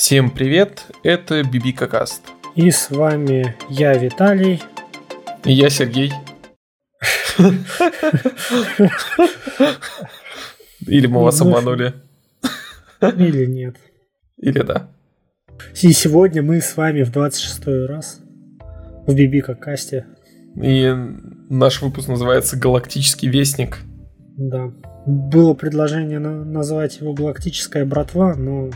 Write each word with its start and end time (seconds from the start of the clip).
Всем 0.00 0.30
привет, 0.30 0.84
это 1.02 1.42
Бибика 1.42 1.88
Каст. 1.88 2.22
И 2.54 2.70
с 2.70 2.88
вами 2.88 3.56
я, 3.68 3.94
Виталий. 3.98 4.62
И 5.44 5.52
я, 5.52 5.70
Сергей. 5.70 6.12
Или 10.86 11.08
мы 11.08 11.24
вас 11.24 11.40
Ну, 11.40 11.46
обманули. 11.48 11.94
Или 13.00 13.46
нет. 13.46 13.74
Или 14.36 14.60
да. 14.62 14.88
И 15.82 15.90
сегодня 15.92 16.42
мы 16.44 16.60
с 16.60 16.76
вами 16.76 17.02
в 17.02 17.10
26 17.10 17.66
раз 17.88 18.20
в 19.04 19.12
Бибика 19.16 19.56
Касте. 19.56 20.06
И 20.62 20.94
наш 21.50 21.82
выпуск 21.82 22.06
называется 22.06 22.56
«Галактический 22.56 23.28
вестник». 23.28 23.78
Да. 24.36 24.72
Было 25.06 25.54
предложение 25.54 26.20
на- 26.20 26.44
назвать 26.44 27.00
его 27.00 27.14
«Галактическая 27.14 27.84
братва», 27.84 28.36
но 28.36 28.70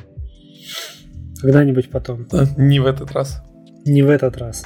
когда-нибудь 1.43 1.91
потом. 1.91 2.27
Да, 2.31 2.47
Не 2.57 2.81
в 2.81 2.87
этот 2.87 3.13
раз. 3.13 3.43
Не 3.85 4.03
в 4.03 4.09
этот 4.09 4.39
раз. 4.39 4.65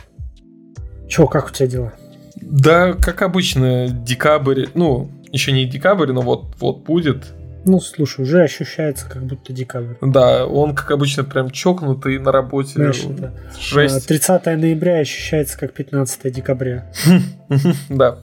Чё, 1.09 1.27
как 1.27 1.49
у 1.49 1.51
тебя 1.51 1.66
дела? 1.66 1.93
Да, 2.37 2.93
как 2.93 3.23
обычно, 3.23 3.89
декабрь, 3.89 4.66
ну, 4.75 5.11
еще 5.33 5.52
не 5.52 5.65
декабрь, 5.65 6.12
но 6.12 6.21
вот, 6.21 6.55
вот 6.61 6.85
будет. 6.85 7.33
Ну, 7.65 7.80
слушай, 7.80 8.21
уже 8.21 8.43
ощущается, 8.43 9.09
как 9.09 9.25
будто 9.25 9.52
декабрь. 9.52 9.95
Да, 10.01 10.47
он, 10.47 10.75
как 10.75 10.91
обычно, 10.91 11.25
прям 11.25 11.51
чокнутый 11.51 12.19
на 12.19 12.30
работе. 12.30 12.75
Знаешь, 12.75 13.02
это, 13.02 13.33
Жесть. 13.59 14.05
а, 14.05 14.07
30 14.07 14.47
ноября 14.57 14.99
ощущается 14.99 15.59
как 15.59 15.73
15 15.73 16.33
декабря. 16.33 16.93
Да. 17.88 18.19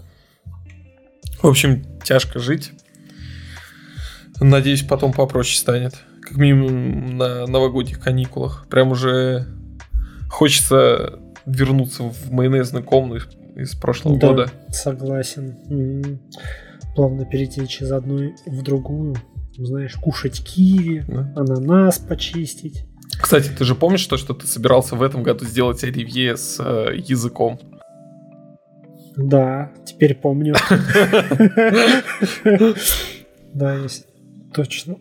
В 1.41 1.47
общем, 1.47 1.83
тяжко 2.03 2.39
жить. 2.39 2.71
Надеюсь, 4.39 4.83
потом 4.83 5.11
попроще 5.11 5.57
станет. 5.57 5.95
Как 6.33 6.39
минимум 6.39 7.15
на 7.15 7.45
новогодних 7.45 7.99
каникулах. 7.99 8.65
Прям 8.67 8.89
уже 8.89 9.45
хочется 10.31 11.19
вернуться 11.45 12.05
в 12.05 12.31
майонезную 12.31 12.83
комнату 12.83 13.27
из 13.55 13.75
прошлого 13.75 14.17
Да, 14.17 14.27
года. 14.29 14.51
согласен. 14.69 16.19
Плавно 16.95 17.25
перетечь 17.25 17.83
из 17.83 17.91
одной 17.91 18.33
в 18.47 18.63
другую. 18.63 19.15
Знаешь, 19.55 19.93
кушать 19.93 20.43
киви, 20.43 21.05
Да. 21.07 21.31
ананас 21.35 21.99
почистить. 21.99 22.87
Кстати, 23.21 23.49
ты 23.55 23.63
же 23.63 23.75
помнишь 23.75 24.07
то, 24.07 24.17
что 24.17 24.33
ты 24.33 24.47
собирался 24.47 24.95
в 24.95 25.03
этом 25.03 25.21
году 25.21 25.45
сделать 25.45 25.83
оливье 25.83 26.35
с 26.35 26.59
э, 26.59 26.95
языком? 26.97 27.59
Да, 29.15 29.71
теперь 29.85 30.15
помню. 30.15 30.55
Да, 33.53 33.75
есть. 33.75 34.07
Точно. 34.51 34.95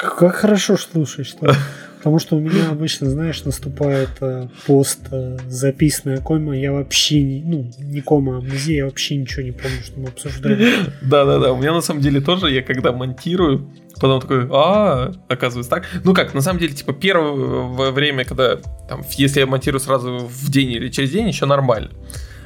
Как 0.00 0.34
хорошо 0.36 0.76
слушаешь. 0.76 1.28
что- 1.28 1.54
Потому 1.98 2.20
что 2.20 2.36
у 2.36 2.40
меня 2.40 2.70
обычно, 2.70 3.10
знаешь, 3.10 3.42
наступает 3.44 4.10
э, 4.20 4.46
пост 4.66 5.00
э, 5.10 5.36
записанная 5.48 6.18
кома, 6.18 6.56
я 6.56 6.72
вообще 6.72 7.20
не, 7.20 7.42
ну, 7.42 7.68
не 7.80 8.00
кома, 8.02 8.36
а 8.36 8.38
амнезия, 8.38 8.76
я 8.78 8.84
вообще 8.84 9.16
ничего 9.16 9.42
не 9.42 9.50
помню, 9.50 9.78
что 9.84 9.98
мы 9.98 10.06
обсуждали. 10.08 10.74
Да-да-да, 11.02 11.52
у 11.52 11.56
меня 11.56 11.72
на 11.72 11.80
самом 11.80 12.00
деле 12.00 12.20
тоже, 12.20 12.52
я 12.52 12.62
когда 12.62 12.92
монтирую, 12.92 13.68
потом 13.96 14.20
такой, 14.20 14.46
а, 14.48 15.12
оказывается 15.26 15.70
так. 15.70 15.86
Ну 16.04 16.14
как, 16.14 16.34
на 16.34 16.40
самом 16.40 16.60
деле, 16.60 16.72
типа, 16.72 16.92
первое 16.92 17.90
время, 17.90 18.24
когда, 18.24 18.58
там, 18.88 19.02
если 19.16 19.40
я 19.40 19.46
монтирую 19.46 19.80
сразу 19.80 20.18
в 20.18 20.50
день 20.52 20.70
или 20.70 20.88
через 20.90 21.10
день, 21.10 21.26
еще 21.26 21.46
нормально. 21.46 21.90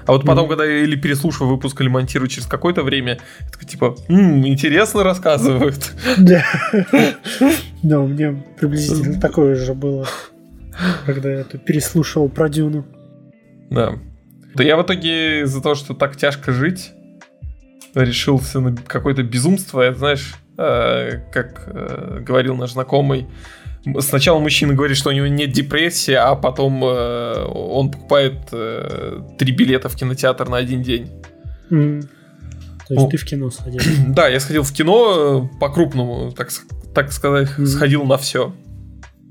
А 0.07 0.13
вот 0.13 0.23
потом, 0.25 0.45
Мгм. 0.47 0.49
когда 0.51 0.65
я 0.65 0.79
или 0.83 0.97
переслушиваю 0.97 1.55
выпуск, 1.55 1.81
или 1.81 1.89
монтирую 1.89 2.29
через 2.29 2.47
какое-то 2.47 2.83
время, 2.83 3.19
я 3.41 3.47
такой, 3.51 3.67
типа, 3.69 3.97
«М, 4.09 4.47
интересно 4.47 5.03
рассказывают. 5.05 5.93
Да. 6.19 6.45
Да, 7.83 8.01
у 8.01 8.07
меня 8.09 8.43
приблизительно 8.59 9.21
такое 9.21 9.55
же 9.55 9.75
было, 9.75 10.07
когда 11.07 11.31
я 11.31 11.41
это 11.41 11.59
переслушивал 11.59 12.29
про 12.29 12.49
Дюну. 12.49 12.85
Да. 13.71 13.95
Да 14.55 14.63
я 14.65 14.77
в 14.77 14.83
итоге 14.83 15.43
из-за 15.43 15.63
того, 15.63 15.75
что 15.75 15.95
так 15.95 16.17
тяжко 16.17 16.53
жить, 16.53 16.93
решился 17.95 18.61
на 18.61 18.77
какое-то 18.77 19.23
безумство. 19.23 19.81
Это, 19.83 19.99
знаешь, 19.99 20.35
э, 20.59 21.21
как 21.33 21.65
э, 21.67 22.21
говорил 22.21 22.55
наш 22.57 22.73
знакомый, 22.73 23.27
сначала 24.01 24.39
мужчина 24.39 24.75
говорит, 24.75 24.97
что 24.97 25.11
у 25.11 25.13
него 25.13 25.27
нет 25.27 25.53
депрессии, 25.53 26.15
а 26.15 26.35
потом 26.35 26.85
э, 26.85 27.45
он 27.47 27.91
покупает 27.91 28.35
э, 28.53 29.21
три 29.39 29.53
билета 29.53 29.89
в 29.89 29.97
кинотеатр 29.97 30.49
на 30.49 30.57
один 30.59 30.83
день. 30.83 31.11
М. 31.71 32.03
То 32.89 32.95
Ну. 32.95 33.01
есть 33.01 33.11
ты 33.11 33.17
в 33.17 33.25
кино 33.25 33.51
сходил. 33.51 33.81
Да, 34.09 34.29
я 34.29 34.41
сходил 34.41 34.63
в 34.63 34.73
кино 34.73 35.49
э, 35.55 35.59
по-крупному, 35.59 36.33
так, 36.33 36.51
так 36.95 37.13
сказать, 37.13 37.49
Мгм. 37.59 37.67
сходил 37.67 38.05
на 38.05 38.17
все. 38.19 38.53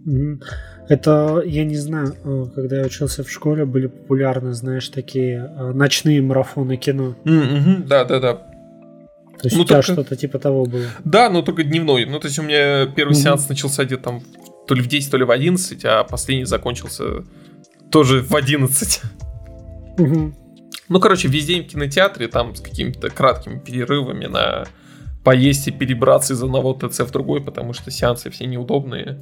Мгм. 0.05 0.41
Это, 0.89 1.41
я 1.45 1.63
не 1.63 1.77
знаю, 1.77 2.15
э, 2.23 2.45
когда 2.53 2.79
я 2.79 2.85
учился 2.85 3.23
в 3.23 3.29
школе, 3.31 3.65
были 3.65 3.87
популярны, 3.87 4.53
знаешь, 4.53 4.89
такие 4.89 5.49
э, 5.57 5.71
ночные 5.71 6.21
марафоны 6.21 6.75
кино. 6.75 7.15
Да, 7.23 8.03
да, 8.05 8.19
да. 8.19 8.33
То 8.33 9.47
есть 9.47 9.55
Ну, 9.55 9.63
у 9.63 9.65
тебя 9.65 9.77
только- 9.81 9.93
что-то 9.93 10.15
типа 10.15 10.37
того 10.39 10.65
было. 10.65 10.85
Да, 11.03 11.29
но 11.29 11.41
только 11.41 11.63
дневной. 11.63 12.05
Ну, 12.05 12.19
то 12.19 12.27
есть 12.27 12.37
у 12.39 12.43
меня 12.43 12.85
первый 12.87 13.11
Мгм. 13.13 13.21
сеанс 13.21 13.49
начался 13.49 13.85
где-то 13.85 14.03
там 14.03 14.21
то 14.67 14.75
ли 14.75 14.81
в 14.81 14.87
10, 14.87 15.11
то 15.11 15.17
ли 15.17 15.25
в 15.25 15.31
11, 15.31 15.83
а 15.85 16.03
последний 16.03 16.45
закончился 16.45 17.23
тоже 17.91 18.21
в 18.21 18.35
11. 18.35 19.01
Мгм. 19.97 20.35
Ну, 20.89 20.99
короче, 20.99 21.27
весь 21.27 21.45
день 21.45 21.63
в 21.63 21.67
кинотеатре, 21.67 22.27
там 22.27 22.55
с 22.55 22.61
какими-то 22.61 23.09
краткими 23.09 23.59
перерывами 23.59 24.25
на 24.25 24.65
поесть 25.23 25.67
и 25.67 25.71
перебраться 25.71 26.33
из 26.33 26.43
одного 26.43 26.73
ТЦ 26.73 27.01
в 27.01 27.11
другой, 27.11 27.41
потому 27.41 27.73
что 27.73 27.91
сеансы 27.91 28.29
все 28.29 28.45
неудобные. 28.45 29.19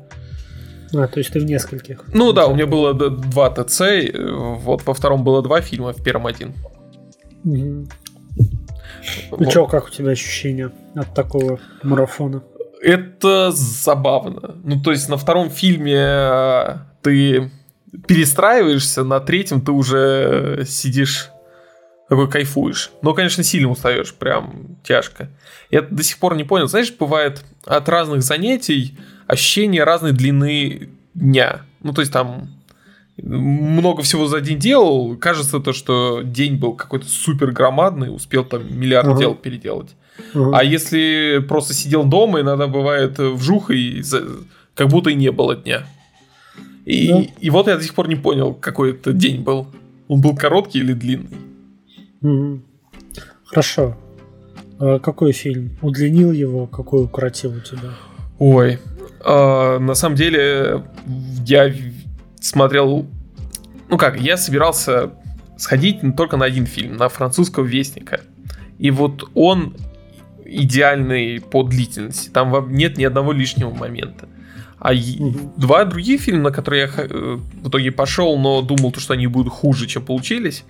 А, 0.95 1.07
то 1.07 1.19
есть 1.19 1.31
ты 1.31 1.39
в 1.39 1.45
нескольких. 1.45 2.03
Ну 2.13 2.33
да, 2.33 2.47
у 2.47 2.56
меня 2.56 2.66
было 2.66 2.94
два 2.94 3.50
ТЦ, 3.51 3.81
э, 3.81 4.31
вот 4.31 4.83
во 4.85 4.94
втором 4.94 5.23
было 5.23 5.41
два 5.41 5.61
фильма, 5.61 5.94
в 5.94 6.03
первом 6.03 6.25
один. 6.27 6.53
Мгм. 7.44 7.89
Ну 8.35 9.38
Вот. 9.38 9.51
чё, 9.51 9.67
как 9.67 9.88
у 9.88 9.89
тебя 9.89 10.11
ощущения 10.11 10.71
от 10.95 11.13
такого 11.13 11.59
марафона? 11.83 12.44
Это 12.81 13.51
забавно. 13.51 14.57
Ну, 14.63 14.81
то 14.81 14.91
есть 14.91 15.09
на 15.09 15.17
втором 15.17 15.50
фильме 15.50 15.97
э, 15.97 16.78
ты 17.01 17.51
перестраиваешься, 18.07 19.03
на 19.03 19.19
третьем 19.19 19.62
ты 19.62 19.72
уже 19.72 20.63
сидишь 20.67 21.29
такой 22.07 22.29
кайфуешь. 22.29 22.91
Но, 23.01 23.13
конечно, 23.13 23.44
сильно 23.44 23.69
устаешь, 23.69 24.13
прям 24.13 24.78
тяжко. 24.84 25.29
Я 25.69 25.81
до 25.81 26.03
сих 26.03 26.18
пор 26.18 26.35
не 26.35 26.44
понял. 26.44 26.68
Знаешь, 26.68 26.91
бывает 26.97 27.44
от 27.66 27.88
разных 27.89 28.23
занятий 28.23 28.97
ощущение 29.28 29.84
разной 29.84 30.12
длины 30.12 30.89
дня. 31.13 31.62
Ну, 31.81 31.94
то 31.94 32.01
есть 32.01 32.12
там 32.12 32.50
много 33.22 34.01
всего 34.01 34.28
за 34.28 34.41
день 34.41 34.57
делал. 34.57 35.16
Кажется 35.18 35.59
то, 35.59 35.73
что 35.73 36.22
день 36.23 36.56
был 36.56 36.73
какой-то 36.73 37.07
супер 37.07 37.51
громадный, 37.51 38.13
успел 38.13 38.44
там 38.44 38.63
миллиард 38.75 39.09
Ага. 39.09 39.19
дел 39.19 39.35
переделать. 39.35 39.95
Ага. 40.34 40.57
А 40.59 40.63
если 40.63 41.44
просто 41.47 41.74
сидел 41.74 42.03
дома, 42.03 42.41
иногда 42.41 42.68
бывает 42.68 43.19
э, 43.19 43.30
вжух, 43.30 43.72
и 43.72 44.02
как 44.75 44.88
будто 44.88 45.09
и 45.09 45.16
не 45.16 45.31
было 45.31 45.56
дня. 45.56 45.85
И, 46.85 47.07
Да. 47.09 47.22
и 47.40 47.50
вот 47.50 47.68
я 47.68 47.75
до 47.78 47.84
сих 47.84 47.94
пор 47.94 48.07
не 48.07 48.16
понял, 48.16 48.53
какой 48.53 48.91
это 48.91 49.13
день 49.13 49.41
был. 49.41 49.68
Он 50.07 50.22
был 50.22 50.35
короткий 50.35 50.80
или 50.80 50.94
длинный? 50.94 51.38
Мгм. 52.22 52.63
Хорошо. 53.46 53.96
А 54.80 55.00
какой 55.00 55.34
фильм? 55.34 55.78
Удлинил 55.81 56.31
его, 56.31 56.66
какой 56.68 57.03
укоротил 57.03 57.51
у 57.56 57.59
тебя? 57.59 57.90
Ой. 58.40 58.80
а, 59.24 59.80
на 59.80 59.96
самом 59.96 60.16
деле, 60.16 60.84
я 61.46 61.74
смотрел... 62.40 63.06
Ну 63.90 63.97
как, 63.97 64.19
я 64.22 64.38
собирался 64.38 65.12
сходить 65.57 66.00
только 66.16 66.38
на 66.38 66.46
один 66.46 66.66
фильм, 66.66 66.96
на 66.96 67.09
французского 67.09 67.66
вестника. 67.66 68.22
И 68.78 68.91
вот 68.91 69.30
он 69.34 69.75
идеальный 70.49 71.39
по 71.39 71.63
длительности. 71.63 72.29
Там 72.29 72.71
нет 72.71 72.97
ни 72.97 73.03
одного 73.03 73.31
лишнего 73.31 73.71
момента. 73.71 74.27
А 74.79 74.93
два 75.57 75.83
других 75.85 76.21
фильма, 76.21 76.43
на 76.43 76.51
которые 76.51 76.83
я 76.83 76.89
э, 77.06 77.38
в 77.63 77.68
итоге 77.68 77.91
пошел, 77.91 78.38
но 78.39 78.62
думал, 78.62 78.91
то, 78.91 79.00
что 79.00 79.13
они 79.13 79.27
будут 79.27 79.51
хуже, 79.51 79.88
чем 79.88 80.06
получились, 80.06 80.63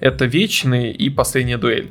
это 0.00 0.24
«Вечные» 0.24 0.92
и 0.92 1.10
«Последняя 1.10 1.58
дуэль». 1.58 1.90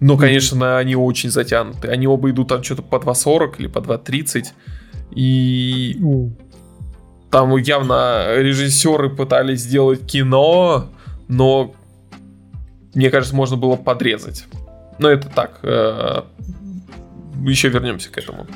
Но, 0.00 0.16
конечно, 0.16 0.78
они 0.78 0.96
очень 0.96 1.30
затянуты. 1.30 1.88
Они 1.88 2.08
оба 2.08 2.30
идут 2.30 2.48
там 2.48 2.62
что-то 2.62 2.82
по 2.82 2.96
2.40 2.96 3.54
или 3.58 3.66
по 3.68 3.78
2.30. 3.78 4.46
И 5.12 5.96
там 7.30 7.56
явно 7.56 8.34
режиссеры 8.36 9.10
пытались 9.10 9.60
сделать 9.60 10.04
кино, 10.06 10.90
но 11.28 11.74
мне 12.94 13.10
кажется, 13.10 13.34
можно 13.34 13.56
было 13.56 13.76
подрезать. 13.76 14.46
Но 14.98 15.08
это 15.08 15.28
так. 15.28 15.60
э, 15.62 16.22
Еще 17.46 17.68
вернемся 17.68 18.10
к 18.10 18.18
этому. 18.18 18.46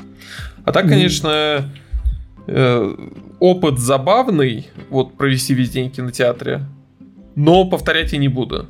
А 0.65 0.71
так, 0.71 0.87
конечно, 0.87 1.69
э, 2.47 2.95
опыт 3.39 3.79
забавный, 3.79 4.69
вот 4.89 5.17
провести 5.17 5.53
весь 5.53 5.69
день 5.71 5.89
в 5.89 5.95
кинотеатре, 5.95 6.65
но 7.35 7.65
повторять 7.65 8.13
я 8.13 8.19
не 8.19 8.27
буду. 8.27 8.67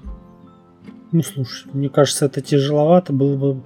Ну, 1.11 1.23
слушай, 1.23 1.67
мне 1.73 1.89
кажется, 1.89 2.25
это 2.25 2.41
тяжеловато. 2.41 3.13
Было 3.13 3.35
бы 3.35 3.63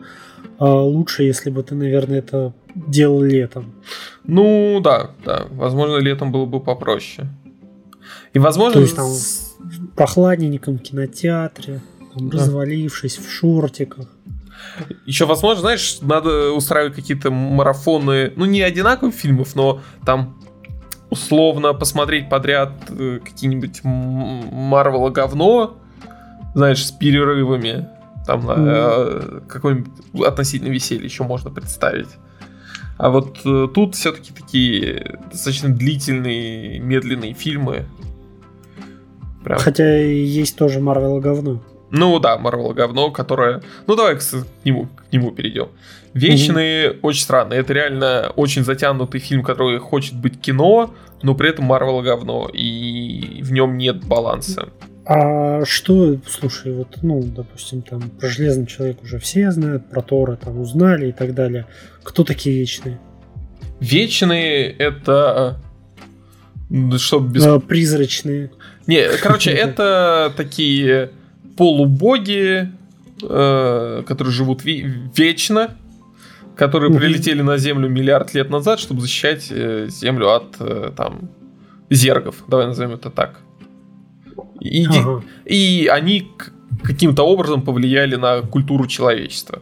а, 0.59 0.81
лучше, 0.81 1.23
если 1.23 1.49
бы 1.49 1.61
ты, 1.63 1.75
наверное, 1.75 2.19
это 2.19 2.53
делал 2.73 3.21
летом. 3.21 3.73
Ну 4.23 4.79
да, 4.81 5.11
да. 5.25 5.47
Возможно, 5.51 5.97
летом 5.97 6.31
было 6.31 6.45
бы 6.45 6.61
попроще. 6.61 7.27
И 8.33 8.39
возможно... 8.39 8.75
То 8.75 8.81
есть 8.81 8.95
там 8.95 9.07
в 9.07 9.95
прохладненьком 9.95 10.77
кинотеатре, 10.77 11.81
да. 12.15 12.37
развалившись 12.37 13.17
в 13.17 13.29
шортиках. 13.29 14.07
Еще, 15.05 15.25
возможно, 15.25 15.61
знаешь, 15.61 15.97
надо 16.01 16.51
устраивать 16.51 16.95
какие-то 16.95 17.31
марафоны, 17.31 18.33
ну, 18.35 18.45
не 18.45 18.61
одинаковых 18.61 19.13
фильмов, 19.13 19.55
но 19.55 19.81
там 20.05 20.39
условно 21.09 21.73
посмотреть 21.73 22.29
подряд 22.29 22.71
э, 22.89 23.19
какие-нибудь 23.23 23.81
Марвела 23.83 25.09
говно, 25.09 25.77
знаешь, 26.55 26.85
с 26.85 26.91
перерывами. 26.91 27.87
Там 28.25 28.49
mm. 28.49 28.65
э, 28.65 29.39
какое-нибудь 29.47 29.91
относительно 30.25 30.69
веселье 30.69 31.05
еще 31.05 31.23
можно 31.23 31.51
представить. 31.51 32.09
А 32.97 33.09
вот 33.09 33.39
э, 33.45 33.67
тут 33.73 33.95
все-таки 33.95 34.31
такие 34.33 35.19
достаточно 35.31 35.69
длительные, 35.69 36.79
медленные 36.79 37.33
фильмы. 37.33 37.85
Прям. 39.43 39.59
Хотя 39.59 39.97
есть 39.97 40.55
тоже 40.55 40.79
Марвел 40.79 41.19
говно. 41.19 41.61
Ну 41.95 42.17
да, 42.19 42.39
Марвел 42.39 42.73
говно, 42.73 43.11
которое... 43.11 43.61
Ну 43.85 43.95
давай 43.95 44.17
к, 44.17 44.19
к 44.19 44.65
нему, 44.65 44.87
к 44.87 45.13
нему 45.13 45.29
перейдем. 45.29 45.69
Вечные 46.15 46.87
mm-hmm. 46.87 46.99
очень 47.03 47.21
странно. 47.21 47.53
Это 47.53 47.71
реально 47.71 48.31
очень 48.35 48.63
затянутый 48.63 49.19
фильм, 49.19 49.43
который 49.43 49.77
хочет 49.77 50.15
быть 50.15 50.41
кино, 50.41 50.91
но 51.21 51.35
при 51.35 51.51
этом 51.51 51.65
Марвел 51.65 52.01
говно, 52.01 52.49
и 52.51 53.43
в 53.43 53.51
нем 53.51 53.77
нет 53.77 54.03
баланса. 54.05 54.69
А 55.05 55.63
что, 55.65 56.17
слушай, 56.27 56.73
вот, 56.73 56.97
ну, 57.03 57.21
допустим, 57.21 57.83
там 57.83 58.09
про 58.09 58.27
Железный 58.27 58.65
Человек 58.65 59.03
уже 59.03 59.19
все 59.19 59.51
знают, 59.51 59.87
про 59.91 60.01
Тора 60.01 60.35
там 60.35 60.59
узнали 60.59 61.09
и 61.09 61.11
так 61.11 61.35
далее. 61.35 61.67
Кто 62.01 62.23
такие 62.23 62.57
Вечные? 62.57 62.99
Вечные 63.79 64.71
это... 64.71 65.61
Что, 66.97 67.19
без... 67.19 67.45
А, 67.45 67.59
призрачные. 67.59 68.49
Не, 68.87 69.09
короче, 69.21 69.51
это 69.51 70.33
такие 70.37 71.11
полубоги, 71.57 72.71
э, 73.21 74.03
которые 74.05 74.33
живут 74.33 74.63
вечно, 74.63 75.77
которые 76.55 76.93
прилетели 76.93 77.41
на 77.41 77.57
Землю 77.57 77.89
миллиард 77.89 78.33
лет 78.33 78.49
назад, 78.49 78.79
чтобы 78.79 79.01
защищать 79.01 79.47
э, 79.49 79.87
Землю 79.89 80.29
от 80.29 80.55
э, 80.59 80.91
там 80.95 81.29
зергов. 81.89 82.43
Давай 82.47 82.67
назовем 82.67 82.93
это 82.93 83.09
так. 83.09 83.39
И, 84.59 84.85
ага. 84.85 85.23
и 85.45 85.89
они 85.91 86.29
каким-то 86.83 87.23
образом 87.23 87.61
повлияли 87.61 88.15
на 88.15 88.41
культуру 88.41 88.87
человечества. 88.87 89.61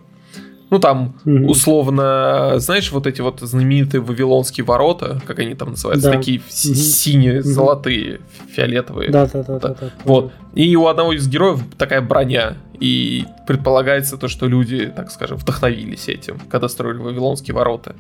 Ну, 0.71 0.79
там, 0.79 1.15
mm 1.25 1.47
условно, 1.47 2.53
знаешь, 2.59 2.93
вот 2.93 3.05
эти 3.05 3.19
вот 3.19 3.41
знаменитые 3.41 3.99
Вавилонские 3.99 4.63
ворота, 4.65 5.21
как 5.27 5.39
они 5.39 5.53
там 5.53 5.71
называются, 5.71 6.09
да. 6.09 6.17
такие 6.17 6.37
mm 6.37 6.49
синие, 6.49 7.39
mm 7.39 7.41
золотые, 7.41 8.21
фиолетовые. 8.49 9.11
Да, 9.11 9.27
да, 9.27 9.43
да, 9.43 9.59
да, 9.59 9.75
да. 9.79 9.89
Вот. 10.05 10.31
И 10.55 10.73
у 10.77 10.87
одного 10.87 11.11
из 11.11 11.27
героев 11.27 11.59
такая 11.77 12.01
броня. 12.01 12.55
И 12.79 13.25
предполагается 13.45 14.17
то, 14.17 14.29
что 14.29 14.47
люди, 14.47 14.91
так 14.95 15.11
скажем, 15.11 15.37
вдохновились 15.37 16.07
этим, 16.07 16.39
когда 16.49 16.69
строили 16.69 16.99
Вавилонские 16.99 17.53
ворота. 17.53 17.93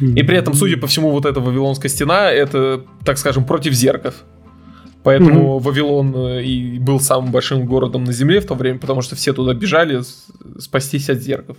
И 0.00 0.22
при 0.22 0.38
этом, 0.38 0.54
судя 0.54 0.76
по 0.76 0.86
всему, 0.86 1.10
вот 1.10 1.26
эта 1.26 1.40
Вавилонская 1.40 1.90
стена, 1.90 2.30
это, 2.30 2.84
так 3.04 3.18
скажем, 3.18 3.44
против 3.44 3.72
зерков. 3.72 4.14
Поэтому 5.02 5.58
mm 5.58 5.62
Вавилон 5.62 6.14
э, 6.14 6.44
и 6.44 6.78
был 6.78 7.00
самым 7.00 7.32
большим 7.32 7.66
городом 7.66 8.04
на 8.04 8.12
Земле 8.12 8.40
в 8.40 8.46
то 8.46 8.54
время, 8.54 8.78
потому 8.78 9.02
что 9.02 9.16
все 9.16 9.32
туда 9.32 9.52
бежали 9.52 10.02
спастись 10.58 11.10
от 11.10 11.18
зерков. 11.18 11.56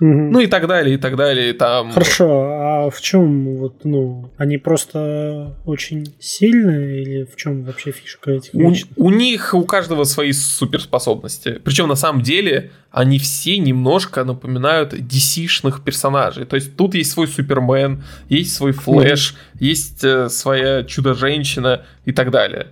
Угу. 0.00 0.08
Ну 0.08 0.40
и 0.40 0.46
так 0.46 0.66
далее, 0.66 0.94
и 0.94 0.98
так 0.98 1.14
далее. 1.16 1.52
Там... 1.52 1.92
Хорошо, 1.92 2.26
а 2.26 2.90
в 2.90 3.00
чем 3.02 3.56
вот, 3.56 3.84
ну, 3.84 4.30
они 4.38 4.56
просто 4.56 5.56
очень 5.66 6.14
сильные 6.18 7.02
или 7.02 7.24
в 7.24 7.36
чем 7.36 7.64
вообще 7.64 7.90
фишка 7.92 8.32
этих 8.32 8.54
у, 8.54 8.72
у 8.96 9.10
них 9.10 9.52
у 9.52 9.62
каждого 9.64 10.04
свои 10.04 10.32
суперспособности. 10.32 11.60
Причем 11.62 11.86
на 11.88 11.96
самом 11.96 12.22
деле 12.22 12.70
они 12.90 13.18
все 13.18 13.58
немножко 13.58 14.24
напоминают 14.24 14.94
DC-шных 14.94 15.84
персонажей. 15.84 16.46
То 16.46 16.56
есть 16.56 16.76
тут 16.76 16.94
есть 16.94 17.10
свой 17.10 17.28
Супермен, 17.28 18.02
есть 18.30 18.54
свой 18.54 18.72
Флэш, 18.72 19.32
угу. 19.32 19.64
есть 19.64 20.02
э, 20.02 20.30
своя 20.30 20.82
Чудо-женщина 20.82 21.84
и 22.06 22.12
так 22.12 22.30
далее. 22.30 22.68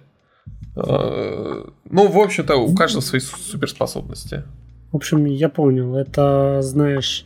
Э, 0.77 1.65
ну, 1.91 2.09
в 2.09 2.19
общем-то, 2.19 2.57
у 2.57 2.75
каждого 2.75 3.03
свои 3.03 3.21
суперспособности. 3.21 4.45
В 4.93 4.97
общем, 4.97 5.25
я 5.27 5.49
понял. 5.49 5.97
Это, 5.97 6.61
знаешь, 6.63 7.25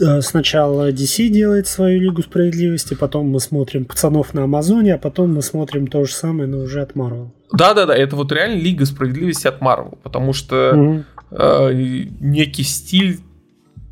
э, 0.00 0.20
сначала 0.20 0.90
DC 0.90 1.28
делает 1.28 1.66
свою 1.66 2.00
Лигу 2.00 2.22
Справедливости, 2.22 2.94
потом 2.94 3.28
мы 3.28 3.40
смотрим 3.40 3.84
пацанов 3.84 4.34
на 4.34 4.44
Амазоне, 4.44 4.94
а 4.94 4.98
потом 4.98 5.34
мы 5.34 5.42
смотрим 5.42 5.86
то 5.86 6.04
же 6.04 6.12
самое, 6.12 6.48
но 6.48 6.58
уже 6.58 6.82
от 6.82 6.92
Marvel. 6.92 7.30
Да-да-да, 7.52 7.96
это 7.96 8.16
вот 8.16 8.32
реально 8.32 8.60
Лига 8.60 8.84
Справедливости 8.84 9.46
от 9.46 9.60
Marvel, 9.60 9.98
потому 10.02 10.32
что 10.32 10.72
угу. 10.74 11.04
э, 11.30 11.72
некий 12.20 12.64
стиль 12.64 13.20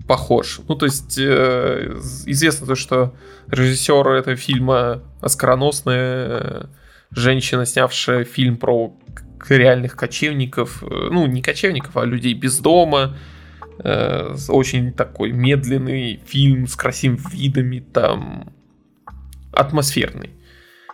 похож. 0.07 0.61
Ну, 0.69 0.75
то 0.75 0.87
есть, 0.87 1.19
э, 1.19 1.99
известно 2.27 2.67
то, 2.67 2.75
что 2.75 3.15
режиссер 3.49 4.07
этого 4.09 4.37
фильма 4.37 5.03
оскароносная 5.21 6.27
э, 6.29 6.65
женщина, 7.11 7.65
снявшая 7.65 8.25
фильм 8.25 8.57
про 8.57 8.95
реальных 9.51 9.97
кочевников, 9.97 10.83
э, 10.83 11.09
ну, 11.11 11.27
не 11.27 11.43
кочевников, 11.43 11.97
а 11.97 12.05
людей 12.05 12.35
без 12.35 12.59
дома, 12.59 13.17
э, 13.79 14.35
очень 14.49 14.93
такой 14.93 15.33
медленный 15.33 16.21
фильм 16.27 16.67
с 16.67 16.77
красивыми 16.77 17.21
видами, 17.33 17.81
там, 17.81 18.53
атмосферный. 19.53 20.31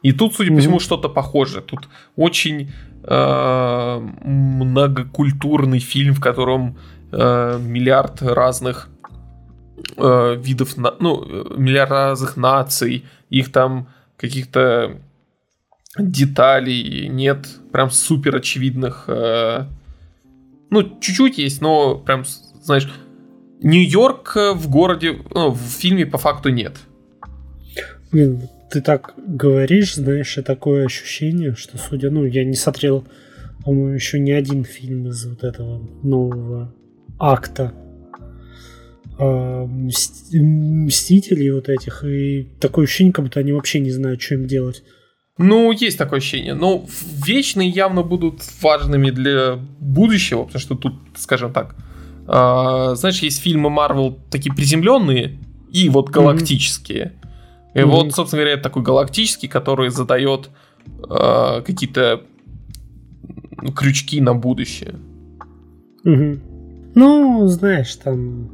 И 0.02 0.12
тут, 0.12 0.34
судя 0.34 0.50
mm-hmm. 0.50 0.54
по 0.54 0.60
всему, 0.60 0.80
что-то 0.80 1.08
похожее. 1.08 1.62
Тут 1.62 1.88
очень 2.16 2.72
э, 3.02 4.08
многокультурный 4.24 5.78
фильм, 5.78 6.14
в 6.14 6.20
котором 6.20 6.78
э, 7.12 7.58
миллиард 7.60 8.22
разных 8.22 8.88
э, 9.96 10.36
видов, 10.38 10.76
на, 10.76 10.94
ну, 10.98 11.22
э, 11.22 11.54
миллиард 11.56 11.90
разных 11.90 12.36
наций, 12.36 13.04
их 13.28 13.52
там 13.52 13.88
каких-то 14.16 15.00
деталей, 15.98 17.08
нет 17.08 17.46
прям 17.72 17.90
супер 17.90 18.36
очевидных. 18.36 19.04
Э, 19.08 19.66
ну, 20.70 20.82
чуть-чуть 21.00 21.38
есть, 21.38 21.60
но 21.60 21.98
прям, 21.98 22.24
знаешь, 22.62 22.88
Нью-Йорк 23.62 24.36
в 24.54 24.70
городе, 24.70 25.18
ну, 25.34 25.50
в 25.50 25.58
фильме 25.58 26.06
по 26.06 26.18
факту 26.18 26.48
нет. 26.50 26.76
Ты 28.70 28.80
так 28.80 29.14
говоришь, 29.16 29.96
знаешь, 29.96 30.38
и 30.38 30.42
такое 30.42 30.86
ощущение, 30.86 31.54
что, 31.56 31.76
судя, 31.76 32.10
ну, 32.10 32.24
я 32.24 32.44
не 32.44 32.54
смотрел, 32.54 33.04
по-моему, 33.64 33.94
еще 33.94 34.20
ни 34.20 34.30
один 34.30 34.64
фильм 34.64 35.08
из 35.08 35.26
вот 35.26 35.42
этого 35.42 35.82
нового 36.04 36.72
акта 37.18 37.74
э, 39.18 39.66
Мстителей 39.66 41.50
вот 41.50 41.68
этих, 41.68 42.04
и 42.04 42.48
такое 42.60 42.84
ощущение, 42.84 43.12
как 43.12 43.24
будто 43.24 43.40
они 43.40 43.52
вообще 43.52 43.80
не 43.80 43.90
знают, 43.90 44.22
что 44.22 44.36
им 44.36 44.46
делать. 44.46 44.84
Ну, 45.42 45.72
есть 45.72 45.96
такое 45.96 46.18
ощущение. 46.18 46.52
Но 46.52 46.84
вечные 47.24 47.70
явно 47.70 48.02
будут 48.02 48.42
важными 48.60 49.10
для 49.10 49.58
будущего, 49.78 50.44
потому 50.44 50.60
что 50.60 50.74
тут, 50.74 50.94
скажем 51.16 51.50
так, 51.50 51.76
э, 52.28 52.94
знаешь, 52.94 53.20
есть 53.20 53.40
фильмы 53.40 53.70
Марвел 53.70 54.18
такие 54.30 54.54
приземленные 54.54 55.38
и 55.72 55.88
вот 55.88 56.10
галактические. 56.10 57.14
Mm-hmm. 57.14 57.70
И 57.72 57.78
mm-hmm. 57.78 57.86
вот, 57.86 58.14
собственно 58.14 58.42
говоря, 58.42 58.60
такой 58.60 58.82
галактический, 58.82 59.48
который 59.48 59.88
задает 59.88 60.50
э, 61.08 61.62
какие-то 61.64 62.20
крючки 63.74 64.20
на 64.20 64.34
будущее. 64.34 64.96
Mm-hmm. 66.04 66.40
Ну, 66.96 67.46
знаешь, 67.46 67.96
там 67.96 68.50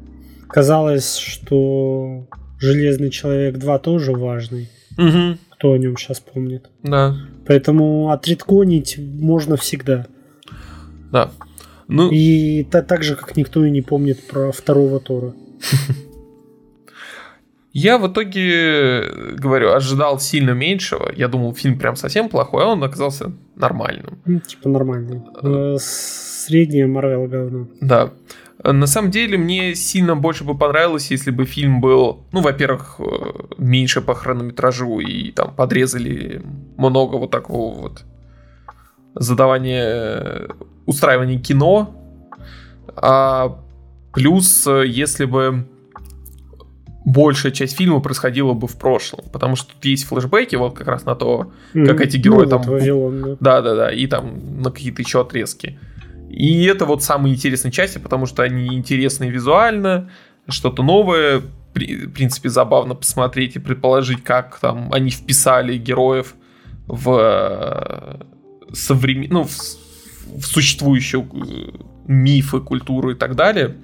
казалось, 0.49 1.16
что 1.16 2.28
Железный 2.59 3.11
человек 3.11 3.59
2 3.59 3.78
тоже 3.81 4.12
важный. 4.12 4.69
Угу 4.97 5.38
кто 5.57 5.73
о 5.73 5.79
нем 5.79 5.97
сейчас 5.97 6.21
помнит. 6.21 6.69
Да. 6.83 7.17
Поэтому 7.47 8.11
отредконить 8.11 8.99
можно 8.99 9.57
всегда. 9.57 10.07
Да. 11.11 11.31
Ну... 11.89 12.11
И 12.11 12.65
та, 12.65 12.83
так 12.83 13.03
же, 13.03 13.17
как 13.17 13.37
никто 13.37 13.65
и 13.65 13.71
не 13.71 13.81
помнит 13.81 14.27
про 14.27 14.53
второго 14.53 15.01
Тора. 15.01 15.33
Я 17.73 17.99
в 17.99 18.11
итоге, 18.11 19.05
говорю, 19.37 19.73
ожидал 19.73 20.19
сильно 20.19 20.53
меньшего. 20.53 21.13
Я 21.15 21.29
думал, 21.29 21.55
фильм 21.55 21.79
прям 21.79 21.95
совсем 21.95 22.31
плохой, 22.31 22.65
а 22.65 22.69
он 22.69 22.83
оказался 22.83 23.33
нормальным. 23.55 24.19
Типа 24.47 24.71
нормальный. 24.71 25.21
Э, 25.43 25.77
среднее 25.79 26.87
Марвел 26.87 27.27
говно. 27.27 27.69
Да. 27.83 28.13
На 28.73 28.87
самом 28.87 29.11
деле, 29.11 29.38
мне 29.38 29.75
сильно 29.75 30.16
больше 30.16 30.44
бы 30.44 30.56
понравилось, 30.56 31.11
если 31.11 31.30
бы 31.30 31.44
фильм 31.44 31.80
был, 31.80 32.25
ну, 32.32 32.40
во-первых, 32.40 32.96
э, 32.99 33.04
меньше 33.58 34.00
по 34.00 34.14
хронометражу 34.14 34.99
и 34.99 35.30
там 35.30 35.54
подрезали 35.54 36.42
много 36.76 37.16
вот 37.16 37.30
такого 37.30 37.80
вот 37.80 38.04
задавания, 39.14 40.49
устраивания 40.87 41.38
кино. 41.38 41.94
А 42.96 43.58
плюс, 44.12 44.66
если 44.66 45.26
бы 45.26 45.66
большая 47.06 47.52
часть 47.52 47.76
фильма 47.76 48.00
происходила 48.00 48.52
бы 48.52 48.66
в 48.66 48.76
прошлом, 48.76 49.25
потому 49.32 49.54
что 49.54 49.73
тут 49.73 49.85
есть 49.85 50.04
флешбеки 50.06 50.56
вот 50.56 50.76
как 50.76 50.88
раз 50.88 51.04
на 51.04 51.14
то, 51.14 51.52
mm-hmm. 51.73 51.87
как 51.87 52.00
эти 52.00 52.16
герои 52.16 52.44
ну, 52.44 52.50
там... 52.50 52.62
Вавилон, 52.62 53.37
да. 53.40 53.62
да, 53.62 53.75
да, 53.75 53.92
и 53.92 54.06
там 54.08 54.61
на 54.61 54.70
какие-то 54.70 55.02
еще 55.02 55.20
отрезки. 55.20 55.78
И 56.37 56.64
это 56.64 56.85
вот 56.85 57.02
самые 57.02 57.35
интересные 57.35 57.73
части, 57.73 57.97
потому 57.97 58.26
что 58.26 58.43
они 58.43 58.66
интересны 58.66 59.25
визуально, 59.25 60.11
что-то 60.47 60.83
новое, 60.83 61.40
в 61.75 62.11
принципе, 62.11 62.50
забавно 62.50 62.95
посмотреть 62.95 63.57
и 63.57 63.59
предположить, 63.59 64.23
как 64.23 64.59
там 64.61 64.93
они 64.93 65.09
вписали 65.09 65.78
героев 65.78 66.35
в 66.87 67.19
э, 67.19 68.75
современ... 68.75 69.31
ну, 69.33 69.45
в, 69.45 69.50
в 69.50 70.45
существующую 70.45 71.23
э, 71.23 71.78
мифы, 72.07 72.61
культуру 72.61 73.12
и 73.12 73.14
так 73.14 73.35
далее. 73.35 73.75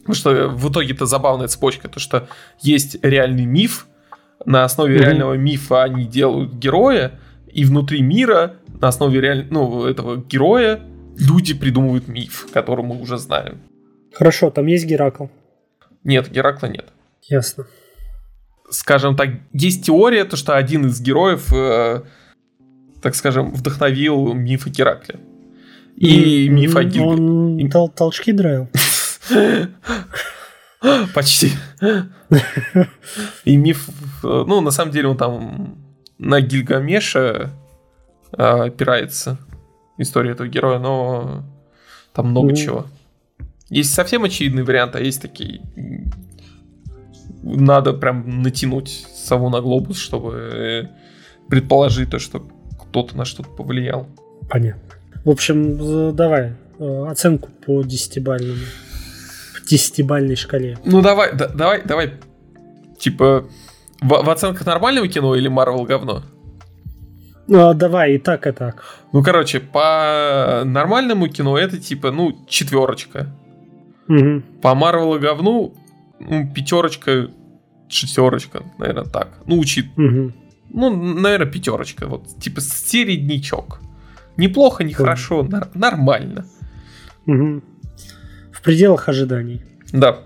Потому 0.00 0.14
что 0.14 0.48
в 0.48 0.70
итоге 0.70 0.92
это 0.92 1.06
забавная 1.06 1.48
цепочка, 1.48 1.88
то 1.88 1.98
что 1.98 2.28
есть 2.60 3.02
реальный 3.02 3.46
миф, 3.46 3.86
на 4.44 4.64
основе 4.64 4.96
mm-hmm. 4.96 5.02
реального 5.02 5.34
мифа 5.34 5.82
они 5.84 6.04
делают 6.04 6.52
героя, 6.52 7.18
и 7.50 7.64
внутри 7.64 8.02
мира 8.02 8.56
на 8.82 8.88
основе 8.88 9.18
реаль... 9.18 9.46
ну, 9.48 9.86
этого 9.86 10.18
героя 10.18 10.82
люди 11.20 11.54
придумывают 11.54 12.08
миф, 12.08 12.48
который 12.52 12.84
мы 12.84 13.00
уже 13.00 13.18
знаем. 13.18 13.60
Хорошо, 14.12 14.50
там 14.50 14.66
есть 14.66 14.86
Геракл? 14.86 15.26
Нет, 16.04 16.30
Геракла 16.30 16.66
нет. 16.66 16.86
Ясно. 17.22 17.66
Скажем 18.70 19.16
так, 19.16 19.30
есть 19.52 19.84
теория, 19.84 20.24
то, 20.24 20.36
что 20.36 20.56
один 20.56 20.86
из 20.86 21.00
героев, 21.00 21.52
э, 21.52 22.02
так 23.02 23.14
скажем, 23.14 23.52
вдохновил 23.52 24.32
миф 24.32 24.66
о 24.66 24.70
Геракле. 24.70 25.20
И 25.96 26.48
mm, 26.48 26.52
миф 26.52 26.76
о 26.76 26.84
Гильге. 26.84 27.06
Он 27.06 27.58
и... 27.58 27.68
тол- 27.68 27.92
толчки 27.92 28.32
драил? 28.32 28.68
Почти. 31.14 31.50
И 33.44 33.56
миф, 33.56 33.88
ну, 34.22 34.60
на 34.60 34.70
самом 34.70 34.92
деле 34.92 35.08
он 35.08 35.16
там 35.16 35.78
на 36.18 36.40
Гильгамеша 36.40 37.50
э, 38.32 38.42
опирается 38.42 39.38
история 40.00 40.32
этого 40.32 40.48
героя, 40.48 40.78
но 40.78 41.44
там 42.12 42.30
много 42.30 42.54
чего. 42.56 42.86
Есть 43.68 43.94
совсем 43.94 44.24
очевидный 44.24 44.64
вариант, 44.64 44.96
а 44.96 45.00
есть 45.00 45.22
такие 45.22 45.60
надо 47.42 47.92
прям 47.92 48.42
натянуть 48.42 49.06
сову 49.14 49.48
на 49.48 49.60
глобус, 49.60 49.98
чтобы 49.98 50.90
предположить 51.48 52.10
то, 52.10 52.18
что 52.18 52.46
кто-то 52.78 53.16
на 53.16 53.24
что-то 53.24 53.48
повлиял. 53.50 54.06
Понятно. 54.48 54.82
В 55.24 55.30
общем, 55.30 56.14
давай 56.14 56.54
э, 56.78 57.06
оценку 57.08 57.48
по 57.64 57.82
десятибальному. 57.82 58.60
По 59.54 59.68
десятибальной 59.68 60.36
шкале. 60.36 60.78
Ну 60.84 61.02
давай, 61.02 61.34
да, 61.34 61.48
давай, 61.48 61.82
давай. 61.84 62.14
Типа 62.98 63.46
в, 64.00 64.08
в 64.08 64.30
оценках 64.30 64.66
нормального 64.66 65.08
кино 65.08 65.34
или 65.34 65.48
Марвел 65.48 65.84
говно? 65.84 66.22
Ну, 67.50 67.74
давай 67.74 68.14
и 68.14 68.18
так, 68.18 68.46
и 68.46 68.52
так. 68.52 68.84
Ну, 69.12 69.24
короче, 69.24 69.58
по 69.58 70.62
нормальному 70.64 71.28
кино 71.28 71.58
это 71.58 71.78
типа, 71.78 72.12
ну, 72.12 72.38
четверочка. 72.48 73.26
Угу. 74.08 74.42
По 74.62 74.76
Марвелу 74.76 75.18
говну 75.18 75.74
ну, 76.20 76.48
пятерочка, 76.54 77.28
шестерочка, 77.88 78.62
наверное, 78.78 79.04
так. 79.04 79.28
Ну, 79.46 79.58
учит. 79.58 79.86
Угу. 79.96 80.32
Ну, 80.72 81.14
наверное, 81.20 81.50
пятерочка. 81.50 82.06
Вот, 82.06 82.38
типа, 82.38 82.60
середнячок. 82.60 83.80
Неплохо, 84.36 84.84
не 84.84 84.92
хорошо, 84.92 85.42
нар- 85.42 85.70
нормально. 85.74 86.46
Угу. 87.26 87.62
В 88.52 88.62
пределах 88.62 89.08
ожиданий. 89.08 89.60
Да. 89.92 90.20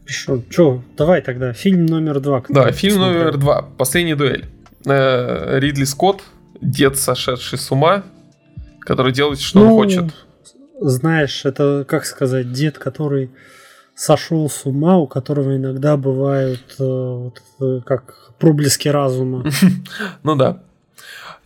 Хорошо. 0.00 0.42
Че, 0.50 0.82
давай 0.96 1.22
тогда, 1.22 1.52
фильм 1.52 1.86
номер 1.86 2.18
два. 2.18 2.42
Да, 2.48 2.72
фильм 2.72 2.94
смотрел. 2.96 3.18
номер 3.20 3.38
два. 3.38 3.62
Последняя 3.78 4.16
дуэль. 4.16 4.44
Э, 4.86 5.58
Ридли 5.58 5.84
Скотт, 5.84 6.22
дед, 6.60 6.98
сошедший 6.98 7.58
с 7.58 7.70
ума, 7.70 8.02
который 8.80 9.12
делает, 9.12 9.40
что 9.40 9.60
ну, 9.60 9.66
он 9.66 9.72
хочет 9.74 10.12
знаешь, 10.82 11.44
это, 11.44 11.84
как 11.88 12.04
сказать, 12.04 12.52
дед, 12.52 12.78
который 12.78 13.30
сошел 13.94 14.48
с 14.48 14.64
ума, 14.64 14.98
у 14.98 15.06
которого 15.06 15.56
иногда 15.56 15.96
бывают 15.96 16.62
э, 16.78 16.82
вот, 16.82 17.42
э, 17.60 17.80
как 17.84 18.32
проблески 18.38 18.88
разума. 18.88 19.44
Ну 20.22 20.34
да. 20.34 20.62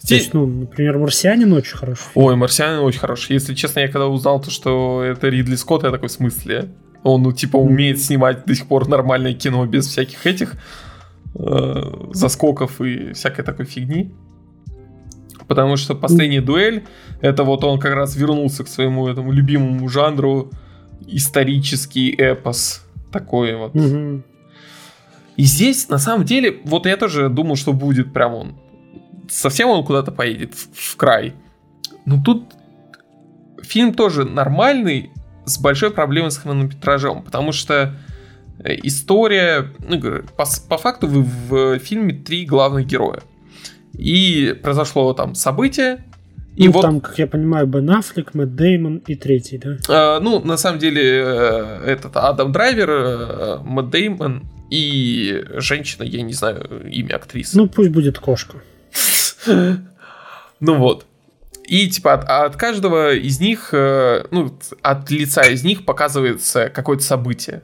То 0.06 0.14
есть, 0.14 0.34
ну, 0.34 0.46
например, 0.46 0.98
«Марсианин» 0.98 1.52
очень 1.52 1.76
хороший. 1.76 2.04
Ой, 2.14 2.36
«Марсианин» 2.36 2.80
очень 2.80 3.00
хороший. 3.00 3.32
Если 3.32 3.54
честно, 3.54 3.80
я 3.80 3.88
когда 3.88 4.06
узнал 4.06 4.40
то, 4.40 4.50
что 4.50 5.02
это 5.02 5.28
Ридли 5.28 5.56
Скотт, 5.56 5.82
я 5.82 5.90
такой, 5.90 6.08
в 6.08 6.12
смысле? 6.12 6.68
Он, 7.02 7.22
ну, 7.22 7.32
типа, 7.32 7.56
умеет 7.56 8.00
снимать 8.00 8.44
до 8.44 8.54
сих 8.54 8.66
пор 8.66 8.88
нормальное 8.88 9.34
кино 9.34 9.64
без 9.66 9.86
всяких 9.86 10.26
этих 10.26 10.52
э, 11.38 12.10
заскоков 12.12 12.80
и 12.80 13.12
всякой 13.12 13.44
такой 13.44 13.66
фигни. 13.66 14.14
Потому 15.48 15.76
что 15.76 15.94
последняя 15.94 16.40
дуэль, 16.40 16.84
это 17.20 17.44
вот 17.44 17.62
он 17.64 17.78
как 17.78 17.94
раз 17.94 18.16
вернулся 18.16 18.64
к 18.64 18.68
своему 18.68 19.06
этому 19.06 19.32
любимому 19.32 19.88
жанру 19.88 20.50
исторический 21.06 22.10
эпос. 22.10 22.84
Такой 23.12 23.54
вот. 23.54 23.74
Угу. 23.76 24.22
И 25.36 25.42
здесь, 25.42 25.88
на 25.88 25.98
самом 25.98 26.24
деле, 26.24 26.60
вот 26.64 26.86
я 26.86 26.96
тоже 26.96 27.28
думал, 27.28 27.56
что 27.56 27.72
будет 27.72 28.12
прям 28.12 28.34
он. 28.34 28.54
Совсем 29.28 29.68
он 29.68 29.84
куда-то 29.84 30.10
поедет 30.10 30.54
в, 30.54 30.68
в 30.72 30.96
край. 30.96 31.34
Но 32.06 32.22
тут 32.22 32.54
фильм 33.62 33.94
тоже 33.94 34.24
нормальный, 34.24 35.10
с 35.44 35.58
большой 35.58 35.90
проблемой 35.90 36.30
с 36.30 36.38
хронометражом, 36.38 37.22
потому 37.22 37.52
что 37.52 37.94
история, 38.64 39.72
ну, 39.86 40.00
по, 40.36 40.44
по 40.68 40.78
факту 40.78 41.08
в, 41.08 41.22
в 41.50 41.78
фильме 41.78 42.14
три 42.14 42.44
главных 42.44 42.86
героя. 42.86 43.22
И 43.98 44.58
произошло 44.62 45.12
там 45.14 45.34
событие, 45.34 46.04
и 46.56 46.68
ну, 46.68 46.72
вот... 46.72 46.82
там, 46.82 47.00
как 47.00 47.18
я 47.18 47.26
понимаю, 47.26 47.66
Бен 47.66 47.90
Аффлек, 47.90 48.32
Мэтт 48.32 48.54
Деймон 48.54 49.02
и 49.06 49.14
третий, 49.14 49.58
да? 49.58 49.76
Э, 49.88 50.20
ну, 50.20 50.40
на 50.40 50.56
самом 50.56 50.78
деле, 50.78 51.02
э, 51.02 51.82
этот 51.84 52.16
Адам 52.16 52.50
Драйвер, 52.50 52.90
э, 52.90 53.58
Мэтт 53.62 53.90
Деймон 53.90 54.48
и 54.70 55.44
женщина, 55.56 56.02
я 56.02 56.22
не 56.22 56.32
знаю 56.32 56.88
имя 56.90 57.16
актрисы. 57.16 57.58
Ну, 57.58 57.68
пусть 57.68 57.90
будет 57.90 58.18
кошка. 58.18 58.56
Ну 60.58 60.76
вот. 60.76 61.04
И 61.66 61.90
типа 61.90 62.14
от, 62.14 62.24
от 62.24 62.56
каждого 62.56 63.12
из 63.12 63.40
них, 63.40 63.70
э, 63.72 64.24
ну, 64.30 64.58
от 64.80 65.10
лица 65.10 65.42
из 65.42 65.64
них 65.64 65.84
показывается 65.84 66.70
какое-то 66.70 67.02
событие. 67.02 67.62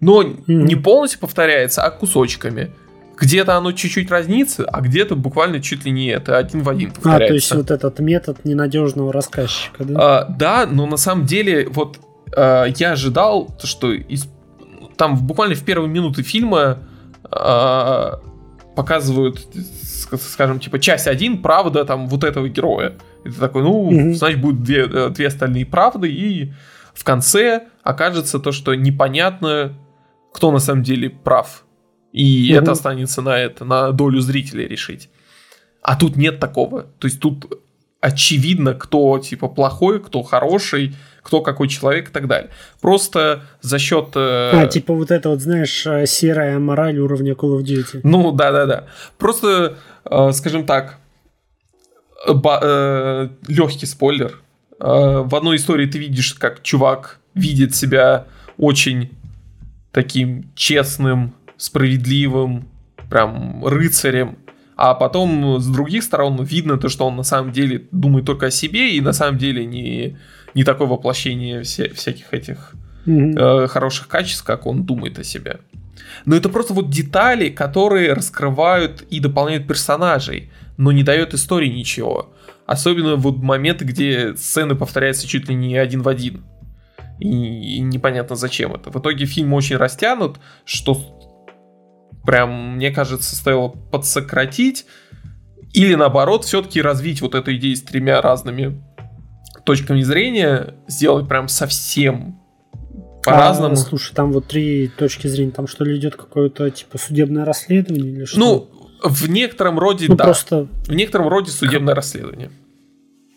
Но 0.00 0.22
mm-hmm. 0.22 0.42
не 0.46 0.76
полностью 0.76 1.20
повторяется, 1.20 1.82
а 1.82 1.90
кусочками. 1.90 2.70
Где-то 3.18 3.56
оно 3.56 3.72
чуть-чуть 3.72 4.10
разнится, 4.10 4.64
а 4.64 4.82
где-то 4.82 5.16
буквально 5.16 5.60
чуть 5.60 5.86
ли 5.86 5.90
не 5.90 6.08
это 6.08 6.36
один 6.36 6.62
в 6.62 6.68
один 6.68 6.90
повторяется. 6.90 7.24
А, 7.24 7.28
то 7.28 7.34
есть 7.34 7.54
вот 7.54 7.70
этот 7.70 7.98
метод 7.98 8.44
ненадежного 8.44 9.10
рассказчика, 9.12 9.84
да? 9.84 9.94
А, 9.96 10.24
да, 10.28 10.66
но 10.66 10.84
на 10.86 10.98
самом 10.98 11.24
деле 11.24 11.66
вот 11.70 11.98
а, 12.36 12.66
я 12.66 12.92
ожидал, 12.92 13.56
что 13.62 13.92
из, 13.92 14.28
там 14.96 15.16
буквально 15.26 15.54
в 15.54 15.64
первые 15.64 15.88
минуты 15.88 16.22
фильма 16.22 16.80
а, 17.30 18.20
показывают, 18.76 19.46
скажем, 20.20 20.60
типа 20.60 20.78
часть 20.78 21.06
один, 21.06 21.40
правда 21.40 21.86
там 21.86 22.08
вот 22.08 22.22
этого 22.22 22.48
героя. 22.48 22.92
И 23.24 23.30
ты 23.30 23.40
такой, 23.40 23.62
ну, 23.62 23.88
угу. 23.88 24.12
значит, 24.12 24.40
будут 24.40 24.62
две, 24.62 24.86
э, 24.86 25.08
две 25.08 25.28
остальные 25.28 25.64
правды, 25.66 26.12
и 26.12 26.52
в 26.92 27.02
конце 27.02 27.64
окажется 27.82 28.38
то, 28.38 28.52
что 28.52 28.74
непонятно, 28.74 29.72
кто 30.36 30.52
на 30.52 30.58
самом 30.58 30.82
деле 30.82 31.08
прав. 31.08 31.64
И 32.12 32.50
угу. 32.52 32.62
это 32.62 32.72
останется 32.72 33.22
на 33.22 33.38
это, 33.38 33.64
на 33.64 33.90
долю 33.92 34.20
зрителей 34.20 34.68
решить. 34.68 35.08
А 35.80 35.96
тут 35.96 36.16
нет 36.16 36.38
такого. 36.40 36.82
То 36.98 37.06
есть 37.06 37.20
тут 37.20 37.46
очевидно, 38.02 38.74
кто 38.74 39.18
типа 39.18 39.48
плохой, 39.48 39.98
кто 39.98 40.22
хороший, 40.22 40.94
кто 41.22 41.40
какой 41.40 41.68
человек 41.68 42.10
и 42.10 42.12
так 42.12 42.26
далее. 42.26 42.50
Просто 42.82 43.44
за 43.62 43.78
счет... 43.78 44.08
Э... 44.14 44.50
А, 44.52 44.66
типа 44.66 44.92
вот 44.92 45.10
это 45.10 45.30
вот, 45.30 45.40
знаешь, 45.40 45.86
э, 45.86 46.04
серая 46.06 46.58
мораль 46.58 46.98
уровня 46.98 47.32
Call 47.32 47.58
of 47.58 47.62
Duty. 47.62 48.00
Ну, 48.02 48.30
да-да-да. 48.32 48.84
Просто, 49.16 49.76
э, 50.04 50.32
скажем 50.32 50.66
так, 50.66 50.98
э, 52.28 53.28
легкий 53.48 53.86
спойлер. 53.86 54.38
Э, 54.80 55.22
в 55.24 55.34
одной 55.34 55.56
истории 55.56 55.86
ты 55.86 55.98
видишь, 55.98 56.34
как 56.34 56.62
чувак 56.62 57.20
видит 57.34 57.74
себя 57.74 58.26
очень 58.58 59.15
таким 59.96 60.52
честным, 60.54 61.34
справедливым, 61.56 62.68
прям 63.08 63.64
рыцарем, 63.64 64.36
а 64.76 64.92
потом 64.92 65.58
с 65.58 65.66
других 65.66 66.02
сторон 66.02 66.44
видно 66.44 66.76
то, 66.76 66.90
что 66.90 67.06
он 67.06 67.16
на 67.16 67.22
самом 67.22 67.50
деле 67.50 67.88
думает 67.92 68.26
только 68.26 68.46
о 68.46 68.50
себе 68.50 68.94
и 68.94 69.00
на 69.00 69.14
самом 69.14 69.38
деле 69.38 69.64
не, 69.64 70.18
не 70.52 70.64
такое 70.64 70.86
воплощение 70.86 71.62
все, 71.62 71.88
всяких 71.88 72.34
этих 72.34 72.74
mm-hmm. 73.06 73.64
э, 73.64 73.68
хороших 73.68 74.08
качеств, 74.08 74.44
как 74.44 74.66
он 74.66 74.84
думает 74.84 75.18
о 75.18 75.24
себе. 75.24 75.60
Но 76.26 76.36
это 76.36 76.50
просто 76.50 76.74
вот 76.74 76.90
детали, 76.90 77.48
которые 77.48 78.12
раскрывают 78.12 79.00
и 79.08 79.18
дополняют 79.18 79.66
персонажей, 79.66 80.50
но 80.76 80.92
не 80.92 81.04
дает 81.04 81.32
истории 81.32 81.70
ничего. 81.70 82.34
Особенно 82.66 83.16
вот 83.16 83.38
моменты, 83.38 83.86
где 83.86 84.36
сцены 84.36 84.74
повторяются 84.74 85.26
чуть 85.26 85.48
ли 85.48 85.54
не 85.54 85.78
один 85.78 86.02
в 86.02 86.08
один. 86.08 86.44
И, 87.18 87.76
и 87.76 87.80
непонятно 87.80 88.36
зачем 88.36 88.74
это. 88.74 88.90
В 88.90 89.00
итоге 89.00 89.26
фильм 89.26 89.52
очень 89.54 89.76
растянут, 89.76 90.38
что 90.64 91.00
прям, 92.24 92.76
мне 92.76 92.90
кажется, 92.90 93.36
стоило 93.36 93.68
подсократить 93.68 94.86
или 95.72 95.94
наоборот 95.94 96.44
все-таки 96.44 96.80
развить 96.82 97.20
вот 97.20 97.34
эту 97.34 97.54
идею 97.56 97.76
с 97.76 97.82
тремя 97.82 98.20
разными 98.20 98.82
точками 99.64 100.00
зрения, 100.00 100.74
сделать 100.86 101.28
прям 101.28 101.48
совсем 101.48 102.40
по-разному. 103.24 103.74
А, 103.74 103.76
слушай, 103.76 104.14
там 104.14 104.32
вот 104.32 104.46
три 104.46 104.88
точки 104.88 105.26
зрения, 105.26 105.50
там 105.50 105.66
что 105.66 105.84
ли 105.84 105.96
идет 105.98 106.16
какое-то 106.16 106.70
типа 106.70 106.98
судебное 106.98 107.44
расследование 107.44 108.12
или 108.12 108.24
что? 108.24 108.38
Ну, 108.38 108.70
в 109.02 109.28
некотором 109.28 109.78
роде, 109.78 110.06
ну, 110.08 110.16
да. 110.16 110.24
Просто... 110.24 110.68
В 110.86 110.94
некотором 110.94 111.28
роде 111.28 111.50
судебное 111.50 111.94
расследование. 111.94 112.50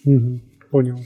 Угу, 0.05 0.41
понял. 0.71 1.00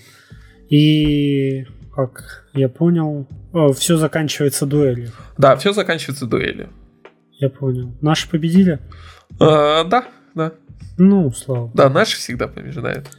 И 0.69 1.65
как 1.95 2.42
я 2.53 2.69
понял, 2.69 3.27
все 3.75 3.97
заканчивается 3.97 4.65
дуэлью. 4.65 5.11
Да, 5.37 5.55
все 5.55 5.73
заканчивается 5.73 6.25
дуэлью. 6.25 6.69
Я 7.39 7.49
понял. 7.49 7.93
Наши 8.01 8.29
победили? 8.29 8.79
А, 9.39 9.83
да, 9.83 10.05
да. 10.35 10.53
Ну, 10.97 11.31
слава. 11.31 11.71
Да, 11.73 11.89
наши 11.89 12.17
всегда 12.17 12.47
побеждают. 12.47 13.09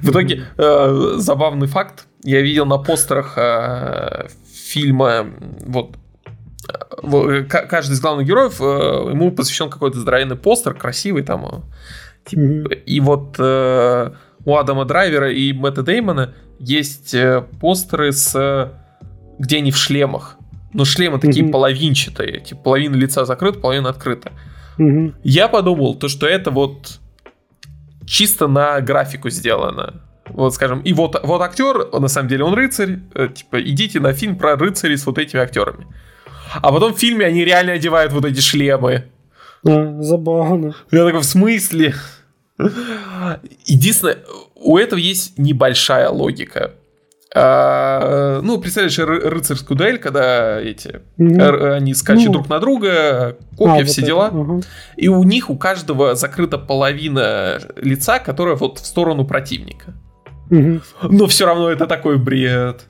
В 0.00 0.10
итоге, 0.10 0.44
э, 0.56 1.14
забавный 1.16 1.66
факт. 1.66 2.06
Я 2.22 2.40
видел 2.40 2.64
на 2.64 2.78
постерах 2.78 3.36
э, 3.36 4.28
фильма, 4.52 5.26
вот, 5.60 5.96
э, 7.02 7.44
каждый 7.44 7.92
из 7.92 8.00
главных 8.00 8.26
героев, 8.26 8.60
э, 8.60 9.10
ему 9.10 9.30
посвящен 9.32 9.68
какой-то 9.68 9.98
здоровенный 9.98 10.36
постер, 10.36 10.74
красивый 10.74 11.22
там. 11.22 11.44
Э, 11.44 11.60
типа, 12.24 12.40
mm-hmm. 12.40 12.84
И 12.86 13.00
вот 13.00 13.36
э, 13.38 14.12
у 14.44 14.56
Адама 14.56 14.84
Драйвера 14.84 15.32
и 15.32 15.52
Мэтта 15.52 15.82
Деймона 15.82 16.34
есть 16.58 17.14
э, 17.14 17.44
постеры 17.60 18.12
с 18.12 18.72
где 19.38 19.58
они 19.58 19.70
в 19.70 19.76
шлемах. 19.76 20.36
Но 20.72 20.84
шлемы 20.84 21.18
такие 21.18 21.46
mm-hmm. 21.46 21.50
половинчатые, 21.50 22.40
типа 22.40 22.62
половина 22.62 22.96
лица 22.96 23.24
закрыта, 23.24 23.60
половина 23.60 23.90
открыта. 23.90 24.32
Mm-hmm. 24.78 25.14
Я 25.22 25.48
подумал, 25.48 25.94
то, 25.94 26.08
что 26.08 26.26
это 26.26 26.50
вот 26.50 26.98
чисто 28.06 28.48
на 28.48 28.80
графику 28.80 29.30
сделано. 29.30 30.02
Вот, 30.26 30.54
скажем, 30.54 30.80
и 30.80 30.92
вот, 30.92 31.20
вот 31.22 31.42
актер, 31.42 31.90
на 31.92 32.08
самом 32.08 32.28
деле 32.28 32.44
он 32.44 32.54
рыцарь, 32.54 33.00
э, 33.14 33.28
типа, 33.28 33.62
идите 33.62 34.00
на 34.00 34.12
фильм 34.12 34.36
про 34.36 34.56
рыцарей 34.56 34.96
с 34.96 35.06
вот 35.06 35.18
этими 35.18 35.42
актерами. 35.42 35.86
А 36.54 36.72
потом 36.72 36.94
в 36.94 36.98
фильме 36.98 37.26
они 37.26 37.44
реально 37.44 37.72
одевают 37.72 38.12
вот 38.12 38.24
эти 38.24 38.40
шлемы. 38.40 39.04
Да, 39.62 40.02
забавно. 40.02 40.74
Я 40.90 41.04
такой, 41.04 41.20
в 41.20 41.24
смысле? 41.24 41.94
Единственное, 43.64 44.18
у 44.54 44.78
этого 44.78 44.98
есть 44.98 45.38
небольшая 45.38 46.08
логика. 46.10 46.72
А, 47.36 48.40
ну, 48.42 48.58
представляешь, 48.58 48.96
ры- 48.96 49.28
рыцарскую 49.28 49.76
дуэль, 49.76 49.98
когда 49.98 50.60
эти 50.60 51.00
mm-hmm. 51.18 51.74
они 51.74 51.92
скачут 51.92 52.26
ну, 52.26 52.32
друг 52.34 52.48
на 52.48 52.60
друга, 52.60 53.36
копья, 53.58 53.82
а, 53.82 53.84
все 53.84 54.02
вот 54.02 54.06
дела. 54.06 54.26
Это, 54.28 54.36
угу. 54.36 54.62
И 54.96 55.08
у 55.08 55.24
них 55.24 55.50
у 55.50 55.56
каждого 55.56 56.14
закрыта 56.14 56.58
половина 56.58 57.58
лица, 57.74 58.20
которая 58.20 58.54
вот 58.54 58.78
в 58.78 58.86
сторону 58.86 59.26
противника. 59.26 59.94
Угу. 60.48 60.80
Но 61.10 61.26
все 61.26 61.46
равно 61.46 61.70
это 61.70 61.88
такой 61.88 62.18
бред. 62.18 62.84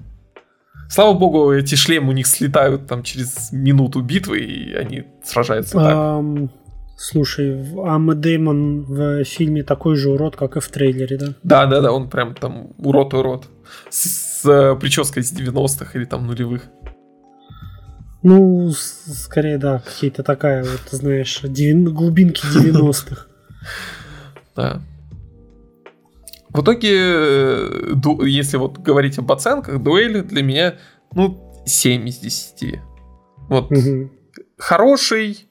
Слава 0.90 1.14
богу, 1.14 1.50
эти 1.50 1.74
шлемы 1.74 2.10
у 2.10 2.12
них 2.12 2.26
слетают 2.26 2.86
там 2.86 3.02
через 3.02 3.50
минуту 3.50 4.02
битвы, 4.02 4.40
и 4.40 4.74
они 4.74 5.04
сражаются 5.24 5.78
так. 5.78 6.50
Слушай, 6.96 7.60
а 7.84 7.98
Мэтт 7.98 8.20
Дэймон 8.20 8.84
в 8.84 9.24
фильме 9.24 9.64
такой 9.64 9.96
же 9.96 10.10
урод, 10.10 10.36
как 10.36 10.56
и 10.56 10.60
в 10.60 10.68
трейлере, 10.68 11.16
да? 11.16 11.26
Да, 11.42 11.66
да, 11.66 11.80
да, 11.80 11.92
он 11.92 12.08
прям 12.08 12.34
там 12.34 12.72
урод-урод. 12.78 13.46
С, 13.90 14.42
с 14.42 14.48
э, 14.48 14.76
прической 14.76 15.22
с 15.22 15.32
90-х 15.32 15.98
или 15.98 16.04
там 16.04 16.26
нулевых. 16.26 16.62
Ну, 18.22 18.70
скорее, 18.72 19.58
да, 19.58 19.80
какие-то 19.80 20.22
такая, 20.22 20.62
вот, 20.62 20.80
знаешь, 20.90 21.40
девин... 21.42 21.92
глубинки 21.92 22.42
90-х. 22.46 23.26
Да. 24.56 24.80
В 26.50 26.62
итоге, 26.62 26.90
э, 26.92 27.94
если 28.24 28.56
вот 28.56 28.78
говорить 28.78 29.18
об 29.18 29.32
оценках, 29.32 29.82
дуэли 29.82 30.20
для 30.20 30.44
меня, 30.44 30.76
ну, 31.12 31.52
7 31.66 32.08
из 32.08 32.18
10. 32.18 32.78
Вот. 33.48 33.72
Угу. 33.72 34.10
Хороший, 34.56 35.48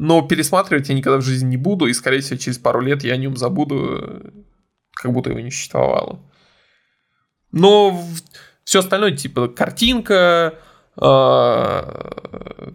но 0.00 0.22
пересматривать 0.22 0.88
я 0.88 0.94
никогда 0.94 1.18
в 1.18 1.22
жизни 1.22 1.50
не 1.50 1.56
буду, 1.58 1.84
и, 1.84 1.92
скорее 1.92 2.20
всего, 2.20 2.38
через 2.38 2.56
пару 2.56 2.80
лет 2.80 3.04
я 3.04 3.12
о 3.12 3.16
нем 3.18 3.36
забуду, 3.36 4.32
как 4.94 5.12
будто 5.12 5.28
его 5.28 5.40
не 5.40 5.50
существовало. 5.50 6.20
Но 7.52 8.02
все 8.64 8.78
остальное, 8.78 9.14
типа 9.14 9.48
картинка, 9.48 10.54
э, 10.96 11.02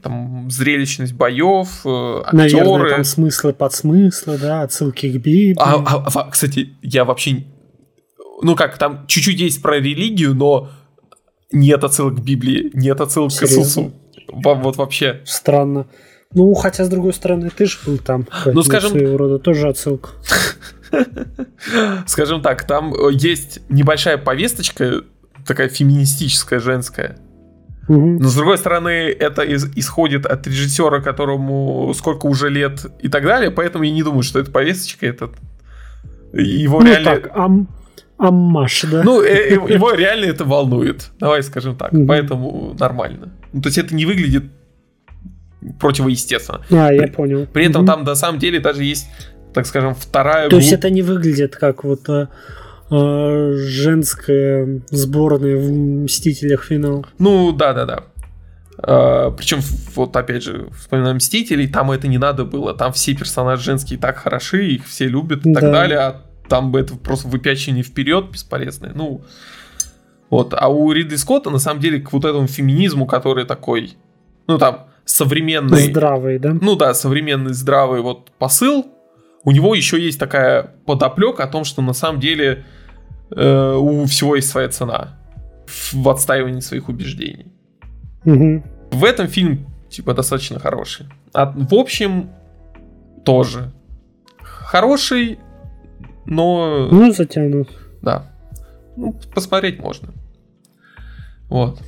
там 0.04 0.52
зрелищность 0.52 1.14
боев, 1.14 1.82
э, 1.84 2.22
актеры. 2.26 2.58
Наверное, 2.60 2.90
там 2.92 3.04
смыслы, 3.04 3.54
подсмыслы, 3.54 4.38
да, 4.38 4.62
отсылки 4.62 5.10
к 5.10 5.16
Библии. 5.16 5.56
А, 5.58 5.78
а, 5.78 6.08
а, 6.14 6.30
кстати, 6.30 6.76
я 6.84 7.06
вообще... 7.06 7.44
Ну 8.44 8.56
как, 8.56 8.78
там 8.78 9.08
чуть-чуть 9.08 9.40
есть 9.40 9.64
про 9.64 9.80
религию, 9.80 10.36
но 10.36 10.70
нет 11.52 11.84
отсылок 11.84 12.18
к 12.18 12.20
Библии, 12.20 12.70
нет 12.76 13.02
отсылок 13.02 13.32
Серьезно? 13.32 13.58
к 13.58 13.62
Иисусу. 13.62 13.94
Вот 14.32 14.76
вообще. 14.76 15.22
Странно. 15.26 15.88
Ну, 16.34 16.54
хотя, 16.54 16.84
с 16.84 16.90
другой 16.90 17.14
стороны, 17.14 17.50
ты 17.50 17.66
же 17.66 17.78
был 17.86 17.98
там. 17.98 18.28
Ну, 18.46 18.62
скажем... 18.64 18.92
Своего 18.92 19.18
рода 19.18 19.40
тоже 19.40 19.70
отсылка. 19.70 20.10
Скажем 22.08 22.42
так, 22.42 22.66
там 22.66 22.94
э, 22.94 23.12
есть 23.12 23.62
небольшая 23.70 24.18
повесточка, 24.18 25.04
такая 25.46 25.70
феминистическая, 25.70 26.60
женская. 26.60 27.18
Но 27.88 28.28
с 28.28 28.36
другой 28.36 28.58
стороны, 28.58 28.90
это 28.90 29.44
из, 29.44 29.66
исходит 29.76 30.26
от 30.26 30.48
режиссера, 30.48 31.02
которому 31.02 31.94
сколько 31.94 32.26
уже 32.26 32.50
лет 32.50 32.86
и 33.00 33.10
так 33.10 33.24
далее, 33.24 33.52
поэтому 33.52 33.84
я 33.84 33.92
не 33.92 34.02
думаю, 34.02 34.24
что 34.24 34.40
это 34.40 34.50
повесточка, 34.50 35.06
это 35.06 35.30
его 36.34 36.80
ну, 36.80 36.88
реально. 36.88 37.12
Так, 37.12 37.32
ам... 37.36 37.68
Аммаш, 38.18 38.86
да? 38.90 39.04
Ну, 39.04 39.22
э, 39.22 39.28
э, 39.28 39.54
его 39.54 39.92
реально 39.92 40.26
это 40.26 40.46
волнует. 40.46 41.12
Давай 41.20 41.44
скажем 41.44 41.76
так. 41.76 41.92
Поэтому 42.08 42.74
нормально. 42.80 43.34
Ну, 43.52 43.62
то 43.62 43.68
есть 43.68 43.78
это 43.78 43.94
не 43.94 44.06
выглядит 44.06 44.46
противоестественно. 45.80 46.62
А, 46.70 46.94
я 46.94 47.08
понял. 47.08 47.48
При 47.52 47.66
этом 47.66 47.86
там 47.86 48.04
на 48.04 48.16
самом 48.16 48.40
деле 48.40 48.60
даже 48.60 48.84
есть, 48.84 49.08
так 49.54 49.66
скажем, 49.66 49.96
вторая... 49.96 50.50
То 50.50 50.58
есть 50.58 50.74
это 50.74 50.90
не 50.90 51.02
выглядит 51.02 51.56
как 51.56 51.84
вот 51.84 52.08
а, 52.10 52.30
а, 52.90 53.54
женская 53.56 54.82
сборная 54.90 55.58
в 55.58 55.72
Мстителях 55.72 56.66
финал. 56.66 57.06
Ну, 57.18 57.52
да-да-да. 57.52 58.04
А, 58.78 59.32
причем, 59.32 59.60
вот 59.96 60.16
опять 60.16 60.44
же, 60.44 60.68
вспоминаем 60.78 61.18
Мстителей, 61.18 61.68
там 61.68 61.92
это 61.92 62.08
не 62.08 62.18
надо 62.18 62.46
было. 62.46 62.74
Там 62.74 62.94
все 62.94 63.16
персонажи 63.16 63.64
женские 63.64 64.00
так 64.00 64.18
хороши, 64.18 64.68
их 64.68 64.86
все 64.86 65.08
любят 65.08 65.46
и 65.46 65.54
да. 65.54 65.62
так 65.62 65.72
далее, 65.72 66.00
а 66.00 66.22
там 66.48 66.72
бы 66.72 66.80
это 66.80 66.96
просто 66.96 67.28
выпячивание 67.28 67.84
вперед 67.84 68.32
бесполезное. 68.32 68.92
Ну, 68.94 69.24
вот. 70.30 70.54
А 70.56 70.68
у 70.68 70.92
Ридли 70.92 71.16
Скотта, 71.16 71.50
на 71.50 71.60
самом 71.60 71.80
деле, 71.80 72.00
к 72.00 72.12
вот 72.14 72.26
этому 72.26 72.48
феминизму, 72.48 73.06
который 73.08 73.46
такой, 73.46 73.94
ну, 74.48 74.58
там, 74.58 74.88
современный... 75.06 75.90
Здравый, 75.90 76.40
да? 76.40 76.56
Ну 76.60 76.76
да, 76.76 76.94
современный 76.94 77.54
здравый 77.54 78.02
вот 78.02 78.32
посыл. 78.38 78.86
У 79.44 79.52
него 79.52 79.76
еще 79.76 80.02
есть 80.02 80.20
такая 80.20 80.76
подоплека 80.86 81.44
о 81.44 81.48
том, 81.48 81.64
что 81.64 81.82
на 81.82 81.94
самом 81.94 82.20
деле 82.20 82.66
э, 83.30 83.76
у 83.76 84.06
всего 84.06 84.36
есть 84.36 84.50
своя 84.50 84.70
цена 84.70 85.20
в 85.94 86.10
отстаивании 86.10 86.62
своих 86.62 86.90
убеждений. 86.90 87.52
Угу. 88.26 88.64
В 88.92 89.06
этом 89.06 89.28
фильм 89.28 89.68
типа 89.90 90.14
достаточно 90.14 90.60
хороший. 90.60 91.06
А 91.34 91.46
в 91.46 91.74
общем 91.74 92.32
тоже 93.24 93.72
хороший, 94.42 95.40
но... 96.26 96.88
Ну, 96.92 97.14
затянут. 97.14 97.70
Да. 98.02 98.32
Ну, 98.98 99.14
посмотреть 99.34 99.80
можно. 99.80 100.10
Вот. 101.50 101.80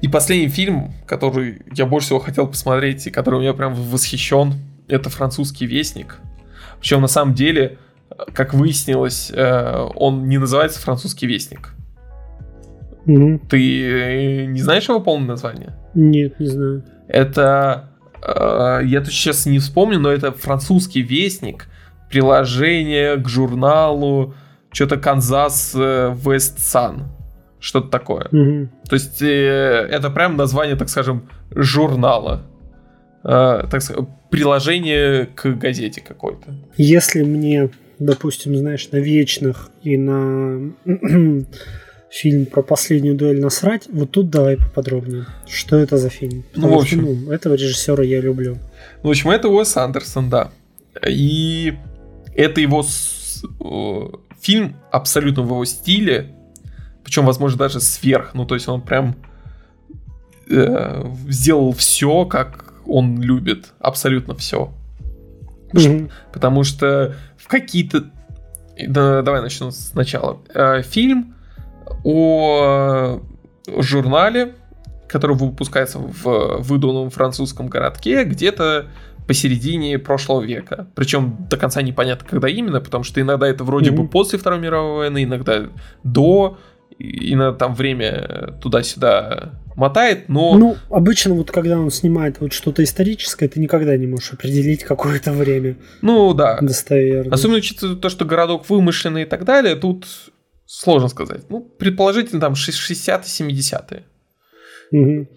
И 0.00 0.08
последний 0.08 0.48
фильм, 0.48 0.92
который 1.06 1.62
я 1.74 1.86
больше 1.86 2.06
всего 2.06 2.18
хотел 2.20 2.46
посмотреть, 2.46 3.06
и 3.06 3.10
который 3.10 3.36
у 3.36 3.40
меня 3.40 3.52
прям 3.52 3.74
восхищен, 3.74 4.54
это 4.88 5.10
«Французский 5.10 5.66
вестник». 5.66 6.18
Причем 6.80 7.02
на 7.02 7.08
самом 7.08 7.34
деле, 7.34 7.78
как 8.32 8.54
выяснилось, 8.54 9.30
э, 9.34 9.88
он 9.94 10.28
не 10.28 10.38
называется 10.38 10.80
«Французский 10.80 11.26
вестник». 11.26 11.74
Угу. 13.06 13.40
Ты 13.48 13.82
э, 13.82 14.44
не 14.46 14.60
знаешь 14.60 14.88
его 14.88 15.00
полное 15.00 15.28
название? 15.28 15.76
Нет, 15.94 16.38
не 16.40 16.46
знаю. 16.46 16.84
Это... 17.08 17.90
Э, 18.22 18.80
я 18.84 19.00
тут 19.00 19.12
сейчас 19.12 19.46
не 19.46 19.58
вспомню, 19.58 19.98
но 19.98 20.10
это 20.10 20.32
«Французский 20.32 21.02
вестник», 21.02 21.66
приложение 22.08 23.16
к 23.16 23.28
журналу, 23.28 24.34
что-то 24.72 24.96
«Канзас 24.96 25.74
Вест 25.74 26.58
Сан» 26.58 27.04
что-то 27.60 27.88
такое. 27.88 28.26
Угу. 28.32 28.68
То 28.88 28.94
есть 28.94 29.22
э, 29.22 29.88
это 29.90 30.10
прям 30.10 30.36
название, 30.36 30.76
так 30.76 30.88
скажем, 30.88 31.28
журнала. 31.50 32.42
Э, 33.22 33.64
так 33.70 33.82
сказать, 33.82 34.06
приложение 34.30 35.26
к 35.26 35.46
газете 35.54 36.00
какой-то. 36.00 36.54
Если 36.76 37.22
мне, 37.22 37.70
допустим, 37.98 38.56
знаешь, 38.56 38.90
на 38.90 38.96
вечных 38.96 39.70
и 39.82 39.96
на 39.96 40.72
фильм 42.10 42.46
про 42.46 42.62
последнюю 42.62 43.14
дуэль 43.14 43.40
насрать. 43.40 43.86
Вот 43.90 44.10
тут 44.10 44.30
давай 44.30 44.56
поподробнее. 44.56 45.26
Что 45.46 45.76
это 45.76 45.96
за 45.96 46.10
фильм? 46.10 46.38
Ну, 46.38 46.42
Потому 46.54 46.72
ну, 46.72 46.78
в 46.78 46.82
общем... 46.82 47.00
Что, 47.00 47.14
ну, 47.14 47.32
этого 47.32 47.54
режиссера 47.54 48.02
я 48.02 48.20
люблю. 48.20 48.58
Ну, 49.02 49.08
в 49.08 49.10
общем, 49.10 49.30
это 49.30 49.48
Уэс 49.48 49.76
Андерсон, 49.76 50.28
да. 50.28 50.50
И 51.08 51.74
это 52.34 52.60
его 52.60 52.82
с... 52.82 53.44
фильм 54.40 54.76
абсолютно 54.90 55.42
в 55.42 55.46
его 55.46 55.64
стиле, 55.64 56.34
причем, 57.04 57.26
возможно, 57.26 57.58
даже 57.58 57.80
сверх. 57.80 58.34
Ну, 58.34 58.44
то 58.44 58.54
есть 58.54 58.68
он 58.68 58.82
прям 58.82 59.16
э, 60.48 61.04
сделал 61.28 61.72
все, 61.72 62.24
как 62.24 62.74
он 62.86 63.20
любит. 63.20 63.72
Абсолютно 63.78 64.34
все. 64.34 64.72
Mm-hmm. 65.72 66.10
Потому 66.32 66.64
что 66.64 67.14
в 67.36 67.48
какие-то... 67.48 68.10
Да, 68.88 69.22
давай 69.22 69.42
начну 69.42 69.70
сначала. 69.70 70.38
Э, 70.54 70.82
фильм 70.82 71.34
о 72.04 73.20
журнале, 73.78 74.54
который 75.08 75.36
выпускается 75.36 75.98
в 75.98 76.58
выдуманном 76.62 77.10
французском 77.10 77.68
городке 77.68 78.24
где-то 78.24 78.86
посередине 79.26 79.98
прошлого 79.98 80.42
века. 80.42 80.88
Причем 80.94 81.46
до 81.48 81.56
конца 81.56 81.82
непонятно, 81.82 82.26
когда 82.28 82.48
именно, 82.48 82.80
потому 82.80 83.04
что 83.04 83.20
иногда 83.20 83.46
это 83.46 83.62
вроде 83.62 83.90
mm-hmm. 83.90 83.96
бы 83.96 84.08
после 84.08 84.38
Второй 84.38 84.58
мировой 84.58 84.96
войны, 84.96 85.24
иногда 85.24 85.66
до, 86.02 86.58
иногда 87.00 87.56
там 87.56 87.74
время 87.74 88.58
туда-сюда 88.60 89.60
мотает, 89.76 90.28
но... 90.28 90.56
Ну, 90.58 90.76
обычно 90.90 91.34
вот 91.34 91.50
когда 91.50 91.78
он 91.78 91.90
снимает 91.90 92.40
вот 92.40 92.52
что-то 92.52 92.84
историческое, 92.84 93.48
ты 93.48 93.58
никогда 93.60 93.96
не 93.96 94.06
можешь 94.06 94.32
определить 94.32 94.84
какое-то 94.84 95.32
время. 95.32 95.76
Ну, 96.02 96.34
да. 96.34 96.58
Достоверно. 96.60 97.34
Особенно 97.34 97.58
учитывая 97.58 97.96
то, 97.96 98.08
что 98.10 98.24
городок 98.24 98.68
вымышленный 98.68 99.22
и 99.22 99.26
так 99.26 99.44
далее, 99.44 99.76
тут 99.76 100.06
сложно 100.66 101.08
сказать. 101.08 101.48
Ну, 101.48 101.60
предположительно, 101.60 102.40
там 102.40 102.52
60-е, 102.52 103.50
70-е. 103.50 104.04
Угу. 104.92 105.28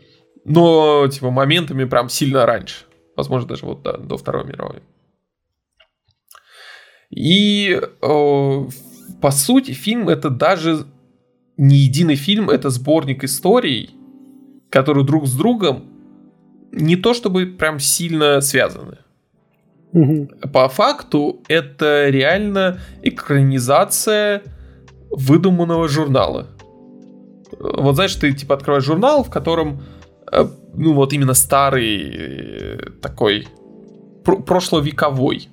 Но, 0.45 1.07
типа, 1.07 1.31
моментами 1.31 1.85
прям 1.85 2.09
сильно 2.09 2.45
раньше. 2.45 2.85
Возможно, 3.15 3.47
даже 3.47 3.65
вот 3.65 3.83
да, 3.83 3.97
до 3.97 4.17
Второй 4.17 4.45
мировой. 4.45 4.81
И, 7.09 7.79
э, 7.79 8.67
по 9.21 9.31
сути, 9.31 9.71
фильм 9.71 10.09
это 10.09 10.29
даже 10.29 10.85
не 11.57 11.77
единый 11.77 12.15
фильм, 12.15 12.49
это 12.49 12.69
сборник 12.69 13.23
историй, 13.23 13.95
которые 14.69 15.05
друг 15.05 15.27
с 15.27 15.35
другом 15.35 15.85
не 16.71 16.95
то 16.95 17.13
чтобы 17.13 17.45
прям 17.45 17.79
сильно 17.79 18.41
связаны. 18.41 18.97
Угу. 19.91 20.29
По 20.51 20.67
факту 20.69 21.41
это 21.47 22.09
реально 22.09 22.79
экранизация 23.03 24.41
выдуманного 25.11 25.87
журнала. 25.87 26.47
Вот 27.59 27.95
знаешь, 27.95 28.15
ты 28.15 28.33
типа 28.33 28.55
открываешь 28.55 28.83
журнал, 28.83 29.23
в 29.23 29.29
котором 29.29 29.83
э, 30.31 30.47
ну 30.73 30.93
вот 30.93 31.13
именно 31.13 31.35
старый 31.35 32.01
э, 32.01 32.77
такой 33.01 33.47
прошловековой. 34.23 35.49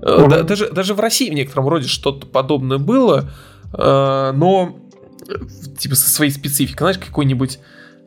Угу. 0.00 0.28
Даже, 0.44 0.72
даже 0.72 0.94
в 0.94 1.00
России 1.00 1.28
в 1.28 1.34
некотором 1.34 1.68
роде 1.68 1.88
что-то 1.88 2.26
подобное 2.26 2.78
было, 2.78 3.28
но 3.72 4.78
типа 5.78 5.94
со 5.94 6.10
своей 6.10 6.30
спецификой. 6.30 6.78
Знаешь, 6.78 6.98
какой-нибудь 6.98 7.58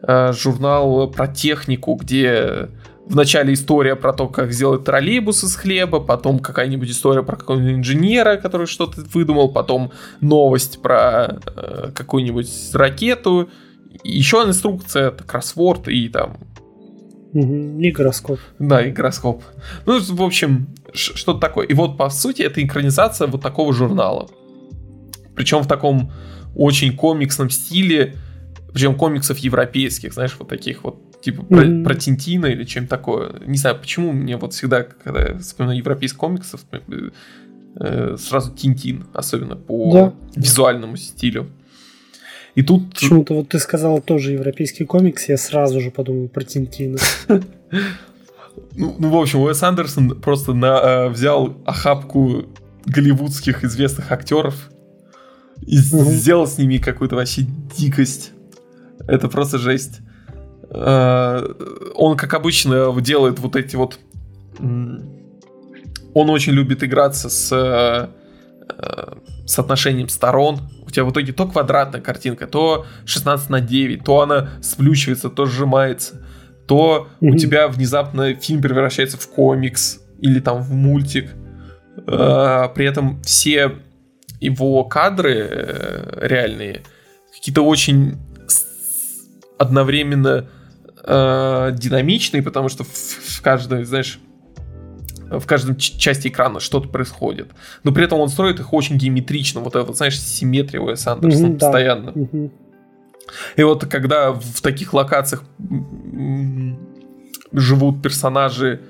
э, 0.04 0.34
журнал 0.34 1.10
про 1.10 1.28
технику, 1.28 1.96
где 1.96 2.70
вначале 3.08 3.54
история 3.54 3.96
про 3.96 4.14
то, 4.14 4.28
как 4.28 4.52
сделать 4.52 4.84
троллейбус 4.84 5.44
из 5.44 5.56
хлеба, 5.56 6.00
потом 6.00 6.40
какая-нибудь 6.40 6.90
история 6.90 7.24
про 7.24 7.36
какого-нибудь 7.36 7.80
инженера, 7.80 8.38
который 8.38 8.68
что-то 8.68 9.02
выдумал, 9.14 9.52
потом 9.52 9.92
новость 10.22 10.82
про 10.82 11.40
э, 11.56 11.92
какую-нибудь 11.94 12.50
ракету, 12.74 13.50
еще 14.04 14.38
инструкция, 14.38 15.10
это 15.10 15.24
кроссворд 15.24 15.88
и 15.88 16.10
там... 16.10 16.38
И 17.34 17.92
гороскоп. 17.92 18.40
Да, 18.60 18.86
и 18.86 18.92
гороскоп. 18.92 19.42
Ну, 19.86 20.00
в 20.02 20.22
общем, 20.22 20.68
что-то 20.94 21.40
такое. 21.40 21.66
И 21.66 21.74
вот, 21.74 21.98
по 21.98 22.10
сути, 22.10 22.42
это 22.42 22.62
экранизация 22.62 23.28
вот 23.28 23.42
такого 23.42 23.74
журнала. 23.74 24.30
Причем 25.34 25.60
в 25.62 25.68
таком 25.68 26.12
очень 26.56 26.96
комиксном 26.96 27.50
стиле, 27.50 28.16
причем 28.74 28.96
комиксов 28.96 29.38
европейских, 29.40 30.14
знаешь, 30.14 30.36
вот 30.40 30.48
таких 30.48 30.84
вот, 30.84 31.22
типа 31.22 31.42
mm-hmm. 31.42 31.84
про, 31.84 31.90
про 31.90 31.96
Тинтина 32.00 32.46
или 32.48 32.64
чем 32.64 32.88
такое. 32.88 33.34
Не 33.46 33.58
знаю, 33.58 33.78
почему 33.78 34.12
мне 34.12 34.38
вот 34.38 34.54
всегда, 34.54 34.84
когда 34.84 35.22
я 35.30 35.38
вспоминаю 35.40 35.80
европейских 35.80 36.18
комиксов, 36.18 36.62
э, 37.80 38.16
сразу 38.18 38.52
Тинтин, 38.54 39.06
особенно 39.14 39.56
по 39.56 39.94
да. 39.94 40.14
визуальному 40.36 40.98
стилю. 40.98 41.48
И 42.56 42.64
тут... 42.64 42.94
Почему-то 42.94 43.34
вот 43.34 43.50
ты 43.50 43.60
сказал 43.60 44.02
тоже 44.02 44.34
европейский 44.34 44.84
комикс, 44.84 45.30
я 45.30 45.38
сразу 45.38 45.80
же 45.80 45.92
подумал 45.92 46.28
про 46.28 46.44
Тинтина. 46.44 46.98
Ну, 48.74 48.96
ну, 49.00 49.10
в 49.10 49.16
общем, 49.18 49.40
Уэс 49.40 49.64
Андерсон 49.64 50.22
просто 50.22 50.54
на, 50.54 50.80
э, 50.80 51.10
взял 51.10 51.58
охапку 51.66 52.46
голливудских 52.86 53.64
известных 53.64 54.12
актеров 54.12 54.70
и 55.62 55.78
сделал 55.78 56.48
с 56.48 56.58
ними 56.58 56.78
какую-то 56.78 57.16
вообще 57.16 57.44
дикость. 57.78 58.32
Это 59.08 59.28
просто 59.28 59.58
жесть. 59.58 60.00
Э, 60.70 61.46
он, 61.96 62.18
как 62.18 62.34
обычно, 62.34 62.94
делает 63.02 63.40
вот 63.40 63.56
эти 63.56 63.76
вот... 63.76 64.00
Он 64.60 66.30
очень 66.30 66.52
любит 66.54 66.84
играться 66.84 67.30
с 67.30 67.52
э, 67.54 68.08
соотношением 69.46 70.10
сторон. 70.10 70.60
У 70.86 70.90
тебя 70.90 71.06
в 71.06 71.12
итоге 71.12 71.34
то 71.34 71.48
квадратная 71.48 72.02
картинка, 72.02 72.48
то 72.48 72.86
16 73.06 73.50
на 73.50 73.62
9, 73.62 74.04
то 74.04 74.22
она 74.22 74.50
сплющивается, 74.62 75.30
то 75.30 75.46
сжимается, 75.46 76.26
то 76.68 77.08
mm-hmm. 77.22 77.30
у 77.30 77.38
тебя 77.38 77.68
внезапно 77.68 78.34
фильм 78.36 78.62
превращается 78.62 79.18
в 79.18 79.28
комикс 79.30 80.02
или 80.20 80.40
там 80.40 80.62
в 80.62 80.72
мультик. 80.72 81.32
Э, 82.08 82.68
при 82.74 82.86
этом 82.86 83.22
все 83.24 83.76
его 84.42 84.84
кадры 84.84 85.48
э, 85.50 86.28
реальные 86.28 86.82
какие-то 87.34 87.62
очень 87.62 88.18
одновременно 89.58 90.50
э, 91.04 91.72
динамичные, 91.74 92.44
потому 92.44 92.68
что 92.68 92.84
в, 92.84 92.90
в 92.90 93.42
каждой, 93.42 93.84
знаешь, 93.84 94.20
в 95.30 95.46
каждом 95.46 95.78
части 95.78 96.28
экрана 96.28 96.60
что-то 96.60 96.90
происходит. 96.90 97.52
Но 97.84 97.92
при 97.94 98.04
этом 98.04 98.20
он 98.20 98.28
строит 98.30 98.60
их 98.60 98.74
очень 98.74 98.98
геометрично. 98.98 99.62
Вот 99.62 99.76
это, 99.76 99.94
знаешь, 99.94 100.20
симметрия 100.20 100.82
Уэс 100.82 101.08
Андерсона 101.08 101.48
mm-hmm, 101.48 101.60
постоянно. 101.60 102.12
Да. 102.12 102.22
Mm-hmm. 102.22 102.52
И 103.56 103.64
вот 103.64 103.86
когда 103.86 104.32
в 104.32 104.62
таких 104.62 104.94
локациях 104.94 105.44
живут 107.54 108.02
персонажи, 108.02 108.82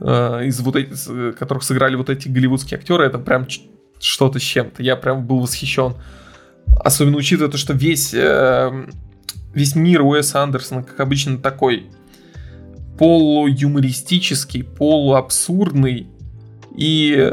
э, 0.00 0.44
из 0.44 0.60
вот 0.60 0.76
этих, 0.76 1.36
которых 1.36 1.64
сыграли 1.64 1.96
вот 1.96 2.10
эти 2.10 2.28
голливудские 2.28 2.78
актеры, 2.78 3.04
это 3.04 3.18
прям 3.18 3.46
что-то 4.00 4.38
с 4.38 4.42
чем-то. 4.42 4.82
Я 4.82 4.96
прям 4.96 5.26
был 5.26 5.40
восхищен. 5.40 5.94
Особенно 6.84 7.16
учитывая 7.16 7.50
то, 7.50 7.58
что 7.58 7.72
весь, 7.72 8.12
э, 8.12 8.86
весь 9.54 9.74
мир 9.74 10.02
Уэса 10.02 10.42
Андерсона, 10.42 10.82
как 10.82 11.00
обычно, 11.00 11.38
такой 11.38 11.86
полуюмористический, 12.98 14.64
полуабсурдный 14.64 16.08
и 16.76 17.30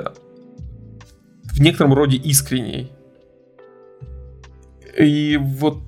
в 1.43 1.62
некотором 1.62 1.93
роде 1.93 2.17
искренний. 2.17 2.91
И 4.97 5.38
вот 5.41 5.80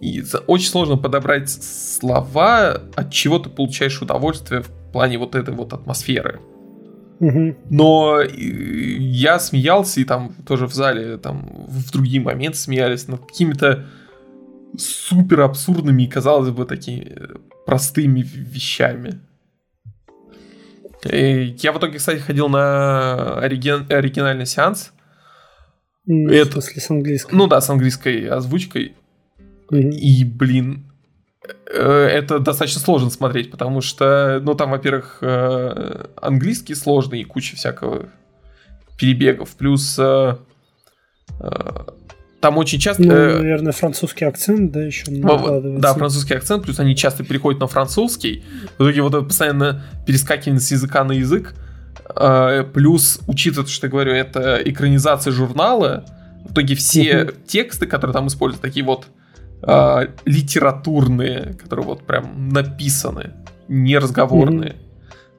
и 0.00 0.22
очень 0.46 0.68
сложно 0.68 0.96
подобрать 0.96 1.50
слова, 1.50 2.80
от 2.94 3.12
чего 3.12 3.38
ты 3.38 3.50
получаешь 3.50 4.00
удовольствие 4.00 4.62
в 4.62 4.68
плане 4.92 5.18
вот 5.18 5.34
этой 5.34 5.52
вот 5.54 5.72
атмосферы. 5.72 6.40
Но 7.20 8.20
я 8.22 9.38
смеялся, 9.40 10.00
и 10.00 10.04
там 10.04 10.34
тоже 10.46 10.66
в 10.66 10.72
зале, 10.72 11.18
там 11.18 11.66
в 11.68 11.90
другие 11.90 12.20
моменты 12.20 12.58
смеялись 12.58 13.08
над 13.08 13.26
какими-то 13.26 13.86
супер 14.76 15.40
абсурдными 15.40 16.04
и, 16.04 16.08
казалось 16.08 16.50
бы, 16.50 16.64
такими 16.64 17.16
простыми 17.66 18.20
вещами. 18.20 19.20
И 21.10 21.56
я 21.60 21.72
в 21.72 21.78
итоге, 21.78 21.98
кстати, 21.98 22.18
ходил 22.18 22.48
на 22.48 23.38
ориген... 23.38 23.86
оригинальный 23.88 24.46
сеанс. 24.46 24.92
Ну, 26.06 26.30
Это... 26.30 26.60
В 26.60 26.64
смысле, 26.64 26.82
с 26.82 26.90
английской? 26.90 27.34
Ну 27.34 27.46
да, 27.46 27.60
с 27.60 27.70
английской 27.70 28.28
озвучкой. 28.28 28.94
Mm-hmm. 29.70 29.90
И, 29.90 30.24
блин, 30.24 30.87
Э, 30.87 30.87
это 31.66 32.38
достаточно 32.40 32.80
сложно 32.80 33.10
смотреть, 33.10 33.50
потому 33.50 33.80
что, 33.80 34.40
ну, 34.42 34.54
там, 34.54 34.70
во-первых, 34.70 35.18
э, 35.20 36.06
английский 36.20 36.74
сложный 36.74 37.20
и 37.20 37.24
куча 37.24 37.56
всякого 37.56 38.06
перебегов, 38.98 39.50
плюс 39.50 39.96
э, 39.98 40.36
там 42.40 42.58
очень 42.58 42.78
часто... 42.78 43.02
Ну, 43.02 43.12
наверное, 43.14 43.72
французский 43.72 44.24
акцент, 44.24 44.72
да, 44.72 44.82
еще 44.82 45.10
накладывается. 45.10 45.80
Да, 45.80 45.94
французский 45.94 46.34
акцент, 46.34 46.64
плюс 46.64 46.80
они 46.80 46.96
часто 46.96 47.24
переходят 47.24 47.60
на 47.60 47.66
французский. 47.66 48.44
В 48.78 48.82
итоге 48.82 49.02
вот 49.02 49.14
это 49.14 49.24
постоянно 49.24 49.84
перескакивание 50.06 50.60
с 50.60 50.70
языка 50.70 51.04
на 51.04 51.12
язык. 51.12 51.54
Плюс, 52.72 53.20
учитывая, 53.26 53.68
что 53.68 53.86
я 53.86 53.90
говорю, 53.90 54.12
это 54.12 54.60
экранизация 54.64 55.32
журнала, 55.32 56.04
В 56.48 56.52
итоге 56.52 56.74
все 56.74 57.30
тексты, 57.46 57.86
которые 57.86 58.14
там 58.14 58.26
используют, 58.28 58.62
такие 58.62 58.84
вот 58.84 59.06
э, 59.62 60.06
литературные, 60.24 61.54
которые 61.54 61.86
вот 61.86 62.06
прям 62.06 62.48
написаны, 62.48 63.32
не 63.68 63.98
разговорные. 63.98 64.76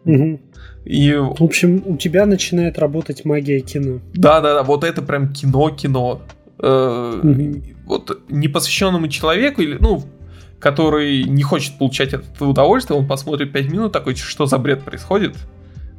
Угу. 0.06 0.16
Угу. 0.16 0.40
И... 0.86 1.14
В 1.14 1.44
общем, 1.44 1.84
у 1.86 1.98
тебя 1.98 2.26
начинает 2.26 2.80
работать 2.80 3.26
магия 3.26 3.60
кино. 3.60 4.00
Да, 4.14 4.42
да, 4.42 4.56
да, 4.56 4.64
вот 4.64 4.84
это 4.84 5.02
прям 5.02 5.34
кино-кино. 5.34 6.22
Э, 6.62 7.20
угу. 7.22 7.64
Вот 7.86 8.22
непосвященному 8.30 9.08
человеку, 9.08 9.62
или, 9.62 9.78
ну, 9.80 10.04
который 10.60 11.24
не 11.24 11.44
хочет 11.44 11.78
получать 11.78 12.14
это 12.14 12.46
удовольствие, 12.46 13.00
он 13.00 13.08
посмотрит 13.08 13.52
5 13.52 13.72
минут, 13.72 13.92
такой, 13.92 14.16
что 14.16 14.46
за 14.46 14.58
бред 14.58 14.84
происходит, 14.84 15.36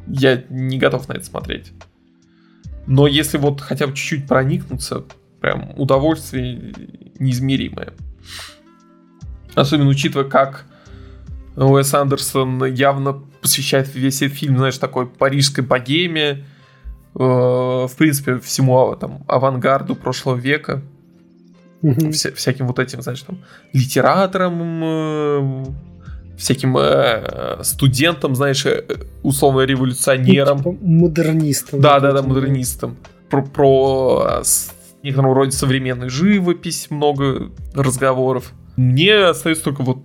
я 0.06 0.44
не 0.48 0.78
готов 0.78 1.08
на 1.08 1.14
это 1.14 1.24
смотреть. 1.24 1.72
Но 2.86 3.06
если 3.06 3.38
вот 3.38 3.60
хотя 3.60 3.86
бы 3.86 3.94
чуть-чуть 3.94 4.26
проникнуться, 4.26 5.04
прям 5.40 5.72
удовольствие 5.76 6.72
неизмеримое. 7.18 7.92
Особенно 9.54 9.88
учитывая, 9.90 10.28
как 10.28 10.64
Уэс 11.56 11.94
Андерсон 11.94 12.64
явно 12.64 13.22
посвящает 13.42 13.94
весь 13.94 14.22
этот 14.22 14.38
фильм, 14.38 14.56
знаешь, 14.58 14.78
такой 14.78 15.06
парижской 15.06 15.64
богеме, 15.64 16.44
э, 17.14 17.18
в 17.18 17.92
принципе, 17.96 18.38
всему 18.38 18.94
там, 18.96 19.24
авангарду 19.26 19.94
прошлого 19.94 20.36
века. 20.36 20.82
Вся, 22.12 22.30
всяким 22.32 22.66
вот 22.66 22.78
этим, 22.78 23.00
знаешь, 23.02 23.22
там, 23.22 23.38
литераторам, 23.72 24.84
э, 24.84 25.64
всяким 26.36 26.76
э, 26.78 27.62
студентам, 27.62 28.34
знаешь, 28.34 28.64
э, 28.66 28.84
условно 29.22 29.62
революционерам. 29.62 30.58
Ну, 30.64 30.72
типа 30.72 30.84
модернистам. 30.84 31.80
Да, 31.80 32.00
да, 32.00 32.12
да, 32.12 32.22
модернистам. 32.22 32.96
Про, 33.30 33.42
про 33.42 34.40
с 34.42 34.72
некотором 35.02 35.32
роде 35.32 35.52
современную 35.52 36.10
живопись, 36.10 36.90
много 36.90 37.50
разговоров. 37.74 38.52
Мне 38.76 39.16
остается 39.16 39.64
только 39.64 39.82
вот 39.82 40.02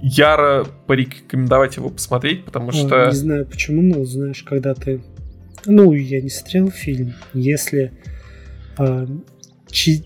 яро 0.00 0.66
порекомендовать 0.86 1.76
его 1.76 1.90
посмотреть, 1.90 2.44
потому 2.44 2.72
что... 2.72 3.06
Не 3.06 3.14
знаю 3.14 3.46
почему, 3.46 3.82
но 3.82 4.04
знаешь, 4.04 4.42
когда 4.42 4.74
ты... 4.74 5.00
Ну, 5.66 5.92
я 5.92 6.20
не 6.20 6.30
смотрел 6.30 6.70
фильм. 6.70 7.14
Если 7.34 7.92
а, 8.78 9.06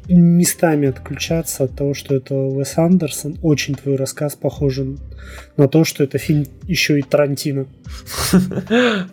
местами 0.08 0.88
отключаться 0.88 1.64
от 1.64 1.76
того, 1.76 1.94
что 1.94 2.14
это 2.14 2.34
Уэс 2.34 2.78
Андерсон. 2.78 3.38
Очень 3.42 3.74
твой 3.74 3.96
рассказ 3.96 4.34
похожен 4.34 4.98
на 5.56 5.68
то, 5.68 5.84
что 5.84 6.02
это 6.02 6.18
фильм 6.18 6.46
еще 6.64 6.98
и 6.98 7.02
Тарантино. 7.02 7.66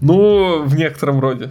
Ну, 0.00 0.62
в 0.64 0.76
некотором 0.76 1.18
роде. 1.18 1.50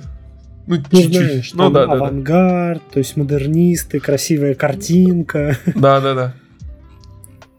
Ну, 0.77 1.01
чуть-чуть. 1.01 1.53
Ну, 1.53 1.69
да, 1.69 1.83
авангард, 1.83 2.81
то 2.91 2.99
есть 2.99 3.17
модернисты, 3.17 3.99
красивая 3.99 4.53
картинка. 4.53 5.57
Да, 5.75 5.99
да, 5.99 6.13
да. 6.13 6.35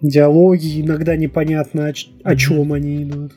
Диалоги 0.00 0.80
иногда 0.80 1.14
непонятно, 1.16 1.92
о, 2.24 2.36
чем 2.36 2.72
они 2.72 3.04
идут. 3.04 3.32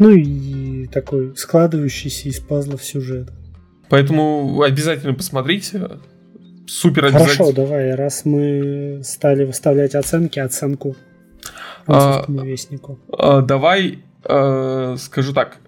Ну 0.00 0.10
и 0.10 0.86
такой 0.88 1.36
складывающийся 1.36 2.28
из 2.28 2.40
пазлов 2.40 2.84
сюжет. 2.84 3.30
Поэтому 3.88 4.60
обязательно 4.62 5.14
посмотрите. 5.14 5.88
Супер 6.66 7.06
обязательно. 7.06 7.34
Хорошо, 7.34 7.52
давай, 7.52 7.94
раз 7.94 8.24
мы 8.24 9.02
стали 9.04 9.44
выставлять 9.44 9.94
оценки, 9.94 10.38
оценку 10.38 10.96
а, 11.86 12.24
вестнику. 12.28 12.98
А, 13.16 13.40
давай 13.40 14.00
а, 14.24 14.96
скажу 14.98 15.32
так. 15.32 15.58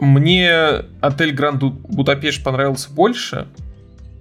Мне 0.00 0.84
отель 1.00 1.32
Гранд 1.32 1.62
Будапешт 1.62 2.42
понравился 2.44 2.92
больше. 2.92 3.48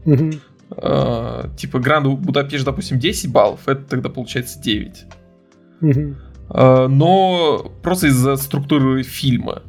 Угу. 0.05 0.31
А, 0.71 1.49
типа 1.57 1.79
Гранд 1.79 2.07
Будапешт, 2.19 2.65
допустим, 2.65 2.99
10 2.99 3.31
баллов, 3.31 3.67
это 3.67 3.83
тогда 3.83 4.09
получается 4.09 4.59
9. 4.59 5.05
Угу. 5.81 6.15
А, 6.49 6.87
но 6.87 7.71
просто 7.83 8.07
из-за 8.07 8.35
структуры 8.37 9.03
фильма. 9.03 9.63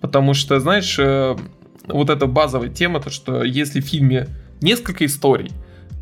Потому 0.00 0.34
что, 0.34 0.60
знаешь, 0.60 0.98
э, 0.98 1.36
вот 1.86 2.10
эта 2.10 2.26
базовая 2.26 2.68
тема, 2.68 3.00
то 3.00 3.10
что 3.10 3.42
если 3.42 3.80
в 3.80 3.84
фильме 3.84 4.28
несколько 4.60 5.04
историй, 5.06 5.50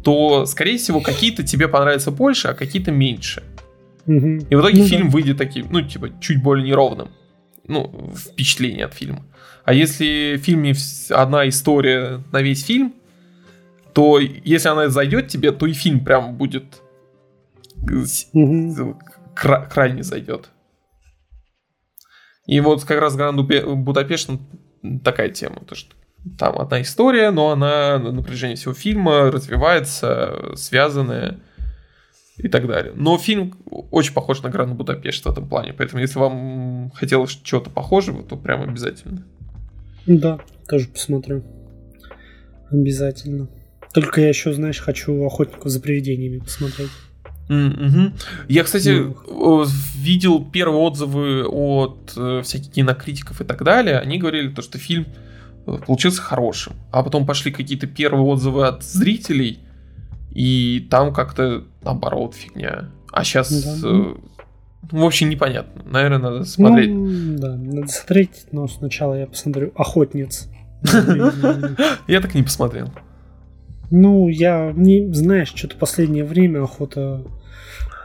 то, 0.03 0.45
скорее 0.47 0.79
всего, 0.79 1.01
какие-то 1.01 1.43
тебе 1.43 1.69
понравятся 1.69 2.11
больше, 2.11 2.49
а 2.49 2.55
какие-то 2.55 2.93
меньше. 2.93 3.43
Угу. 4.07 4.29
И 4.51 4.55
в 4.55 4.61
итоге 4.61 4.83
ну, 4.83 4.85
фильм 4.87 5.05
да. 5.07 5.13
выйдет 5.13 5.39
таким, 5.39 5.67
ну, 5.71 5.81
типа, 5.83 6.11
чуть 6.21 6.43
более 6.43 6.67
неровным. 6.67 7.09
Ну, 7.67 8.13
впечатление 8.15 8.85
от 8.85 8.95
фильма. 8.95 9.25
А 9.65 9.73
если 9.73 10.37
в 10.37 10.43
фильме 10.43 10.75
одна 11.11 11.49
история 11.49 12.23
на 12.33 12.43
весь 12.43 12.65
фильм, 12.65 12.95
то 13.95 14.19
если 14.19 14.69
она 14.69 14.89
зайдет 14.89 15.29
тебе, 15.29 15.53
то 15.53 15.67
и 15.67 15.73
фильм 15.73 16.05
прям 16.05 16.37
будет 16.37 16.83
угу. 18.33 18.99
кра- 19.35 19.67
крайне 19.67 20.03
зайдет. 20.03 20.51
И 22.47 22.61
вот 22.61 22.85
как 22.85 23.01
раз 23.01 23.17
Гранд 23.17 23.41
Будапешт 23.41 24.31
такая 25.03 25.31
тема, 25.31 25.61
то 25.67 25.75
что 25.75 25.95
там 26.39 26.59
одна 26.59 26.83
история, 26.83 27.31
но 27.31 27.51
она 27.51 27.99
на 27.99 28.23
протяжении 28.23 28.57
всего 28.57 28.75
фильма 28.75 29.31
развивается, 29.31 30.53
связанная 30.57 31.41
и 32.37 32.49
так 32.49 32.67
далее. 32.67 32.93
Но 32.97 33.17
фильм 33.17 33.55
очень 33.91 34.13
похож 34.13 34.43
на 34.43 34.51
Гранд 34.51 34.75
Будапешт 34.75 35.25
в 35.25 35.31
этом 35.31 35.49
плане, 35.49 35.73
поэтому 35.73 36.03
если 36.03 36.19
вам 36.19 36.91
хотелось 36.95 37.39
чего-то 37.43 37.71
похожего, 37.71 38.23
то 38.23 38.37
прям 38.37 38.63
обязательно. 38.63 39.25
Да, 40.07 40.41
тоже 40.69 40.89
посмотрю. 40.89 41.43
Обязательно. 42.71 43.49
Только 43.93 44.21
я 44.21 44.29
еще, 44.29 44.53
знаешь, 44.53 44.81
хочу 44.81 45.25
охотников 45.25 45.71
за 45.71 45.81
привидениями 45.81 46.39
посмотреть. 46.39 46.91
Mm-hmm. 47.49 48.13
Я, 48.49 48.65
кстати, 48.65 48.89
mm. 48.89 49.69
видел 49.99 50.45
первые 50.45 50.81
отзывы 50.81 51.45
от 51.47 52.15
э, 52.17 52.41
всяких 52.43 52.73
кинокритиков 52.73 53.41
и 53.41 53.45
так 53.45 53.63
далее. 53.63 53.99
Они 53.99 54.19
говорили, 54.19 54.49
то, 54.49 54.63
что 54.63 54.79
фильм 54.79 55.07
э, 55.67 55.79
получился 55.87 56.23
хорошим. 56.23 56.73
А 56.91 57.03
потом 57.03 57.27
пошли 57.27 57.53
какие-то 57.53 57.87
первые 57.87 58.25
отзывы 58.25 58.67
от 58.67 58.83
зрителей, 58.83 59.61
и 60.33 60.87
там 60.91 61.13
как-то 61.13 61.65
наоборот 61.83 62.35
фигня. 62.35 62.91
А 63.13 63.25
сейчас, 63.25 63.53
да. 63.63 63.89
э, 63.89 64.15
в 64.91 65.05
общем, 65.05 65.29
непонятно. 65.29 65.83
Наверное, 65.85 66.19
надо 66.19 66.45
смотреть. 66.45 66.91
Ну, 66.91 67.39
да, 67.39 67.57
надо 67.57 67.89
смотреть, 67.89 68.47
но 68.53 68.67
сначала 68.69 69.15
я 69.15 69.27
посмотрю 69.27 69.73
«Охотниц». 69.77 70.49
Я 72.07 72.21
так 72.21 72.35
не 72.35 72.43
посмотрел. 72.43 72.91
Ну, 73.91 74.29
я 74.29 74.73
не, 74.75 75.11
знаешь, 75.15 75.53
что-то 75.55 75.77
последнее 75.77 76.25
время 76.25 76.63
охота 76.63 77.25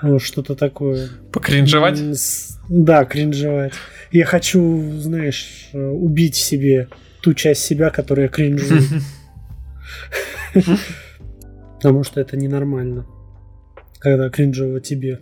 вот, 0.02 0.22
что-то 0.22 0.56
такое. 0.56 1.10
Покринжевать? 1.32 2.00
Да, 2.70 3.06
кринжевать. 3.06 3.74
Я 4.12 4.26
хочу, 4.26 4.82
знаешь, 4.98 5.70
убить 5.74 6.36
себе 6.36 6.88
ту 7.22 7.34
часть 7.34 7.63
себя, 7.63 7.89
которая 7.89 8.30
кринжует. 8.30 8.84
Потому 11.76 12.04
что 12.04 12.22
это 12.22 12.38
ненормально, 12.38 13.06
когда 14.00 14.30
кринжево 14.30 14.80
тебе. 14.80 15.22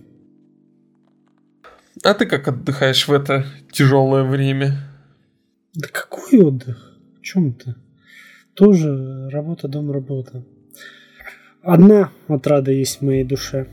А 2.03 2.13
ты 2.13 2.25
как 2.25 2.47
отдыхаешь 2.47 3.07
в 3.07 3.13
это 3.13 3.45
тяжелое 3.71 4.23
время? 4.23 4.77
Да 5.73 5.87
какой 5.91 6.39
отдых? 6.39 6.97
В 7.19 7.21
чем 7.21 7.53
ты? 7.53 7.75
Тоже 8.53 9.29
работа, 9.29 9.67
дом, 9.67 9.91
работа. 9.91 10.43
Одна 11.61 12.11
отрада 12.27 12.71
есть 12.71 12.99
в 12.99 13.01
моей 13.03 13.23
душе. 13.23 13.67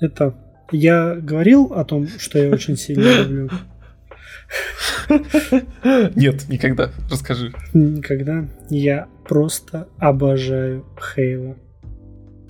Это 0.00 0.34
я 0.72 1.14
говорил 1.14 1.72
о 1.72 1.84
том, 1.84 2.06
что 2.08 2.38
я 2.38 2.50
очень 2.50 2.76
сильно 2.76 3.22
люблю. 3.22 3.50
Нет, 6.14 6.48
никогда. 6.48 6.90
Расскажи. 7.10 7.52
Никогда. 7.72 8.48
Я 8.68 9.08
просто 9.26 9.88
обожаю 9.98 10.84
Хейла. 10.98 11.56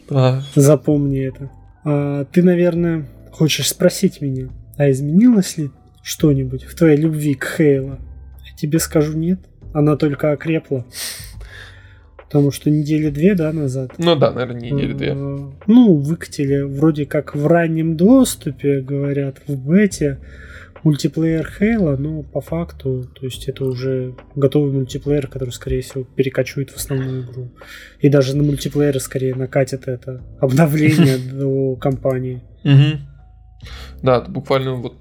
А. 0.09 0.41
Запомни 0.55 1.21
это. 1.21 1.51
А, 1.85 2.25
ты, 2.25 2.43
наверное, 2.43 3.07
хочешь 3.37 3.69
спросить 3.69 4.21
меня, 4.21 4.49
а 4.79 4.91
изменилось 4.91 5.59
ли 5.59 5.71
что-нибудь 6.03 6.65
в 6.65 6.75
твоей 6.75 6.97
любви 6.97 7.35
к 7.35 7.57
Хейла? 7.57 7.99
Я 8.45 8.57
тебе 8.57 8.79
скажу 8.79 9.17
нет. 9.17 9.41
Она 9.75 9.97
только 9.97 10.33
окрепла. 10.33 10.87
Потому 12.17 12.51
что 12.51 12.71
недели 12.71 13.11
две, 13.11 13.35
да, 13.35 13.53
назад. 13.53 13.93
Ну 13.99 14.17
да, 14.17 14.33
наверное, 14.33 14.71
недели 14.71 14.93
две. 14.95 15.09
Э, 15.09 15.39
ну, 15.67 15.97
выкатили 15.97 16.63
вроде 16.63 17.05
как 17.07 17.37
в 17.37 17.47
раннем 17.47 17.97
доступе, 17.97 18.81
говорят, 18.81 19.43
в 19.47 19.57
бете 19.57 20.19
мультиплеер 20.83 21.47
Хейла, 21.59 21.97
но 21.97 22.23
по 22.23 22.41
факту, 22.41 23.09
то 23.15 23.27
есть 23.27 23.49
это 23.49 23.65
уже 23.65 24.15
готовый 24.35 24.73
мультиплеер, 24.73 25.27
который, 25.27 25.51
скорее 25.51 25.83
всего, 25.83 26.05
перекочует 26.05 26.71
в 26.71 26.77
основную 26.77 27.23
игру. 27.23 27.51
И 28.01 28.09
даже 28.09 28.37
на 28.37 28.43
мультиплееры 28.43 28.99
скорее 29.01 29.35
накатит 29.35 29.89
это 29.89 30.23
обновление 30.41 31.19
до 31.33 31.77
компании. 31.77 32.43
Да, 34.03 34.21
буквально 34.21 34.75
вот 34.75 34.95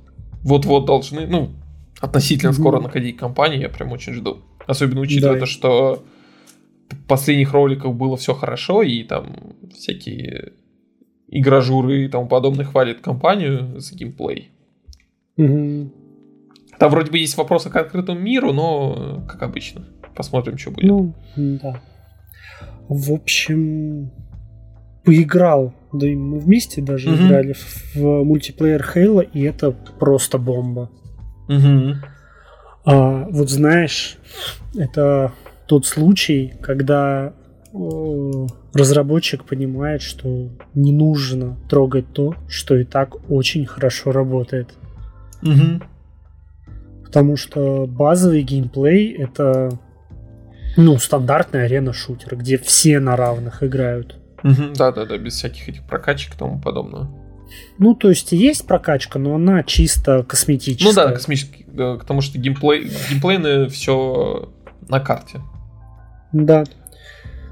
вот-вот 0.43 0.85
должны, 0.85 1.25
ну, 1.25 1.51
относительно 1.99 2.53
скоро 2.53 2.79
находить 2.79 3.17
компании, 3.17 3.59
я 3.59 3.69
прям 3.69 3.91
очень 3.91 4.13
жду. 4.13 4.41
Особенно 4.67 5.01
учитывая 5.01 5.39
то, 5.39 5.45
что 5.45 6.03
последних 7.07 7.51
роликах 7.53 7.93
было 7.93 8.15
все 8.15 8.33
хорошо, 8.33 8.83
и 8.83 9.03
там 9.03 9.55
всякие 9.73 10.53
игражуры 11.27 12.05
и 12.05 12.07
тому 12.07 12.27
подобное 12.27 12.65
хвалят 12.65 13.01
компанию 13.01 13.79
за 13.79 13.95
геймплей. 13.95 14.51
Мгм. 15.37 15.91
Там 16.77 16.91
вроде 16.91 17.11
бы 17.11 17.17
есть 17.17 17.37
вопросы 17.37 17.69
к 17.69 17.75
открытому 17.75 18.19
миру, 18.19 18.53
но 18.53 19.23
как 19.27 19.41
обычно. 19.43 19.85
Посмотрим, 20.15 20.57
что 20.57 20.71
будет. 20.71 20.85
Ну, 20.85 21.13
да. 21.35 21.81
В 22.87 23.11
общем, 23.11 24.11
поиграл, 25.03 25.73
да 25.97 26.07
и 26.07 26.15
мы 26.15 26.39
вместе 26.39 26.81
даже 26.81 27.09
Мгм. 27.09 27.27
играли 27.27 27.53
в, 27.53 27.95
в 27.95 28.23
мультиплеер 28.23 28.83
Хейла, 28.83 29.21
и 29.21 29.41
это 29.43 29.71
просто 29.71 30.37
бомба. 30.37 30.89
Мгм. 31.47 32.01
А, 32.85 33.27
вот 33.29 33.49
знаешь, 33.49 34.17
это 34.75 35.31
тот 35.67 35.85
случай, 35.85 36.53
когда 36.61 37.33
э, 37.73 38.47
разработчик 38.73 39.43
понимает, 39.43 40.01
что 40.01 40.49
не 40.73 40.91
нужно 40.91 41.57
трогать 41.69 42.13
то, 42.13 42.35
что 42.47 42.75
и 42.75 42.83
так 42.83 43.29
очень 43.29 43.65
хорошо 43.65 44.11
работает. 44.11 44.73
Мгм. 45.41 45.83
Потому 47.03 47.37
что 47.37 47.87
базовый 47.87 48.43
геймплей 48.43 49.13
это 49.13 49.79
ну, 50.77 50.97
стандартный 50.97 51.65
арена-шутер, 51.65 52.35
где 52.35 52.57
все 52.57 52.99
на 52.99 53.15
равных 53.15 53.63
играют. 53.63 54.17
Да-да-да, 54.75 55.17
без 55.17 55.33
всяких 55.33 55.69
этих 55.69 55.83
прокачек 55.83 56.35
и 56.35 56.37
тому 56.37 56.59
подобного. 56.59 57.09
Ну, 57.77 57.93
то 57.95 58.09
есть 58.09 58.31
есть 58.31 58.67
прокачка, 58.67 59.19
но 59.19 59.35
она 59.35 59.63
чисто 59.63 60.23
косметическая. 60.23 60.87
Ну 60.87 60.95
да, 60.95 61.11
космический, 61.11 61.65
да, 61.67 61.95
потому 61.95 62.21
что 62.21 62.37
геймплей, 62.37 62.91
геймплейное 63.09 63.69
все 63.69 64.51
на 64.87 64.99
карте. 64.99 65.41
Да. 66.31 66.63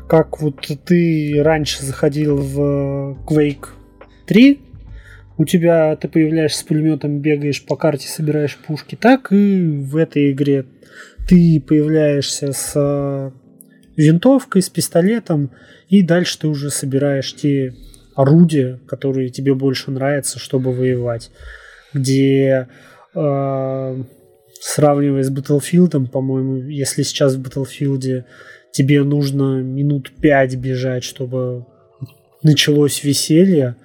Как 0.07 0.41
вот 0.41 0.69
ты 0.85 1.41
раньше 1.41 1.83
заходил 1.83 2.37
в 2.37 3.17
Quake 3.25 3.69
3, 4.27 4.61
у 5.37 5.45
тебя 5.45 5.95
ты 5.95 6.07
появляешься 6.07 6.59
с 6.59 6.63
пулеметом, 6.63 7.19
бегаешь 7.19 7.63
по 7.65 7.75
карте, 7.75 8.07
собираешь 8.07 8.57
пушки, 8.57 8.95
так 8.95 9.31
и 9.31 9.63
в 9.63 9.95
этой 9.95 10.31
игре 10.31 10.65
ты 11.27 11.61
появляешься 11.65 12.51
с 12.51 12.73
э, 12.75 13.31
винтовкой, 13.95 14.61
с 14.61 14.69
пистолетом, 14.69 15.51
и 15.89 16.01
дальше 16.01 16.39
ты 16.39 16.47
уже 16.47 16.69
собираешь 16.69 17.33
те 17.35 17.73
орудия, 18.15 18.79
которые 18.87 19.29
тебе 19.29 19.53
больше 19.53 19.91
нравятся, 19.91 20.39
чтобы 20.39 20.71
воевать. 20.71 21.31
Где 21.93 22.67
э, 23.13 24.03
сравнивая 24.61 25.23
с 25.23 25.31
Battlefield, 25.31 26.07
по-моему, 26.09 26.57
если 26.67 27.03
сейчас 27.03 27.35
в 27.35 27.41
Battlefield 27.41 28.25
тебе 28.71 29.03
нужно 29.03 29.61
минут 29.61 30.11
пять 30.19 30.55
бежать, 30.55 31.03
чтобы 31.03 31.65
началось 32.41 33.03
веселье, 33.03 33.75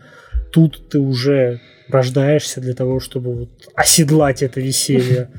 тут 0.52 0.88
ты 0.88 0.98
уже 0.98 1.60
рождаешься 1.88 2.60
для 2.60 2.74
того, 2.74 3.00
чтобы 3.00 3.34
вот 3.34 3.50
оседлать 3.74 4.42
это 4.42 4.60
веселье. 4.60 5.30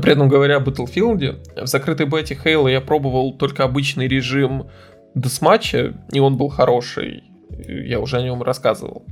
При 0.00 0.12
этом 0.12 0.28
говоря 0.28 0.56
о 0.56 0.60
Battlefield, 0.60 1.62
в 1.64 1.66
закрытой 1.66 2.06
бете 2.06 2.38
Halo 2.42 2.70
я 2.70 2.80
пробовал 2.80 3.34
только 3.36 3.64
обычный 3.64 4.08
режим 4.08 4.68
десматча, 5.14 5.94
и 6.10 6.18
он 6.20 6.36
был 6.38 6.48
хороший, 6.48 7.24
я 7.68 8.00
уже 8.00 8.16
о 8.16 8.22
нем 8.22 8.42
рассказывал. 8.42 9.04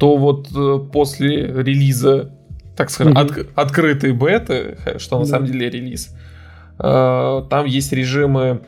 То 0.00 0.16
вот 0.16 0.48
э, 0.56 0.78
после 0.92 1.46
релиза, 1.46 2.30
так 2.76 2.90
скажем, 2.90 3.12
Мгм. 3.12 3.22
отк- 3.26 3.48
открытой 3.54 4.12
беты, 4.12 4.78
что 4.98 5.18
на 5.18 5.24
Да. 5.24 5.30
самом 5.30 5.46
деле 5.46 5.68
релиз, 5.68 6.14
э, 6.78 7.42
там 7.50 7.66
есть 7.66 7.92
режимы 7.92 8.62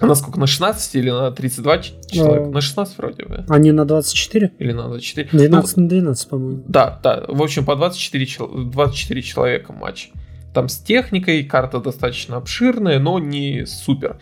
на 0.00 0.14
сколько, 0.16 0.40
на 0.40 0.46
16 0.48 0.96
или 0.96 1.10
на 1.10 1.30
32 1.30 1.78
ч- 1.78 1.92
человек? 2.10 2.48
А. 2.48 2.50
На 2.50 2.60
16 2.60 2.98
вроде 2.98 3.24
бы. 3.24 3.44
Они 3.48 3.70
на 3.70 3.84
24? 3.84 4.50
Или 4.58 4.72
на 4.72 4.88
24. 4.88 5.28
12 5.32 5.76
на 5.76 5.88
12, 5.88 6.28
по-моему. 6.28 6.62
Да, 6.66 6.98
да. 7.02 7.24
В 7.28 7.40
общем, 7.42 7.64
по 7.64 7.76
24, 7.76 8.26
чел- 8.26 8.48
24 8.52 9.22
человека 9.22 9.72
матч. 9.72 10.10
Там 10.52 10.68
с 10.68 10.78
техникой, 10.78 11.44
карта 11.44 11.80
достаточно 11.80 12.36
обширная, 12.36 12.98
но 12.98 13.18
не 13.18 13.64
супер. 13.66 14.18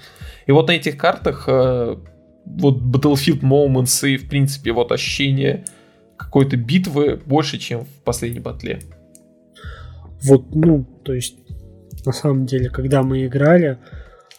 И 0.47 0.53
вот 0.53 0.69
на 0.69 0.73
этих 0.73 0.97
картах 0.97 1.45
э, 1.49 1.97
вот 2.45 2.79
Battlefield 2.79 3.41
Moments 3.41 4.09
и, 4.09 4.17
в 4.17 4.29
принципе, 4.29 4.73
вот 4.73 4.93
ощущение 4.93 5.65
какой-то 6.17 6.57
битвы 6.57 7.21
больше, 7.25 7.59
чем 7.59 7.85
в 7.85 8.03
последней 8.05 8.41
батле. 8.41 8.81
Вот, 10.23 10.55
ну, 10.55 10.85
то 11.03 11.15
есть, 11.15 11.37
на 12.05 12.13
самом 12.13 12.47
деле, 12.47 12.69
когда 12.69 13.03
мы 13.03 13.27
играли, 13.27 13.79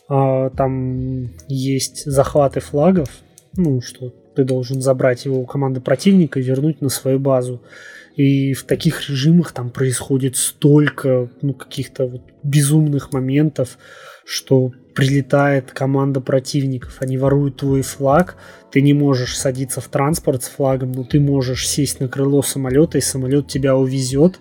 а, 0.08 0.49
там 0.51 1.30
есть 1.47 2.06
захваты 2.06 2.60
флагов, 2.60 3.10
ну, 3.56 3.82
что 3.82 4.13
ты 4.36 4.43
должен 4.43 4.82
забрать 4.82 5.25
его 5.25 5.39
у 5.39 5.45
команды 5.45 5.82
противника 5.82 6.39
и 6.39 6.43
вернуть 6.43 6.82
на 6.82 6.89
свою 6.89 7.19
базу. 7.19 7.62
И 8.15 8.54
в 8.54 8.63
таких 8.63 9.10
режимах 9.10 9.52
там 9.52 9.69
происходит 9.69 10.36
столько 10.36 11.30
ну, 11.41 11.54
каких-то 11.54 12.06
вот 12.08 12.21
безумных 12.43 13.13
моментов, 13.13 13.78
что 14.26 14.71
прилетает 14.93 15.71
команда 15.71 16.19
противников, 16.19 16.97
они 17.00 17.17
воруют 17.17 17.58
твой 17.58 17.82
флаг, 17.82 18.36
ты 18.71 18.82
не 18.82 18.93
можешь 18.93 19.38
садиться 19.38 19.82
в 19.82 19.88
транспорт 19.88 20.43
с 20.43 20.50
флагом, 20.50 20.91
но 20.91 21.04
ты 21.04 21.19
можешь 21.19 21.67
сесть 21.67 22.00
на 22.00 22.08
крыло 22.08 22.41
самолета, 22.41 22.97
и 22.97 23.02
самолет 23.02 23.47
тебя 23.47 23.76
увезет, 23.76 24.39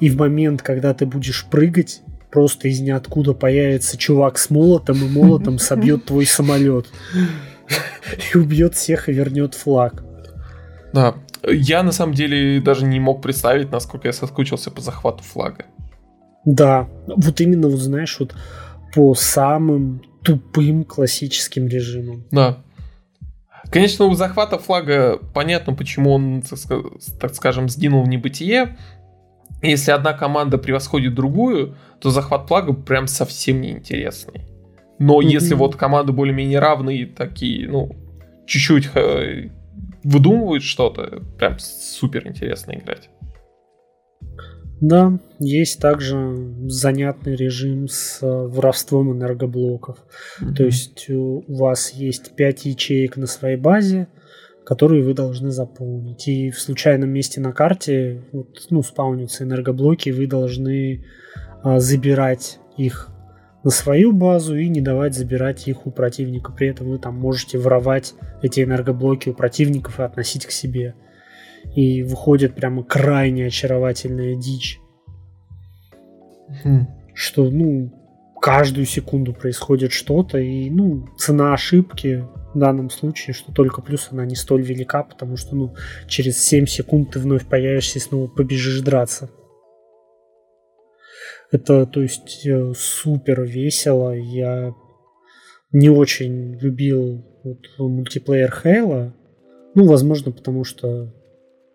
и 0.00 0.10
в 0.10 0.16
момент, 0.16 0.62
когда 0.62 0.92
ты 0.94 1.06
будешь 1.06 1.46
прыгать, 1.50 2.02
просто 2.30 2.68
из 2.68 2.80
ниоткуда 2.80 3.34
появится 3.34 3.96
чувак 3.96 4.38
с 4.38 4.50
молотом, 4.50 5.04
и 5.04 5.08
молотом 5.08 5.58
собьет 5.60 6.06
твой 6.06 6.26
самолет. 6.26 6.86
И 8.34 8.36
убьет 8.36 8.74
всех 8.74 9.08
и 9.08 9.12
вернет 9.12 9.54
флаг. 9.54 10.02
Да. 10.92 11.14
Я, 11.46 11.82
на 11.82 11.92
самом 11.92 12.14
деле, 12.14 12.60
даже 12.60 12.84
не 12.84 13.00
мог 13.00 13.22
представить, 13.22 13.70
насколько 13.72 14.08
я 14.08 14.12
соскучился 14.12 14.70
по 14.70 14.80
захвату 14.80 15.22
флага. 15.24 15.66
Да, 16.44 16.88
вот 17.06 17.40
именно, 17.40 17.68
вот 17.68 17.80
знаешь, 17.80 18.16
вот 18.20 18.34
по 18.94 19.14
самым 19.14 20.02
тупым 20.22 20.84
классическим 20.84 21.66
режимам. 21.66 22.24
Да. 22.30 22.58
Конечно, 23.70 24.04
у 24.06 24.14
захвата 24.14 24.58
флага 24.58 25.18
понятно, 25.34 25.72
почему 25.74 26.12
он, 26.12 26.42
так 26.42 26.58
ска- 26.58 27.00
так 27.20 27.34
скажем, 27.34 27.68
сгинул 27.68 28.04
в 28.04 28.08
небытие. 28.08 28.76
Если 29.62 29.92
одна 29.92 30.12
команда 30.12 30.58
превосходит 30.58 31.14
другую, 31.14 31.76
то 32.00 32.10
захват 32.10 32.48
флага 32.48 32.72
прям 32.72 33.06
совсем 33.06 33.60
неинтересный. 33.60 34.42
Но 34.98 35.18
Мгм. 35.20 35.28
если 35.28 35.54
вот 35.54 35.76
команды 35.76 36.12
более-менее 36.12 36.58
равные, 36.58 37.06
такие, 37.06 37.68
ну, 37.68 37.90
чуть-чуть 38.46 38.90
э, 38.94 39.48
выдумывают 40.04 40.62
что-то, 40.62 41.22
прям 41.38 41.58
супер 41.58 42.26
интересно 42.26 42.72
играть. 42.72 43.10
Да, 44.80 45.20
есть 45.38 45.80
также 45.80 46.56
занятный 46.66 47.36
режим 47.36 47.86
с 47.86 48.18
э, 48.20 48.26
воровством 48.26 49.12
энергоблоков. 49.12 49.98
То 50.56 50.64
есть 50.64 51.06
э, 51.08 51.14
у 51.14 51.54
вас 51.54 51.92
есть 51.92 52.34
5 52.34 52.64
ячеек 52.64 53.16
на 53.16 53.28
своей 53.28 53.56
базе, 53.56 54.08
которые 54.64 55.04
вы 55.04 55.14
должны 55.14 55.52
заполнить. 55.52 56.26
И 56.26 56.50
в 56.50 56.58
случайном 56.58 57.10
месте 57.10 57.40
на 57.40 57.52
карте 57.52 58.24
вот, 58.32 58.66
ну, 58.70 58.82
спаунятся 58.82 59.44
энергоблоки, 59.44 60.10
вы 60.10 60.26
должны 60.26 61.04
а, 61.62 61.78
забирать 61.78 62.58
их 62.76 63.11
на 63.64 63.70
свою 63.70 64.12
базу 64.12 64.56
и 64.56 64.68
не 64.68 64.80
давать 64.80 65.14
забирать 65.14 65.68
их 65.68 65.86
у 65.86 65.90
противника. 65.90 66.52
При 66.52 66.68
этом 66.68 66.88
вы 66.88 66.98
там 66.98 67.16
можете 67.16 67.58
воровать 67.58 68.14
эти 68.42 68.62
энергоблоки 68.62 69.28
у 69.28 69.34
противников 69.34 70.00
и 70.00 70.02
относить 70.02 70.46
к 70.46 70.50
себе. 70.50 70.94
И 71.74 72.02
выходит 72.02 72.54
прямо 72.54 72.82
крайне 72.82 73.46
очаровательная 73.46 74.34
дичь 74.34 74.80
Мгм. 76.64 76.88
что, 77.14 77.48
ну, 77.50 77.92
каждую 78.40 78.84
секунду 78.86 79.32
происходит 79.32 79.92
что-то, 79.92 80.38
и, 80.38 80.68
ну, 80.68 81.06
цена 81.16 81.54
ошибки 81.54 82.26
в 82.54 82.58
данном 82.58 82.90
случае, 82.90 83.32
что 83.32 83.52
только 83.52 83.80
плюс 83.80 84.08
она 84.10 84.26
не 84.26 84.34
столь 84.34 84.62
велика, 84.62 85.04
потому 85.04 85.36
что, 85.36 85.54
ну, 85.54 85.74
через 86.08 86.42
7 86.42 86.66
секунд 86.66 87.12
ты 87.12 87.20
вновь 87.20 87.46
появишься 87.46 87.98
и 87.98 88.02
снова 88.02 88.26
побежишь 88.26 88.80
драться. 88.80 89.30
Это, 91.52 91.84
то 91.84 92.00
есть, 92.00 92.46
э, 92.46 92.72
супер 92.74 93.42
весело. 93.42 94.12
Я 94.12 94.74
не 95.70 95.90
очень 95.90 96.58
любил 96.58 97.24
вот, 97.44 97.58
мультиплеер 97.78 98.50
Хейла. 98.50 99.14
Ну, 99.74 99.86
возможно, 99.86 100.32
потому 100.32 100.64
что, 100.64 101.14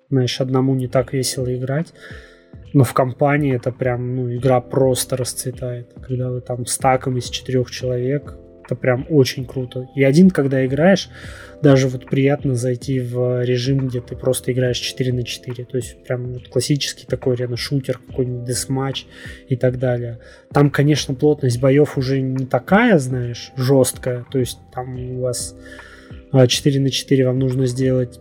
знаешь, 0.10 0.42
одному 0.42 0.74
не 0.74 0.88
так 0.88 1.14
весело 1.14 1.56
играть. 1.56 1.94
Но 2.74 2.84
в 2.84 2.94
компании 2.94 3.56
это 3.56 3.72
прям, 3.72 4.16
ну, 4.16 4.36
игра 4.36 4.62
просто 4.62 5.16
расцветает. 5.16 5.94
Когда 6.02 6.32
вы 6.32 6.42
там 6.42 6.66
стаком 6.66 7.18
из 7.18 7.30
четырех 7.30 7.70
человек 7.70 8.36
Это 8.68 8.76
прям 8.76 9.06
очень 9.10 9.46
круто. 9.46 9.88
И 9.96 10.04
один, 10.04 10.30
когда 10.30 10.66
играешь, 10.66 11.10
даже 11.62 11.88
вот 11.88 12.06
приятно 12.06 12.56
зайти 12.56 13.00
в 13.00 13.42
режим, 13.46 13.88
где 13.88 14.02
ты 14.02 14.18
просто 14.18 14.52
играешь 14.52 14.78
4 14.78 15.14
на 15.14 15.24
4. 15.24 15.64
То 15.64 15.78
есть 15.78 16.04
прям 16.04 16.34
вот 16.34 16.50
классический 16.50 17.06
такой 17.08 17.38
реально 17.38 17.56
шутер, 17.56 17.98
какой-нибудь 17.98 18.44
десматч 18.44 19.06
и 19.48 19.56
так 19.56 19.80
далее. 19.80 20.20
Там, 20.52 20.70
конечно, 20.70 21.16
плотность 21.16 21.62
боев 21.62 21.98
уже 21.98 22.20
не 22.20 22.46
такая, 22.46 23.00
знаешь, 23.00 23.54
жесткая. 23.56 24.26
То 24.30 24.38
есть 24.38 24.60
там 24.74 25.00
у 25.00 25.22
вас 25.22 25.56
4 26.34 26.80
а, 26.80 26.82
на 26.82 26.90
4 26.90 27.26
вам 27.26 27.40
нужно 27.40 27.68
сделать 27.68 28.20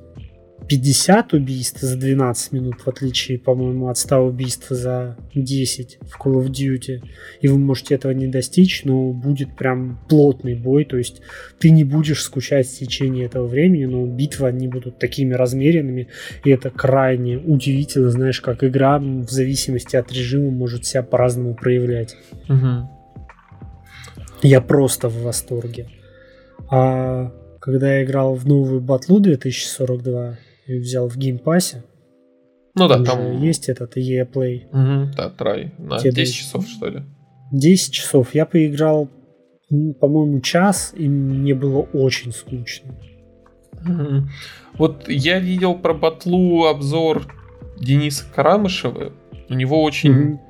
50 0.68 1.32
убийств 1.34 1.80
за 1.80 1.96
12 1.96 2.52
минут, 2.52 2.80
в 2.80 2.88
отличие, 2.88 3.38
по-моему, 3.38 3.88
от 3.88 3.98
100 3.98 4.26
убийств 4.26 4.66
за 4.70 5.16
10 5.34 5.98
в 6.02 6.20
Call 6.20 6.42
of 6.42 6.48
Duty. 6.48 7.02
И 7.40 7.48
вы 7.48 7.58
можете 7.58 7.94
этого 7.94 8.12
не 8.12 8.26
достичь, 8.26 8.84
но 8.84 9.12
будет 9.12 9.56
прям 9.56 10.00
плотный 10.08 10.54
бой, 10.54 10.84
то 10.84 10.96
есть 10.96 11.22
ты 11.58 11.70
не 11.70 11.84
будешь 11.84 12.22
скучать 12.22 12.66
в 12.66 12.78
течение 12.78 13.26
этого 13.26 13.46
времени, 13.46 13.84
но 13.84 14.06
битвы, 14.06 14.48
они 14.48 14.66
будут 14.66 14.98
такими 14.98 15.34
размеренными, 15.34 16.08
и 16.44 16.50
это 16.50 16.70
крайне 16.70 17.38
удивительно, 17.38 18.10
знаешь, 18.10 18.40
как 18.40 18.64
игра 18.64 18.98
в 18.98 19.30
зависимости 19.30 19.94
от 19.96 20.12
режима 20.12 20.50
может 20.50 20.84
себя 20.84 21.02
по-разному 21.02 21.54
проявлять. 21.54 22.16
Угу. 22.48 22.90
Я 24.42 24.60
просто 24.60 25.08
в 25.08 25.22
восторге. 25.22 25.86
А 26.70 27.32
когда 27.66 27.96
я 27.96 28.04
играл 28.04 28.36
в 28.36 28.46
новую 28.46 28.80
батлу 28.80 29.18
2042, 29.18 30.38
взял 30.68 31.08
в 31.08 31.16
геймпассе. 31.16 31.82
Ну 32.76 32.86
да, 32.86 33.02
там... 33.02 33.42
Есть 33.42 33.68
этот 33.68 33.96
EA 33.96 34.24
Play. 34.24 34.68
Угу, 34.68 35.14
да, 35.16 35.30
trial. 35.30 35.72
На 35.76 35.98
те 35.98 36.12
10 36.12 36.32
часов, 36.32 36.68
что 36.68 36.86
ли? 36.86 37.02
10 37.50 37.92
часов. 37.92 38.36
Я 38.36 38.46
поиграл, 38.46 39.08
по-моему, 39.68 40.40
час, 40.42 40.92
и 40.96 41.08
мне 41.08 41.54
было 41.56 41.80
очень 41.92 42.30
скучно. 42.30 42.94
Угу. 43.84 44.28
Вот 44.78 45.08
я 45.08 45.40
видел 45.40 45.74
про 45.74 45.92
батлу 45.92 46.66
обзор 46.66 47.26
Дениса 47.80 48.26
Карамышева. 48.32 49.12
У 49.48 49.54
него 49.54 49.82
очень 49.82 50.34
угу. 50.34 50.40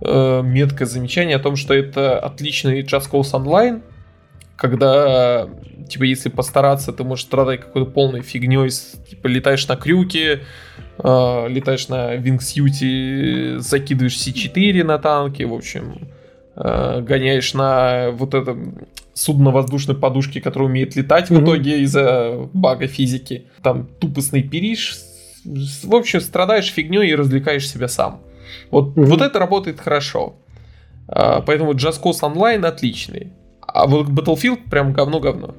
э, 0.00 0.42
меткое 0.42 0.88
замечание 0.88 1.36
о 1.36 1.40
том, 1.40 1.56
что 1.56 1.74
это 1.74 2.18
отличный 2.18 2.80
Just 2.82 3.10
Cause 3.10 3.32
Online, 3.32 3.82
когда, 4.56 5.50
типа, 5.88 6.04
если 6.04 6.28
постараться, 6.28 6.92
ты 6.92 7.04
можешь 7.04 7.24
страдать 7.24 7.60
какой-то 7.60 7.90
полной 7.90 8.22
фигней, 8.22 8.70
типа, 8.70 9.26
летаешь 9.26 9.66
на 9.68 9.76
крюке, 9.76 10.42
э, 10.98 11.48
летаешь 11.48 11.88
на 11.88 12.14
вингсьюте, 12.16 13.58
закидываешь 13.60 14.16
C4 14.16 14.84
на 14.84 14.98
танке, 14.98 15.46
в 15.46 15.54
общем, 15.54 16.08
э, 16.56 17.00
гоняешь 17.00 17.54
на 17.54 18.10
вот 18.10 18.34
этом 18.34 18.86
судно-воздушной 19.14 19.96
подушке, 19.96 20.40
которая 20.40 20.68
умеет 20.68 20.94
летать 20.94 21.30
mm-hmm. 21.30 21.40
в 21.40 21.44
итоге 21.44 21.80
из-за 21.82 22.48
бага 22.52 22.86
физики. 22.86 23.46
Там 23.62 23.88
тупо 23.98 24.20
снайперишь, 24.20 24.96
в 25.44 25.94
общем, 25.94 26.20
страдаешь 26.20 26.72
фигней 26.72 27.10
и 27.10 27.14
развлекаешь 27.14 27.68
себя 27.68 27.88
сам. 27.88 28.20
Вот, 28.70 28.96
mm-hmm. 28.96 29.04
вот 29.04 29.22
это 29.22 29.38
работает 29.38 29.80
хорошо. 29.80 30.36
Uh, 31.08 31.40
поэтому 31.46 31.72
Just 31.72 32.02
Cause 32.02 32.20
Online 32.22 32.66
отличный. 32.66 33.32
А 33.60 33.86
вот 33.86 34.08
Battlefield 34.08 34.68
прям 34.68 34.92
говно-говно. 34.92 35.54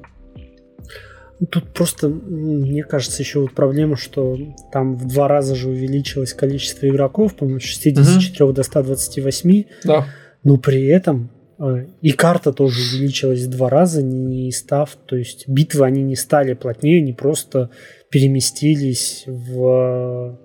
Тут 1.50 1.72
просто, 1.72 2.08
мне 2.08 2.82
кажется, 2.82 3.22
еще 3.22 3.40
вот 3.40 3.52
проблема, 3.52 3.96
что 3.96 4.36
там 4.72 4.96
в 4.96 5.06
два 5.06 5.28
раза 5.28 5.54
же 5.54 5.68
увеличилось 5.68 6.34
количество 6.34 6.88
игроков, 6.88 7.36
по-моему, 7.36 7.60
с 7.60 7.64
64 7.64 8.44
угу. 8.44 8.52
до 8.52 8.62
128. 8.64 9.64
Да. 9.84 10.06
Но 10.42 10.56
при 10.56 10.86
этом 10.86 11.30
э, 11.60 11.86
и 12.02 12.10
карта 12.10 12.52
тоже 12.52 12.80
увеличилась 12.80 13.42
в 13.42 13.50
два 13.50 13.70
раза, 13.70 14.02
не 14.02 14.50
став, 14.50 14.96
то 15.06 15.16
есть 15.16 15.46
битвы 15.46 15.86
они 15.86 16.02
не 16.02 16.16
стали 16.16 16.54
плотнее, 16.54 16.98
они 16.98 17.12
просто 17.12 17.70
переместились 18.10 19.22
в 19.26 20.38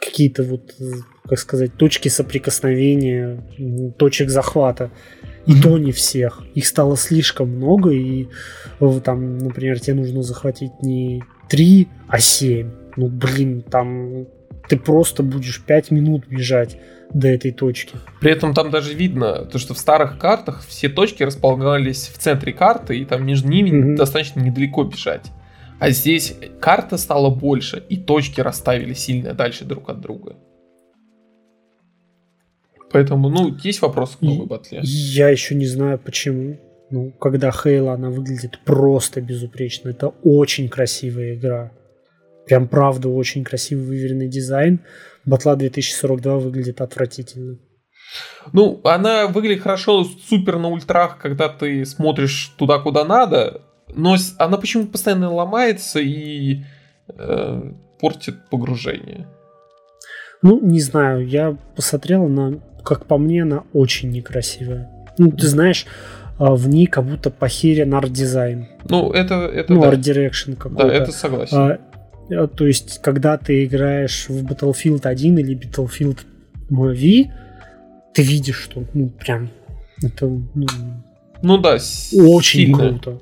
какие-то 0.00 0.44
вот, 0.44 0.74
как 1.24 1.38
сказать, 1.38 1.74
точки 1.74 2.08
соприкосновения, 2.08 3.42
точек 3.98 4.30
захвата. 4.30 4.90
И 5.48 5.60
то 5.60 5.78
не 5.78 5.92
всех. 5.92 6.42
Их 6.54 6.66
стало 6.66 6.96
слишком 6.96 7.48
много, 7.48 7.90
и 7.90 8.28
там, 9.02 9.38
например, 9.38 9.80
тебе 9.80 9.94
нужно 9.94 10.22
захватить 10.22 10.82
не 10.82 11.24
3, 11.48 11.88
а 12.06 12.18
7. 12.18 12.70
Ну, 12.96 13.08
блин, 13.08 13.62
там 13.62 14.26
ты 14.68 14.76
просто 14.76 15.22
будешь 15.22 15.62
5 15.64 15.90
минут 15.90 16.26
бежать 16.28 16.78
до 17.12 17.28
этой 17.28 17.52
точки. 17.52 17.96
При 18.20 18.30
этом 18.30 18.52
там 18.52 18.70
даже 18.70 18.92
видно, 18.92 19.46
то, 19.46 19.58
что 19.58 19.72
в 19.72 19.78
старых 19.78 20.18
картах 20.18 20.62
все 20.66 20.90
точки 20.90 21.22
располагались 21.22 22.08
в 22.08 22.18
центре 22.18 22.52
карты, 22.52 22.98
и 22.98 23.04
там 23.06 23.24
между 23.24 23.48
ними 23.48 23.70
mm-hmm. 23.70 23.96
достаточно 23.96 24.40
недалеко 24.40 24.84
бежать. 24.84 25.32
А 25.80 25.90
здесь 25.90 26.36
карта 26.60 26.98
стала 26.98 27.30
больше, 27.30 27.82
и 27.88 27.96
точки 27.96 28.42
расставили 28.42 28.92
сильно 28.92 29.32
дальше 29.32 29.64
друг 29.64 29.88
от 29.88 30.00
друга. 30.00 30.36
Поэтому, 32.90 33.28
ну, 33.28 33.54
есть 33.62 33.82
вопрос 33.82 34.16
к 34.16 34.22
новой 34.22 34.46
батле. 34.46 34.80
Я 34.82 35.28
еще 35.28 35.54
не 35.54 35.66
знаю 35.66 35.98
почему. 35.98 36.58
Ну, 36.90 37.12
когда 37.20 37.50
Хейла, 37.50 37.92
она 37.92 38.08
выглядит 38.08 38.60
просто 38.64 39.20
безупречно. 39.20 39.90
Это 39.90 40.08
очень 40.22 40.68
красивая 40.68 41.34
игра. 41.34 41.72
Прям 42.46 42.66
правда 42.66 43.08
очень 43.08 43.44
красивый 43.44 43.84
выверенный 43.84 44.28
дизайн. 44.28 44.80
Батла 45.26 45.54
2042 45.54 46.38
выглядит 46.38 46.80
отвратительно. 46.80 47.58
Ну, 48.54 48.80
она 48.84 49.26
выглядит 49.26 49.62
хорошо, 49.62 50.04
супер 50.04 50.58
на 50.58 50.68
ультрах, 50.68 51.18
когда 51.18 51.50
ты 51.50 51.84
смотришь 51.84 52.54
туда, 52.56 52.78
куда 52.78 53.04
надо, 53.04 53.62
но 53.94 54.16
она 54.38 54.56
почему-то 54.56 54.92
постоянно 54.92 55.30
ломается 55.32 56.00
и 56.00 56.62
э, 57.08 57.72
портит 58.00 58.48
погружение. 58.48 59.28
Ну, 60.40 60.60
не 60.60 60.80
знаю, 60.80 61.26
я 61.26 61.56
посмотрел 61.76 62.28
на 62.28 62.62
как 62.84 63.06
по 63.06 63.18
мне, 63.18 63.42
она 63.42 63.64
очень 63.72 64.10
некрасивая. 64.10 64.90
Ну, 65.18 65.30
ты 65.30 65.46
знаешь, 65.46 65.86
а, 66.38 66.54
в 66.54 66.68
ней 66.68 66.86
как 66.86 67.04
будто 67.04 67.30
похерен 67.30 67.94
арт-дизайн. 67.94 68.68
Ну, 68.88 69.10
это... 69.10 69.34
это 69.46 69.72
ну, 69.72 69.82
да. 69.82 69.88
art 69.88 70.04
direction 70.04 70.52
какой-то. 70.52 70.86
Да, 70.86 70.92
это 70.92 71.12
согласен. 71.12 71.56
А, 71.56 71.78
а, 72.30 72.46
то 72.46 72.66
есть, 72.66 73.00
когда 73.02 73.36
ты 73.36 73.64
играешь 73.64 74.28
в 74.28 74.44
Battlefield 74.44 75.06
1 75.06 75.38
или 75.38 75.56
Battlefield 75.56 76.18
V, 76.70 77.32
ты 78.14 78.22
видишь, 78.22 78.60
что, 78.60 78.84
ну, 78.94 79.08
прям, 79.08 79.50
это, 80.02 80.26
ну, 80.26 80.66
ну 81.42 81.58
да, 81.58 81.74
очень 81.74 82.42
сильно. 82.42 82.78
круто. 82.78 83.20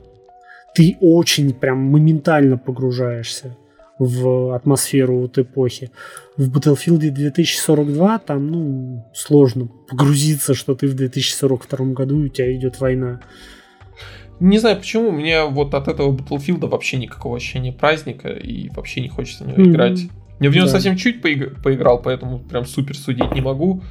Ты 0.75 0.97
очень 1.01 1.55
прям 1.55 1.79
моментально 1.79 2.59
погружаешься 2.59 3.57
в 3.99 4.55
атмосферу 4.55 5.21
вот 5.21 5.39
эпохи. 5.39 5.91
В 6.37 6.55
Battlefield 6.55 6.99
2042 7.11 8.19
там, 8.19 8.47
ну, 8.49 9.07
сложно 9.15 9.69
погрузиться, 9.89 10.55
что 10.55 10.75
ты 10.75 10.87
в 10.87 10.95
2042 10.95 11.87
году, 11.87 12.23
и 12.23 12.27
у 12.27 12.29
тебя 12.29 12.55
идет 12.55 12.81
война. 12.81 13.21
Не 14.39 14.59
знаю 14.59 14.77
почему, 14.77 15.11
меня 15.11 15.47
вот 15.47 15.75
от 15.75 15.89
этого 15.89 16.15
Battlefield 16.15 16.67
вообще 16.69 16.99
никакого 16.99 17.37
ощущения 17.37 17.73
праздника, 17.73 18.29
и 18.29 18.69
вообще 18.71 19.01
не 19.01 19.09
хочется 19.09 19.45
в 19.45 19.49
него 19.49 19.63
mm-hmm. 19.63 19.71
играть. 19.71 20.01
Я 20.41 20.51
в 20.51 20.55
него 20.55 20.67
да. 20.67 20.73
совсем 20.73 20.97
чуть 20.97 21.25
поиг- 21.25 21.63
поиграл, 21.63 22.03
поэтому 22.03 22.41
прям 22.41 22.67
супер 22.67 22.97
судить 22.97 23.33
не 23.33 23.41
могу. 23.41 23.83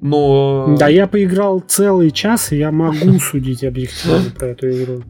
Но... 0.00 0.76
Да, 0.78 0.88
я 0.88 1.06
поиграл 1.06 1.60
целый 1.60 2.10
час, 2.10 2.52
и 2.52 2.58
я 2.58 2.70
могу 2.70 3.18
судить 3.18 3.64
объективно 3.64 4.30
про 4.30 4.48
эту 4.48 4.70
игру. 4.70 5.02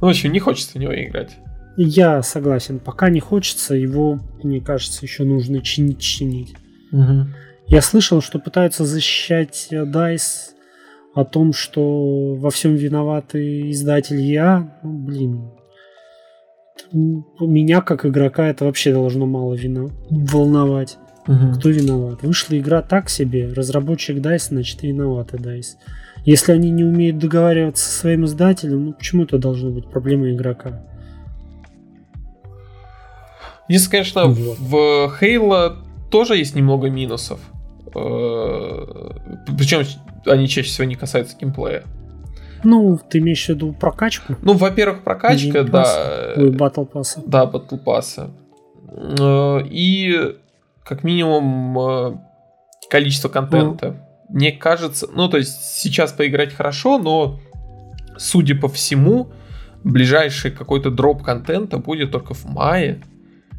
Ну, 0.00 0.06
в 0.06 0.10
общем, 0.10 0.32
не 0.32 0.38
хочется 0.38 0.78
в 0.78 0.80
него 0.80 0.94
играть. 0.94 1.36
Я 1.76 2.22
согласен, 2.22 2.78
пока 2.78 3.10
не 3.10 3.20
хочется, 3.20 3.74
его, 3.74 4.20
мне 4.42 4.60
кажется, 4.60 5.04
еще 5.04 5.24
нужно 5.24 5.60
чинить, 5.60 6.00
чинить. 6.00 6.54
Угу. 6.92 7.26
Я 7.68 7.82
слышал, 7.82 8.22
что 8.22 8.38
пытаются 8.38 8.84
защищать 8.84 9.68
DICE 9.70 10.54
о 11.14 11.24
том, 11.24 11.52
что 11.52 12.34
во 12.34 12.50
всем 12.50 12.74
виноваты 12.74 13.70
издатель 13.70 14.20
я. 14.20 14.78
Ну, 14.82 14.98
блин. 14.98 15.50
Меня, 16.92 17.80
как 17.80 18.06
игрока, 18.06 18.48
это 18.48 18.64
вообще 18.64 18.92
должно 18.92 19.26
мало 19.26 19.54
вина... 19.54 19.90
волновать. 20.10 20.98
Угу. 21.26 21.58
Кто 21.58 21.70
виноват? 21.70 22.22
Вышла 22.22 22.56
игра 22.58 22.82
так 22.82 23.10
себе, 23.10 23.52
разработчик 23.52 24.18
DICE, 24.18 24.48
значит, 24.48 24.82
виноваты 24.82 25.36
DICE. 25.36 25.76
Если 26.24 26.52
они 26.52 26.70
не 26.70 26.84
умеют 26.84 27.18
договариваться 27.18 27.84
со 27.84 27.98
своим 27.98 28.24
издателем, 28.24 28.86
ну 28.86 28.92
почему 28.92 29.24
это 29.24 29.38
должно 29.38 29.70
быть 29.70 29.90
проблема 29.90 30.30
игрока? 30.32 30.84
Здесь, 33.68 33.88
конечно, 33.88 34.26
вот. 34.26 34.58
в 34.58 34.74
Halo 35.20 35.76
тоже 36.10 36.36
есть 36.36 36.54
немного 36.54 36.88
минусов. 36.88 37.40
Э, 37.94 39.10
Причем 39.58 39.82
они 40.26 40.48
чаще 40.48 40.68
всего 40.68 40.86
не 40.86 40.94
касаются 40.94 41.36
геймплея. 41.36 41.84
Ну, 42.64 42.98
ты 43.08 43.18
имеешь 43.18 43.44
в 43.46 43.48
виду 43.50 43.72
прокачку? 43.72 44.36
Ну, 44.42 44.54
во-первых, 44.54 45.02
прокачка, 45.02 45.62
да. 45.62 46.32
Ой, 46.36 46.50
батл 46.50 46.84
пасса. 46.84 47.22
Да, 47.26 47.46
батл 47.46 47.76
пасса. 47.76 48.30
Э, 48.88 49.60
и 49.64 50.36
как 50.84 51.02
минимум 51.04 51.78
э, 51.78 52.16
количество 52.88 53.28
контента. 53.28 53.86
Mm. 53.86 53.96
Мне 54.28 54.52
кажется, 54.52 55.08
ну, 55.12 55.28
то 55.28 55.36
есть 55.36 55.78
сейчас 55.78 56.12
поиграть 56.12 56.54
хорошо, 56.54 56.98
но 56.98 57.38
судя 58.16 58.56
по 58.56 58.68
всему, 58.68 59.28
ближайший 59.84 60.50
какой-то 60.50 60.90
дроп 60.90 61.22
контента 61.22 61.78
будет 61.78 62.10
только 62.10 62.34
в 62.34 62.44
мае 62.46 63.00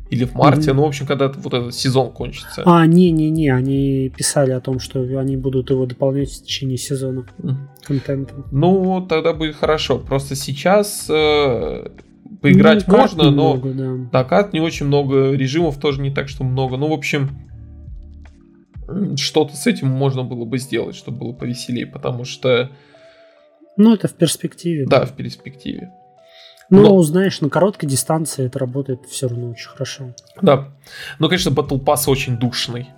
или 0.09 0.25
в 0.25 0.35
марте, 0.35 0.71
mm-hmm. 0.71 0.73
ну, 0.73 0.83
в 0.83 0.85
общем, 0.85 1.05
когда 1.05 1.27
вот 1.27 1.53
этот 1.53 1.75
сезон 1.75 2.11
кончится. 2.11 2.63
А, 2.65 2.85
не-не-не, 2.85 3.49
они 3.49 4.09
писали 4.15 4.51
о 4.51 4.61
том, 4.61 4.79
что 4.79 5.01
они 5.19 5.35
будут 5.35 5.69
его 5.69 5.85
дополнять 5.85 6.31
в 6.31 6.43
течение 6.43 6.77
сезона 6.77 7.25
mm-hmm. 7.39 7.55
контентом. 7.83 8.45
Ну, 8.51 9.05
тогда 9.07 9.33
будет 9.33 9.55
хорошо. 9.55 9.99
Просто 9.99 10.35
сейчас 10.35 11.07
э, 11.09 11.87
поиграть 12.41 12.87
ну, 12.87 12.97
можно, 12.97 13.23
но 13.23 13.31
много, 13.31 13.73
да. 13.73 14.09
да, 14.11 14.23
карт 14.23 14.53
не 14.53 14.61
очень 14.61 14.85
много, 14.85 15.33
режимов 15.33 15.77
тоже 15.77 16.01
не 16.01 16.11
так, 16.11 16.29
что 16.29 16.43
много. 16.43 16.77
Ну, 16.77 16.87
в 16.87 16.93
общем, 16.93 17.29
что-то 19.17 19.55
с 19.55 19.67
этим 19.67 19.87
можно 19.87 20.23
было 20.23 20.45
бы 20.45 20.57
сделать, 20.57 20.95
чтобы 20.95 21.19
было 21.19 21.33
повеселее, 21.33 21.85
потому 21.85 22.23
что... 22.23 22.71
Ну, 23.75 23.93
это 23.93 24.07
в 24.07 24.13
перспективе. 24.13 24.85
Да, 24.87 25.01
да. 25.01 25.05
в 25.05 25.15
перспективе. 25.15 25.91
Ну, 26.69 26.81
Но... 26.81 27.01
знаешь, 27.01 27.41
на 27.41 27.49
короткой 27.49 27.87
дистанции 27.87 28.45
это 28.45 28.59
работает 28.59 29.05
все 29.05 29.27
равно 29.27 29.51
очень 29.51 29.69
хорошо. 29.69 30.13
Да. 30.41 30.67
Ну, 31.19 31.29
конечно, 31.29 31.49
Battle 31.49 31.79
Pass 31.79 32.09
очень 32.09 32.37
душный. 32.37 32.89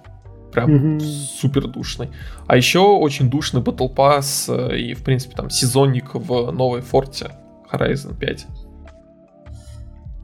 Прям 0.52 0.96
угу. 0.96 1.00
супер 1.00 1.68
душный. 1.68 2.10
А 2.48 2.58
еще 2.58 2.80
очень 2.80 3.30
душный 3.30 3.62
Battle 3.62 3.94
Pass 3.94 4.52
э, 4.52 4.80
и, 4.80 4.94
в 4.96 5.04
принципе, 5.04 5.36
там 5.36 5.52
сезонник 5.52 6.16
в 6.16 6.52
новой 6.52 6.82
форте 6.82 7.32
Horizon 7.72 8.18
5. 8.18 8.48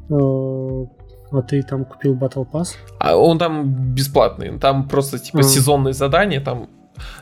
Э, 0.09 0.85
а 1.31 1.41
ты 1.43 1.61
там 1.61 1.85
купил 1.85 2.15
Battle 2.15 2.49
Pass? 2.49 2.69
А 2.99 3.15
он 3.15 3.37
там 3.37 3.93
бесплатный. 3.93 4.57
Там 4.57 4.87
просто 4.87 5.19
типа 5.19 5.39
а. 5.39 5.43
сезонные 5.43 5.93
задания. 5.93 6.41
Там, 6.41 6.63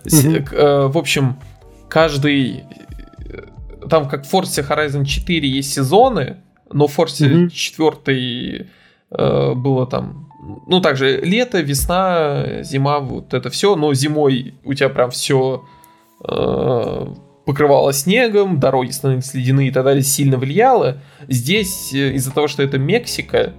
угу. 0.06 0.88
в 0.90 0.98
общем, 0.98 1.38
каждый 1.90 2.64
там 3.90 4.08
как 4.08 4.26
в 4.26 4.34
Forza 4.34 4.68
Horizon 4.68 5.06
4 5.06 5.48
есть 5.48 5.74
сезоны, 5.74 6.38
но 6.72 6.88
в 6.88 6.98
Forza 6.98 7.48
mm-hmm. 7.48 7.50
4 7.50 8.68
э, 9.12 9.54
было 9.54 9.88
там, 9.88 10.30
ну 10.68 10.82
также 10.82 11.22
лето, 11.22 11.62
весна, 11.62 12.64
зима, 12.64 13.00
вот 13.00 13.34
это 13.34 13.50
все, 13.50 13.76
но 13.76 13.94
зимой 13.94 14.56
у 14.64 14.74
тебя 14.74 14.90
прям 14.90 15.12
все 15.12 15.66
э, 16.28 17.08
покрывало 17.46 17.94
снегом, 17.94 18.60
дороги 18.60 18.92
становились 18.92 19.34
ледяные 19.34 19.70
и 19.70 19.72
так 19.72 19.84
далее, 19.84 20.04
сильно 20.04 20.38
влияло. 20.38 21.00
Здесь 21.28 21.94
э, 21.94 22.14
из-за 22.14 22.32
того, 22.32 22.48
что 22.48 22.64
это 22.64 22.78
Мексика, 22.78 23.54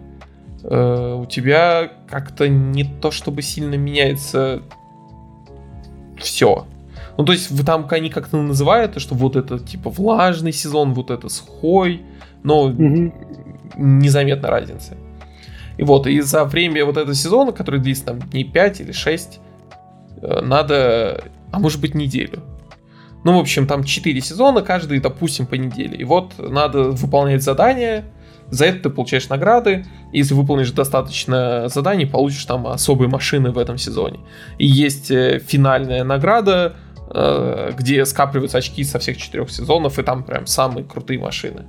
э, 0.62 1.18
у 1.20 1.26
тебя 1.26 1.92
как-то 2.08 2.48
не 2.48 2.84
то 2.84 3.10
чтобы 3.10 3.42
сильно 3.42 3.74
меняется 3.74 4.62
все. 6.18 6.66
Ну, 7.16 7.24
то 7.24 7.32
есть, 7.32 7.50
вы 7.50 7.64
там 7.64 7.86
они 7.90 8.10
как-то 8.10 8.40
называют, 8.40 9.00
что 9.00 9.14
вот 9.14 9.36
это 9.36 9.58
типа 9.58 9.90
влажный 9.90 10.52
сезон, 10.52 10.94
вот 10.94 11.10
это 11.10 11.28
сухой, 11.28 12.02
но 12.42 12.64
угу. 12.64 13.12
незаметно 13.76 14.48
разницы. 14.48 14.96
И 15.76 15.82
вот, 15.82 16.06
и 16.06 16.20
за 16.20 16.44
время 16.44 16.84
вот 16.84 16.96
этого 16.96 17.14
сезона, 17.14 17.52
который 17.52 17.80
длится 17.80 18.06
там 18.06 18.20
дней 18.20 18.44
5 18.44 18.80
или 18.80 18.92
6, 18.92 19.40
э, 20.22 20.40
надо, 20.40 21.24
а 21.52 21.58
может 21.58 21.80
быть 21.80 21.94
неделю. 21.94 22.42
Ну, 23.24 23.36
в 23.36 23.40
общем, 23.40 23.66
там 23.66 23.84
4 23.84 24.20
сезона, 24.20 24.62
каждый, 24.62 25.00
допустим, 25.00 25.46
по 25.46 25.54
неделе. 25.54 25.96
И 25.96 26.04
вот 26.04 26.34
надо 26.38 26.90
выполнять 26.90 27.42
задания, 27.42 28.04
за 28.50 28.66
это 28.66 28.84
ты 28.84 28.90
получаешь 28.90 29.28
награды. 29.28 29.86
Если 30.12 30.34
выполнишь 30.34 30.70
достаточно 30.70 31.68
заданий, 31.68 32.06
получишь 32.06 32.44
там 32.44 32.66
особые 32.66 33.08
машины 33.08 33.50
в 33.50 33.58
этом 33.58 33.78
сезоне. 33.78 34.20
И 34.58 34.66
есть 34.66 35.10
э, 35.10 35.40
финальная 35.44 36.04
награда, 36.04 36.76
где 37.08 38.04
скапливаются 38.06 38.58
очки 38.58 38.84
со 38.84 38.98
всех 38.98 39.16
четырех 39.16 39.50
сезонов, 39.50 39.98
и 39.98 40.02
там 40.02 40.22
прям 40.24 40.46
самые 40.46 40.84
крутые 40.84 41.18
машины. 41.18 41.66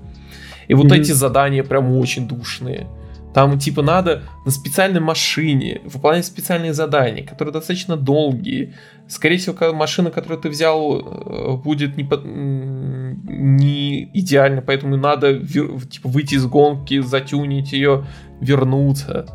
И 0.67 0.73
вот 0.73 0.87
mm-hmm. 0.87 0.99
эти 1.01 1.11
задания 1.11 1.63
прям 1.63 1.91
очень 1.97 2.27
душные. 2.27 2.87
Там 3.35 3.59
типа 3.59 3.81
надо 3.81 4.23
на 4.45 4.51
специальной 4.51 5.01
машине 5.01 5.81
выполнять 5.83 6.25
специальные 6.25 6.73
задания, 6.73 7.21
которые 7.21 7.51
достаточно 7.51 7.97
долгие. 7.97 8.73
Скорее 9.09 9.37
всего, 9.37 9.73
машина, 9.73 10.09
которую 10.09 10.39
ты 10.39 10.47
взял, 10.47 11.01
э, 11.01 11.57
будет 11.57 11.97
не, 11.97 12.05
по... 12.05 12.15
не 12.15 14.09
идеальна, 14.13 14.61
поэтому 14.61 14.95
надо 14.95 15.37
типа, 15.45 16.07
выйти 16.07 16.35
из 16.35 16.45
гонки, 16.45 17.01
затюнить 17.01 17.73
ее, 17.73 18.05
вернуться. 18.39 19.25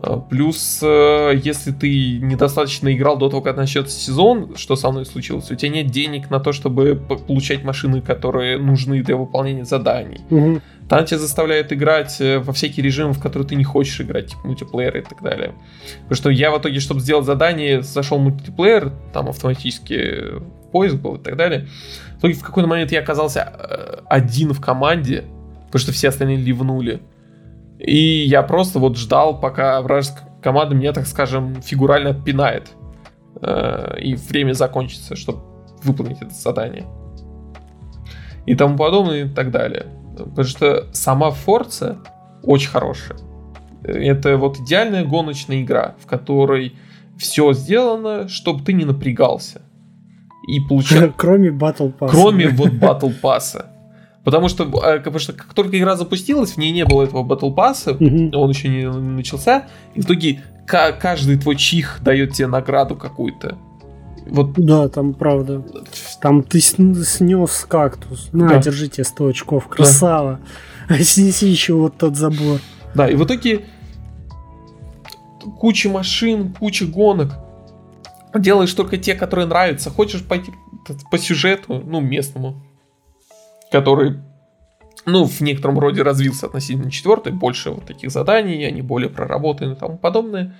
А, 0.00 0.18
плюс, 0.18 0.78
э, 0.82 1.32
если 1.42 1.72
ты 1.72 2.18
недостаточно 2.18 2.94
играл 2.94 3.16
до 3.16 3.28
того, 3.28 3.42
как 3.42 3.56
начнется 3.56 3.98
сезон, 3.98 4.54
что 4.56 4.76
со 4.76 4.90
мной 4.92 5.04
случилось, 5.04 5.50
у 5.50 5.56
тебя 5.56 5.70
нет 5.70 5.88
денег 5.88 6.30
на 6.30 6.38
то, 6.38 6.52
чтобы 6.52 6.94
получать 6.94 7.64
машины, 7.64 8.00
которые 8.00 8.58
нужны 8.58 9.02
для 9.02 9.16
выполнения 9.16 9.64
заданий. 9.64 10.20
Угу. 10.30 10.60
Там 10.88 11.04
тебя 11.04 11.18
заставляют 11.18 11.72
играть 11.72 12.20
э, 12.20 12.38
во 12.38 12.52
всякие 12.52 12.84
режимы, 12.84 13.12
в 13.12 13.20
которые 13.20 13.48
ты 13.48 13.56
не 13.56 13.64
хочешь 13.64 14.00
играть, 14.00 14.28
типа 14.28 14.46
мультиплеер 14.46 14.98
и 14.98 15.02
так 15.02 15.20
далее. 15.20 15.54
Потому 16.02 16.16
что 16.16 16.30
я 16.30 16.52
в 16.52 16.58
итоге, 16.58 16.78
чтобы 16.78 17.00
сделать 17.00 17.26
задание, 17.26 17.82
зашел 17.82 18.18
в 18.18 18.22
мультиплеер, 18.22 18.92
там 19.12 19.28
автоматически 19.28 20.40
поиск 20.70 20.96
был 20.96 21.16
и 21.16 21.18
так 21.18 21.36
далее. 21.36 21.66
В 22.16 22.20
итоге 22.20 22.34
в 22.34 22.42
какой-то 22.42 22.68
момент 22.68 22.92
я 22.92 23.00
оказался 23.00 23.52
э, 23.52 24.00
один 24.08 24.52
в 24.52 24.60
команде, 24.60 25.24
потому 25.66 25.80
что 25.80 25.90
все 25.90 26.08
остальные 26.08 26.36
ливнули. 26.36 27.00
И 27.78 28.24
я 28.26 28.42
просто 28.42 28.78
вот 28.78 28.96
ждал, 28.96 29.40
пока 29.40 29.80
вражеская 29.82 30.28
команда 30.42 30.74
меня, 30.74 30.92
так 30.92 31.06
скажем, 31.06 31.62
фигурально 31.62 32.14
пинает. 32.14 32.72
Э, 33.40 33.98
и 34.00 34.14
время 34.14 34.52
закончится, 34.52 35.16
чтобы 35.16 35.40
выполнить 35.82 36.20
это 36.20 36.32
задание. 36.32 36.86
И 38.46 38.54
тому 38.54 38.76
подобное 38.76 39.24
и 39.24 39.28
так 39.28 39.50
далее. 39.50 39.86
Потому 40.16 40.44
что 40.44 40.88
сама 40.92 41.30
Forza 41.30 41.98
очень 42.42 42.70
хорошая. 42.70 43.18
Это 43.84 44.36
вот 44.36 44.58
идеальная 44.58 45.04
гоночная 45.04 45.62
игра, 45.62 45.94
в 46.00 46.06
которой 46.06 46.74
все 47.16 47.52
сделано, 47.52 48.28
чтобы 48.28 48.64
ты 48.64 48.72
не 48.72 48.84
напрягался. 48.84 49.62
И 50.48 50.60
получал... 50.60 51.12
Кроме 51.16 51.50
Battle 51.50 51.92
Pass. 51.96 52.08
Кроме 52.10 52.48
вот 52.48 52.70
Battle 52.72 53.14
Pass. 53.22 53.64
Потому 54.28 54.48
что, 54.48 54.64
э, 54.64 54.98
потому 54.98 55.18
что 55.18 55.32
как 55.32 55.54
только 55.54 55.78
игра 55.78 55.96
запустилась, 55.96 56.50
в 56.50 56.58
ней 56.58 56.70
не 56.70 56.84
было 56.84 57.04
этого 57.04 57.22
Battle 57.22 57.54
Pass, 57.54 57.86
mm-hmm. 57.86 58.36
он 58.36 58.50
еще 58.50 58.68
не 58.68 58.86
начался, 58.86 59.68
и 59.94 60.02
в 60.02 60.04
итоге 60.04 60.42
каждый 60.66 61.38
твой 61.38 61.56
чих 61.56 62.00
дает 62.02 62.34
тебе 62.34 62.46
награду 62.46 62.94
какую-то. 62.94 63.56
Вот. 64.26 64.52
Да, 64.52 64.90
там 64.90 65.14
правда. 65.14 65.64
Там 66.20 66.42
ты 66.42 66.60
снес 66.60 67.64
кактус. 67.66 68.28
На, 68.32 68.48
да. 68.50 68.58
держите 68.58 69.02
100 69.02 69.28
очков. 69.28 69.66
Красава. 69.66 70.40
Да. 70.90 70.96
А 70.96 70.98
снеси 71.02 71.48
еще 71.48 71.72
вот 71.72 71.96
тот 71.96 72.14
забор. 72.16 72.60
Да, 72.94 73.08
и 73.08 73.14
в 73.14 73.24
итоге 73.24 73.64
куча 75.58 75.88
машин, 75.88 76.52
куча 76.52 76.84
гонок. 76.84 77.32
Делаешь 78.34 78.74
только 78.74 78.98
те, 78.98 79.14
которые 79.14 79.46
нравятся. 79.46 79.88
Хочешь 79.88 80.22
пойти 80.22 80.52
по 81.10 81.16
сюжету, 81.16 81.82
ну, 81.86 82.02
местному 82.02 82.62
который, 83.70 84.18
ну, 85.06 85.24
в 85.24 85.40
некотором 85.40 85.78
роде 85.78 86.02
развился 86.02 86.46
относительно 86.46 86.90
четвертой, 86.90 87.32
больше 87.32 87.70
вот 87.70 87.86
таких 87.86 88.10
заданий, 88.10 88.64
они 88.64 88.82
более 88.82 89.10
проработаны 89.10 89.72
и 89.72 89.76
тому 89.76 89.98
подобное. 89.98 90.54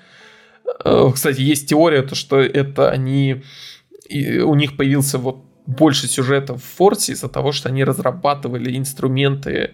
Э, 0.85 1.11
кстати, 1.13 1.41
есть 1.41 1.69
теория, 1.69 2.03
то, 2.03 2.15
что 2.15 2.39
это 2.39 2.91
они, 2.91 3.43
у 4.11 4.55
них 4.55 4.77
появился 4.77 5.19
вот 5.19 5.45
больше 5.67 6.09
сюжета 6.09 6.55
в 6.55 6.65
Форсе 6.65 7.13
из-за 7.13 7.29
того, 7.29 7.53
что 7.53 7.69
они 7.69 7.85
разрабатывали 7.85 8.77
инструменты 8.77 9.73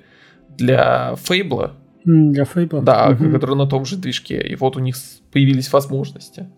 для 0.48 1.14
Фейбла. 1.16 1.74
Для 2.04 2.44
Фейбла? 2.44 2.82
Да, 2.82 3.10
угу. 3.10 3.30
которые 3.30 3.56
на 3.56 3.66
том 3.66 3.84
же 3.84 3.96
движке. 3.96 4.40
И 4.42 4.56
вот 4.56 4.76
у 4.76 4.80
них 4.80 4.96
появились 5.32 5.72
возможности. 5.72 6.48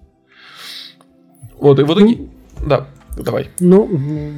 Вот, 1.58 1.78
и 1.78 1.82
в 1.82 1.92
итоге... 1.92 2.16
Ну, 2.16 2.30
да. 2.66 2.86
Давай. 3.16 3.48
Ну, 3.60 3.86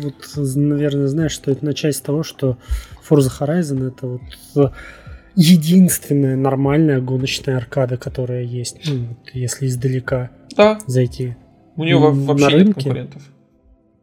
вот, 0.03 0.55
наверное, 0.55 1.09
знаешь, 1.09 1.35
стоит 1.35 1.63
начать 1.63 1.97
с 1.97 2.01
того, 2.01 2.23
что 2.23 2.59
Forza 3.09 3.31
Horizon 3.41 3.89
это 3.89 4.07
вот 4.07 4.73
единственная 5.35 6.37
нормальная 6.37 7.01
гоночная 7.01 7.57
аркада, 7.57 7.97
которая 7.97 8.43
есть, 8.43 8.81
ну, 8.87 9.07
вот, 9.09 9.31
если 9.33 9.67
издалека 9.67 10.31
да. 10.57 10.79
зайти. 10.87 11.37
У 11.77 11.85
нее 11.85 11.99
на 11.99 12.11
вообще 12.11 12.49
рынке, 12.49 12.65
нет 12.65 12.75
конкурентов. 12.75 13.23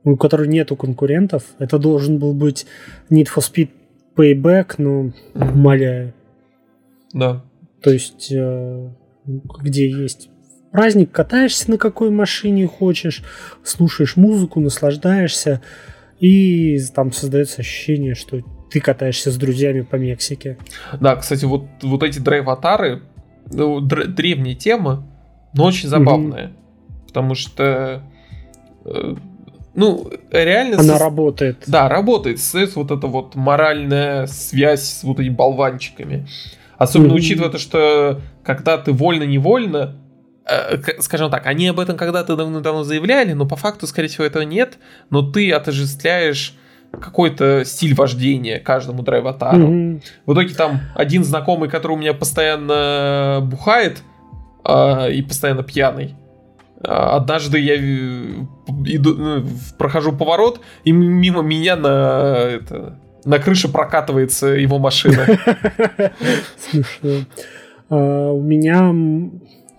У 0.04 0.16
которой 0.18 0.48
нету 0.48 0.76
конкурентов. 0.76 1.44
Это 1.60 1.78
должен 1.78 2.20
был 2.20 2.34
быть 2.34 2.66
Need 3.10 3.28
for 3.36 3.44
Speed 3.44 3.70
Payback, 4.16 4.76
но 4.78 5.12
умоляю. 5.34 6.14
Да. 7.12 7.44
То 7.82 7.92
есть, 7.92 8.32
э, 8.32 8.90
где 9.26 9.90
есть 9.90 10.30
праздник, 10.76 11.12
катаешься 11.12 11.72
на 11.72 11.78
какой 11.78 12.10
машине 12.10 12.68
хочешь, 12.68 13.24
слушаешь 13.64 14.18
музыку, 14.18 14.60
наслаждаешься, 14.60 15.62
и 16.20 16.78
там 16.94 17.14
создается 17.14 17.62
ощущение, 17.62 18.14
что 18.14 18.42
ты 18.70 18.82
катаешься 18.82 19.32
с 19.32 19.38
друзьями 19.38 19.82
по 19.82 19.96
Мексике. 19.96 20.58
Да, 21.00 21.16
кстати, 21.16 21.46
вот, 21.46 21.64
вот 21.82 22.04
эти 22.04 22.20
драйв-атары, 22.20 23.04
ну, 23.50 23.80
др- 23.80 24.08
древняя 24.08 24.54
тема, 24.54 25.08
но 25.54 25.64
очень 25.64 25.88
забавная. 25.88 26.48
Mm-hmm. 26.48 27.08
Потому 27.08 27.36
что 27.36 28.04
э, 28.84 29.16
ну, 29.76 30.10
реально... 30.30 30.80
Она 30.80 30.98
со... 30.98 31.00
работает. 31.00 31.64
Да, 31.68 31.88
работает. 31.88 32.40
Создается 32.40 32.80
вот 32.80 32.92
эта 32.92 33.08
вот 33.08 33.36
моральная 33.36 34.26
связь 34.26 34.84
с 34.84 35.04
вот 35.06 35.22
этими 35.22 35.34
болванчиками. 35.34 36.28
Особенно 36.78 37.14
mm-hmm. 37.14 37.16
учитывая 37.16 37.50
то, 37.50 37.60
что 37.60 38.20
когда 38.44 38.78
ты 38.78 38.92
вольно-невольно, 38.92 39.96
скажем 41.00 41.32
так, 41.32 41.48
они 41.48 41.68
об 41.68 41.80
этом 41.80 41.98
когда-то 41.98 42.36
давно-давно 42.36 42.84
заявляли, 42.84 43.34
но 43.34 43.46
по 43.46 43.56
факту, 43.56 43.88
скорее 43.88 44.10
всего, 44.10 44.26
этого 44.26 44.44
нет, 44.44 44.78
но 45.10 45.22
ты 45.24 45.52
отождествляешь 45.52 46.54
какой-то 46.92 47.64
стиль 47.66 47.94
вождения 47.94 48.60
каждому 48.60 49.04
драйватару. 49.04 49.68
Mm-hmm. 49.68 50.02
В 50.26 50.34
итоге 50.34 50.54
там 50.54 50.82
один 50.96 51.24
знакомый, 51.24 51.70
который 51.70 51.94
у 51.94 51.98
меня 51.98 52.14
постоянно 52.14 53.40
бухает 53.44 54.02
э, 54.64 55.12
и 55.12 55.22
постоянно 55.22 55.64
пьяный, 55.64 56.16
а, 56.88 57.18
Однажды 57.18 57.60
я 57.60 57.76
э, 57.76 58.46
иду, 58.86 59.16
ну, 59.16 59.46
прохожу 59.78 60.14
поворот, 60.14 60.62
и 60.84 60.92
мимо 60.92 61.42
меня 61.42 61.76
на, 61.76 62.48
это, 62.48 62.98
на 63.24 63.40
крыше 63.40 63.68
прокатывается 63.70 64.48
его 64.48 64.80
машина. 64.80 65.26
А, 67.88 68.32
у 68.32 68.42
меня 68.42 68.92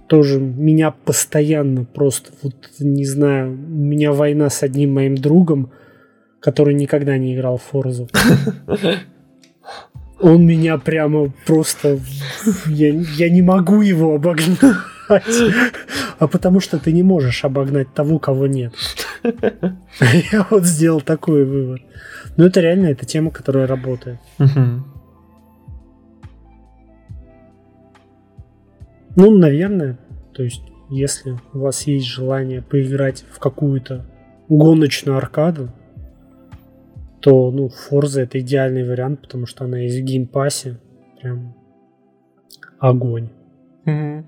тоже, 0.06 0.40
меня 0.40 0.90
постоянно 0.90 1.84
просто, 1.84 2.30
вот 2.42 2.54
не 2.78 3.04
знаю, 3.04 3.52
у 3.52 3.54
меня 3.54 4.12
война 4.12 4.50
с 4.50 4.62
одним 4.62 4.94
моим 4.94 5.16
другом, 5.16 5.70
который 6.40 6.74
никогда 6.74 7.18
не 7.18 7.34
играл 7.34 7.58
в 7.58 7.62
Форзу. 7.62 8.08
Он 10.20 10.46
меня 10.46 10.78
прямо 10.78 11.32
просто... 11.46 11.98
Я, 12.66 12.88
я 12.88 13.28
не 13.28 13.42
могу 13.42 13.82
его 13.82 14.14
обогнать. 14.14 14.58
А 16.18 16.26
потому 16.26 16.60
что 16.60 16.78
ты 16.78 16.92
не 16.92 17.02
можешь 17.02 17.44
обогнать 17.44 17.92
того, 17.92 18.18
кого 18.18 18.46
нет. 18.46 18.72
Я 19.22 20.46
вот 20.50 20.64
сделал 20.64 21.00
такой 21.00 21.44
вывод. 21.44 21.82
Но 22.36 22.46
это 22.46 22.60
реально 22.60 22.86
эта 22.86 23.04
тема, 23.04 23.30
которая 23.30 23.66
работает. 23.66 24.18
Ну, 29.16 29.30
наверное, 29.30 29.98
то 30.34 30.42
есть, 30.42 30.62
если 30.90 31.38
у 31.54 31.60
вас 31.60 31.86
есть 31.86 32.06
желание 32.06 32.60
поиграть 32.60 33.24
в 33.30 33.38
какую-то 33.38 34.04
гоночную 34.48 35.16
аркаду, 35.16 35.70
то, 37.20 37.50
ну, 37.50 37.68
Forza 37.68 38.20
это 38.20 38.38
идеальный 38.40 38.86
вариант, 38.86 39.22
потому 39.22 39.46
что 39.46 39.64
она 39.64 39.78
есть 39.78 39.98
в 39.98 40.04
геймпассе. 40.04 40.78
Прям 41.20 41.56
огонь. 42.78 43.30
Mm-hmm. 43.86 44.24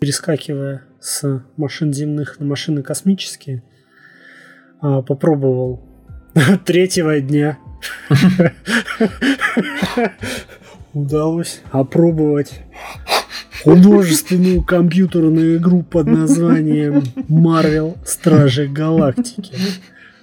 Перескакивая 0.00 0.82
с 1.00 1.42
машин 1.56 1.92
земных 1.94 2.38
на 2.40 2.46
машины 2.46 2.82
космические, 2.82 3.62
а, 4.80 5.02
попробовал 5.02 5.82
третьего 6.66 7.20
дня. 7.20 7.58
Удалось 10.92 11.62
опробовать 11.70 12.60
художественную 13.64 14.62
компьютерную 14.62 15.56
игру 15.56 15.82
под 15.82 16.06
названием 16.06 17.02
Marvel 17.28 17.96
Стражи 18.04 18.66
Галактики. 18.66 19.54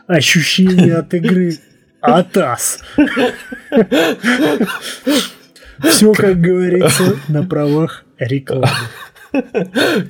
Ощущение 0.08 0.96
от 0.96 1.14
игры 1.14 1.58
Атас. 2.02 2.80
Все, 5.84 6.14
как 6.14 6.42
говорится, 6.42 7.18
на 7.28 7.44
правах 7.44 8.04
рекламы. 8.18 8.68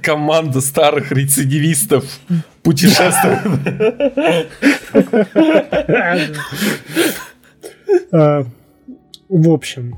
Команда 0.01 0.61
старых 0.61 1.11
рецидивистов 1.11 2.05
путешествует. 2.63 3.39
А, 8.11 8.45
в 9.27 9.49
общем, 9.49 9.97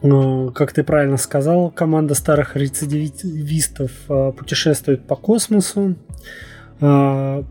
как 0.00 0.72
ты 0.72 0.84
правильно 0.84 1.16
сказал, 1.16 1.70
команда 1.70 2.14
старых 2.14 2.56
рецидивистов 2.56 3.90
а, 4.08 4.32
путешествует 4.32 5.04
по 5.04 5.16
космосу. 5.16 5.96
На 6.80 7.44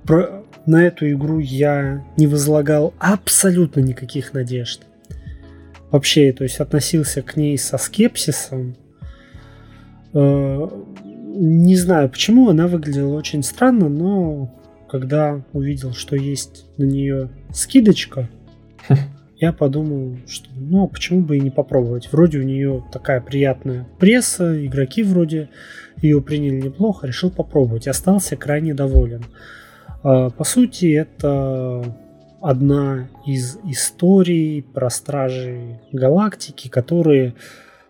эту 0.85 1.09
игру 1.11 1.39
я 1.39 2.05
не 2.17 2.27
возлагал 2.27 2.93
абсолютно 2.99 3.81
никаких 3.81 4.33
надежд. 4.33 4.81
Вообще, 5.91 6.31
то 6.33 6.43
есть 6.43 6.59
относился 6.59 7.21
к 7.21 7.35
ней 7.35 7.57
со 7.57 7.77
скепсисом, 7.77 8.75
Э, 10.13 10.67
не 11.35 11.75
знаю 11.75 12.09
почему, 12.09 12.49
она 12.49 12.67
выглядела 12.67 13.15
очень 13.15 13.43
странно, 13.43 13.87
но 13.89 14.51
когда 14.89 15.43
увидел, 15.53 15.93
что 15.93 16.15
есть 16.15 16.65
на 16.77 16.85
нее 16.85 17.29
скидочка, 17.53 18.27
я 19.39 19.53
подумал, 19.53 20.17
что 20.27 20.49
ну 20.55 20.83
а 20.83 20.87
почему 20.87 21.21
бы 21.21 21.37
и 21.37 21.41
не 21.41 21.51
попробовать. 21.51 22.11
Вроде 22.11 22.39
у 22.39 22.43
нее 22.43 22.83
такая 22.91 23.21
приятная 23.21 23.87
пресса, 23.99 24.65
игроки 24.65 25.03
вроде 25.03 25.49
ее 26.01 26.21
приняли 26.21 26.61
неплохо, 26.61 27.07
решил 27.07 27.29
попробовать. 27.29 27.87
Остался 27.87 28.35
крайне 28.35 28.73
доволен. 28.73 29.25
Э, 30.03 30.29
по 30.35 30.43
сути, 30.43 30.93
это 30.93 31.95
одна 32.41 33.09
из 33.25 33.57
историй 33.63 34.63
про 34.63 34.89
стражей 34.89 35.79
галактики, 35.91 36.67
которые 36.67 37.35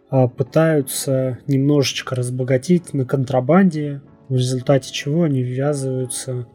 а, 0.09 0.27
пытаются 0.27 1.39
немножечко 1.47 2.15
разбогатеть 2.15 2.93
на 2.93 3.05
контрабанде, 3.05 4.01
в 4.29 4.35
результате 4.35 4.91
чего 4.93 5.23
они 5.23 5.43
ввязываются 5.43 6.47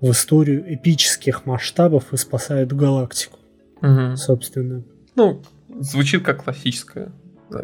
в 0.00 0.10
историю 0.10 0.64
эпических 0.74 1.44
масштабов 1.46 2.12
и 2.12 2.16
спасают 2.16 2.72
галактику. 2.72 3.38
Угу. 3.84 4.16
Собственно. 4.16 4.82
Ну, 5.14 5.42
звучит 5.80 6.24
как 6.24 6.44
классическая. 6.44 7.12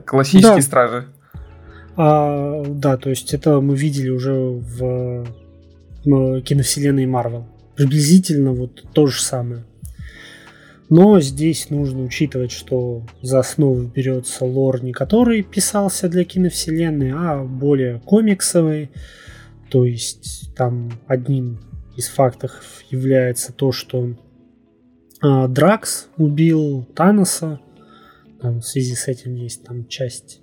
Классические 0.05 0.57
да. 0.57 0.63
стражи. 0.63 1.07
А, 1.97 2.63
да, 2.67 2.97
то 2.97 3.11
есть 3.11 3.33
это 3.33 3.61
мы 3.61 3.75
видели 3.77 4.11
уже 4.11 4.33
в, 4.33 5.27
в 6.05 6.41
киновселенной 6.43 7.07
Марвел. 7.07 7.47
Приблизительно 7.75 8.53
вот 8.53 8.85
то 8.93 9.07
же 9.07 9.21
самое. 9.21 9.65
Но 10.91 11.21
здесь 11.21 11.71
нужно 11.71 12.03
учитывать, 12.03 12.53
что 12.53 13.07
за 13.23 13.39
основу 13.39 13.83
берется 13.83 14.45
лор 14.45 14.83
не 14.83 14.93
который 14.93 15.43
писался 15.43 16.09
для 16.09 16.25
киновселенной, 16.25 17.13
а 17.15 17.43
более 17.43 18.01
комиксовый. 18.01 18.91
То 19.71 19.85
есть 19.85 20.53
там 20.57 20.93
одним 21.07 21.61
из 21.97 22.09
фактов 22.09 22.53
является 22.91 23.53
то, 23.53 23.73
что 23.73 24.15
Дракс 25.23 26.09
убил 26.17 26.87
Таноса. 26.95 27.61
Там, 28.41 28.61
в 28.61 28.67
связи 28.67 28.95
с 28.95 29.07
этим 29.07 29.35
есть 29.35 29.65
там 29.65 29.87
часть 29.87 30.41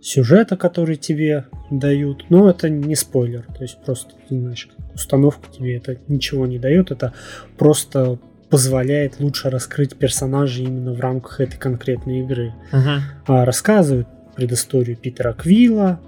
сюжета, 0.00 0.56
который 0.56 0.96
тебе 0.96 1.46
дают. 1.70 2.26
Но 2.30 2.48
это 2.48 2.70
не 2.70 2.94
спойлер. 2.94 3.46
То 3.56 3.62
есть 3.62 3.78
просто, 3.84 4.14
знаешь, 4.30 4.68
установка 4.94 5.50
тебе 5.50 5.76
это 5.76 5.98
ничего 6.08 6.46
не 6.46 6.58
дает. 6.58 6.90
Это 6.90 7.12
просто 7.56 8.18
позволяет 8.48 9.20
лучше 9.20 9.50
раскрыть 9.50 9.96
персонажей 9.96 10.64
именно 10.64 10.92
в 10.92 11.00
рамках 11.00 11.40
этой 11.40 11.58
конкретной 11.58 12.20
игры. 12.20 12.54
Uh-huh. 12.72 12.98
А, 13.26 13.44
рассказывают 13.44 14.08
предысторию 14.34 14.96
Питера 14.96 15.34
Квилла, 15.34 16.00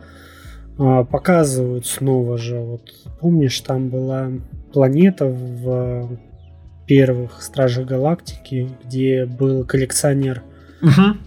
а, 0.79 1.05
показывают 1.05 1.87
снова 1.87 2.39
же, 2.39 2.59
вот 2.59 2.91
помнишь, 3.21 3.61
там 3.61 3.91
была 3.91 4.31
планета 4.73 5.27
в 5.27 6.19
первых 6.91 7.41
Стражах 7.41 7.87
Галактики, 7.87 8.69
где 8.85 9.25
был 9.25 9.65
коллекционер, 9.65 10.43
uh-huh. 10.83 11.19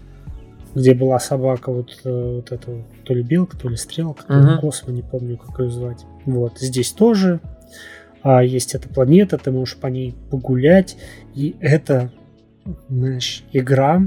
где 0.76 0.94
была 0.94 1.20
собака 1.20 1.72
вот, 1.72 2.02
э, 2.04 2.36
вот 2.36 2.52
эта 2.52 2.84
то 3.06 3.14
ли 3.14 3.24
белка, 3.24 3.56
то 3.58 3.70
ли 3.70 3.78
стрелка, 3.78 4.26
то 4.28 4.38
ли 4.38 4.58
космо, 4.60 4.92
не 4.92 5.04
помню, 5.04 5.38
как 5.38 5.62
ее 5.62 5.72
звать. 5.72 6.06
Вот 6.26 6.60
здесь 6.60 6.92
тоже 6.92 7.40
а 8.24 8.44
есть 8.44 8.76
эта 8.76 8.90
планета, 8.90 9.38
ты 9.38 9.52
можешь 9.52 9.78
по 9.78 9.88
ней 9.88 10.16
погулять, 10.32 10.98
и 11.34 11.56
это, 11.62 12.12
знаешь, 12.90 13.44
игра, 13.54 14.02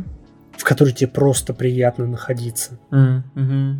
в 0.52 0.64
которой 0.64 0.92
тебе 0.92 1.08
просто 1.08 1.54
приятно 1.54 2.06
находиться. 2.06 2.78
Mm-hmm. 2.90 3.74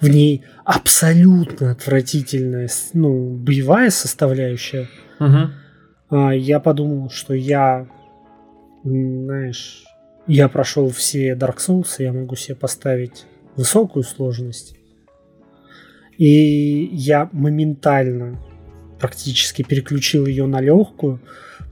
В 0.00 0.08
ней 0.08 0.44
абсолютно 0.64 1.72
отвратительная, 1.72 2.68
ну, 2.92 3.30
боевая 3.30 3.90
составляющая. 3.90 4.88
Mm-hmm. 5.20 5.50
А, 6.10 6.30
я 6.34 6.60
подумал, 6.60 7.10
что 7.10 7.34
я, 7.34 7.86
знаешь, 8.82 9.84
я 10.26 10.48
прошел 10.48 10.90
все 10.90 11.34
Dark 11.34 11.56
Souls, 11.56 11.96
я 11.98 12.12
могу 12.12 12.36
себе 12.36 12.54
поставить 12.54 13.26
высокую 13.56 14.04
сложность. 14.04 14.76
И 16.16 16.88
я 16.92 17.28
моментально 17.32 18.40
практически 18.98 19.62
переключил 19.62 20.26
ее 20.26 20.46
на 20.46 20.60
легкую, 20.60 21.20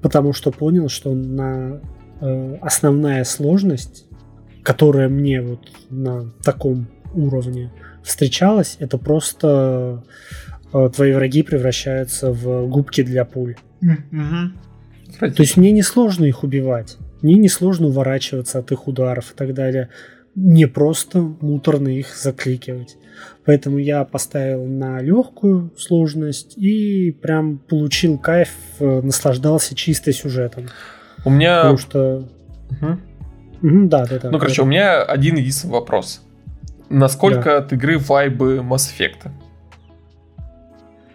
потому 0.01 0.32
что 0.32 0.53
понял, 0.53 0.89
что 0.89 1.14
на 1.14 1.80
э, 2.20 2.57
основная 2.61 3.24
сложность, 3.24 4.07
которая 4.62 5.09
мне 5.09 5.43
вот 5.43 5.61
на 5.91 6.30
таком 6.45 6.87
уровне 7.14 7.72
встречалась, 8.05 8.76
это 8.78 8.99
просто 8.99 10.05
твои 10.70 11.12
враги 11.12 11.42
превращаются 11.42 12.32
в 12.32 12.66
губки 12.68 13.02
для 13.02 13.24
пуль. 13.24 13.56
Угу. 13.82 15.30
То 15.30 15.42
есть 15.42 15.56
мне 15.56 15.72
несложно 15.72 16.24
их 16.24 16.42
убивать. 16.42 16.96
Мне 17.22 17.34
несложно 17.34 17.86
уворачиваться 17.88 18.58
от 18.58 18.72
их 18.72 18.88
ударов 18.88 19.32
и 19.32 19.34
так 19.34 19.54
далее. 19.54 19.88
Не 20.34 20.66
просто 20.66 21.20
муторно 21.20 21.88
их 21.88 22.14
закликивать. 22.14 22.96
Поэтому 23.44 23.78
я 23.78 24.04
поставил 24.04 24.66
на 24.66 25.00
легкую 25.00 25.72
сложность 25.78 26.58
и 26.58 27.12
прям 27.12 27.58
получил 27.58 28.18
кайф, 28.18 28.50
э, 28.80 29.00
наслаждался 29.02 29.74
чисто 29.74 30.12
сюжетом. 30.12 30.66
У 31.24 31.30
меня... 31.30 31.62
Потому 31.62 31.78
что... 31.78 32.28
Мгм. 32.70 33.00
Мгм, 33.62 33.88
да, 33.88 34.06
да, 34.06 34.18
да. 34.18 34.30
Ну, 34.30 34.38
короче, 34.38 34.62
у 34.62 34.66
меня 34.66 35.02
один 35.02 35.36
единственный 35.36 35.72
вопрос. 35.72 36.22
Насколько 36.90 37.56
от 37.56 37.72
игры 37.72 37.98
вайбы 37.98 38.58
Mass 38.58 38.90
Effect? 38.92 39.30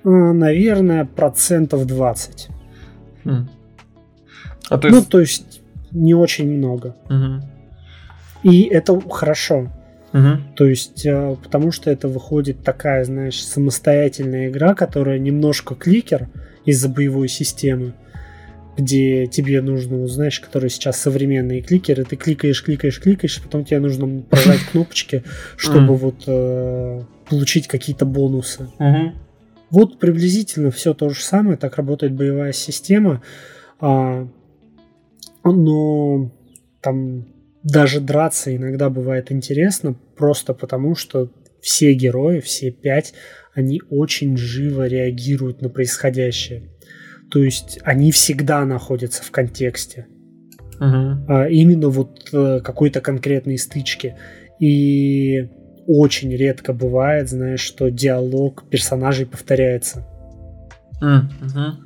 Э, 0.03 0.09
Наверное, 0.09 1.05
процентов 1.05 1.85
20. 1.85 2.47
Хм. 3.23 3.47
А 4.69 4.77
то 4.77 4.89
Ну, 4.89 4.95
есть... 4.97 5.09
то 5.09 5.19
есть 5.19 5.61
не 5.91 6.13
очень 6.13 6.49
много. 6.57 6.95
Мгм. 7.09 7.43
И 8.43 8.63
это 8.63 8.99
хорошо. 9.09 9.71
Мгм. 10.13 10.53
То 10.55 10.65
есть, 10.65 11.05
э, 11.05 11.35
потому 11.43 11.71
что 11.71 11.89
это 11.91 12.07
выходит 12.07 12.63
такая, 12.63 13.03
знаешь, 13.05 13.41
самостоятельная 13.43 14.49
игра, 14.49 14.73
которая 14.73 15.19
немножко 15.19 15.75
кликер 15.75 16.27
из-за 16.65 16.89
боевой 16.89 17.27
системы, 17.29 17.93
где 18.77 19.27
тебе 19.27 19.61
нужно, 19.61 20.07
знаешь, 20.07 20.39
которые 20.39 20.69
сейчас 20.69 20.97
современные 20.99 21.61
кликеры, 21.61 22.03
ты 22.03 22.15
кликаешь, 22.15 22.63
кликаешь, 22.63 22.99
кликаешь, 22.99 23.41
потом 23.41 23.63
тебе 23.63 23.79
нужно 23.79 24.21
прожать 24.23 24.59
кнопочки, 24.71 25.23
чтобы 25.57 25.81
Мгм. 25.93 25.95
вот 25.95 26.23
э, 26.27 27.01
получить 27.29 27.67
какие-то 27.67 28.05
бонусы. 28.05 28.67
Мгм. 28.79 29.13
Вот 29.71 29.99
приблизительно 29.99 30.69
все 30.69 30.93
то 30.93 31.09
же 31.09 31.21
самое, 31.21 31.57
так 31.57 31.77
работает 31.77 32.13
боевая 32.13 32.51
система, 32.51 33.23
а, 33.79 34.27
но 35.43 36.31
там 36.81 37.27
даже 37.63 38.01
драться 38.01 38.55
иногда 38.55 38.89
бывает 38.89 39.31
интересно, 39.31 39.95
просто 40.15 40.53
потому 40.53 40.95
что 40.95 41.31
все 41.61 41.93
герои, 41.93 42.39
все 42.39 42.71
пять, 42.71 43.13
они 43.53 43.81
очень 43.89 44.35
живо 44.37 44.87
реагируют 44.87 45.61
на 45.61 45.69
происходящее. 45.69 46.63
То 47.29 47.41
есть 47.43 47.79
они 47.83 48.11
всегда 48.11 48.65
находятся 48.65 49.23
в 49.23 49.31
контексте 49.31 50.07
а, 51.27 51.47
именно 51.47 51.89
вот 51.89 52.29
э, 52.33 52.59
какой-то 52.61 53.01
конкретной 53.01 53.57
стычки. 53.57 54.15
И 54.59 55.49
очень 55.99 56.35
редко 56.35 56.73
бывает, 56.73 57.29
знаешь, 57.29 57.61
что 57.61 57.89
диалог 57.89 58.63
персонажей 58.69 59.25
повторяется. 59.25 60.07
Мгм. 61.01 61.85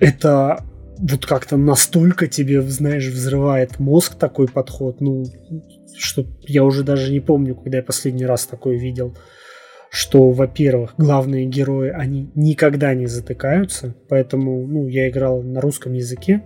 Это 0.00 0.64
вот 0.98 1.26
как-то 1.26 1.56
настолько 1.56 2.26
тебе, 2.26 2.62
знаешь, 2.62 3.06
взрывает 3.06 3.78
мозг 3.78 4.14
такой 4.14 4.48
подход, 4.48 5.00
ну, 5.00 5.24
что 5.96 6.26
я 6.46 6.64
уже 6.64 6.82
даже 6.84 7.12
не 7.12 7.20
помню, 7.20 7.54
когда 7.54 7.78
я 7.78 7.82
последний 7.82 8.26
раз 8.26 8.46
такое 8.46 8.78
видел, 8.78 9.16
что, 9.90 10.30
во-первых, 10.30 10.94
главные 10.96 11.46
герои, 11.46 11.90
они 11.90 12.30
никогда 12.34 12.94
не 12.94 13.06
затыкаются, 13.06 13.94
поэтому, 14.08 14.66
ну, 14.66 14.88
я 14.88 15.08
играл 15.08 15.42
на 15.42 15.60
русском 15.60 15.92
языке, 15.92 16.42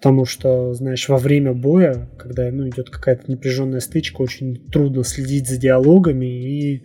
потому 0.00 0.24
что, 0.24 0.72
знаешь, 0.72 1.10
во 1.10 1.18
время 1.18 1.52
боя, 1.52 2.08
когда, 2.18 2.50
ну, 2.50 2.66
идет 2.66 2.88
какая-то 2.88 3.30
напряженная 3.30 3.80
стычка, 3.80 4.22
очень 4.22 4.56
трудно 4.70 5.04
следить 5.04 5.46
за 5.46 5.58
диалогами 5.58 6.24
и 6.24 6.84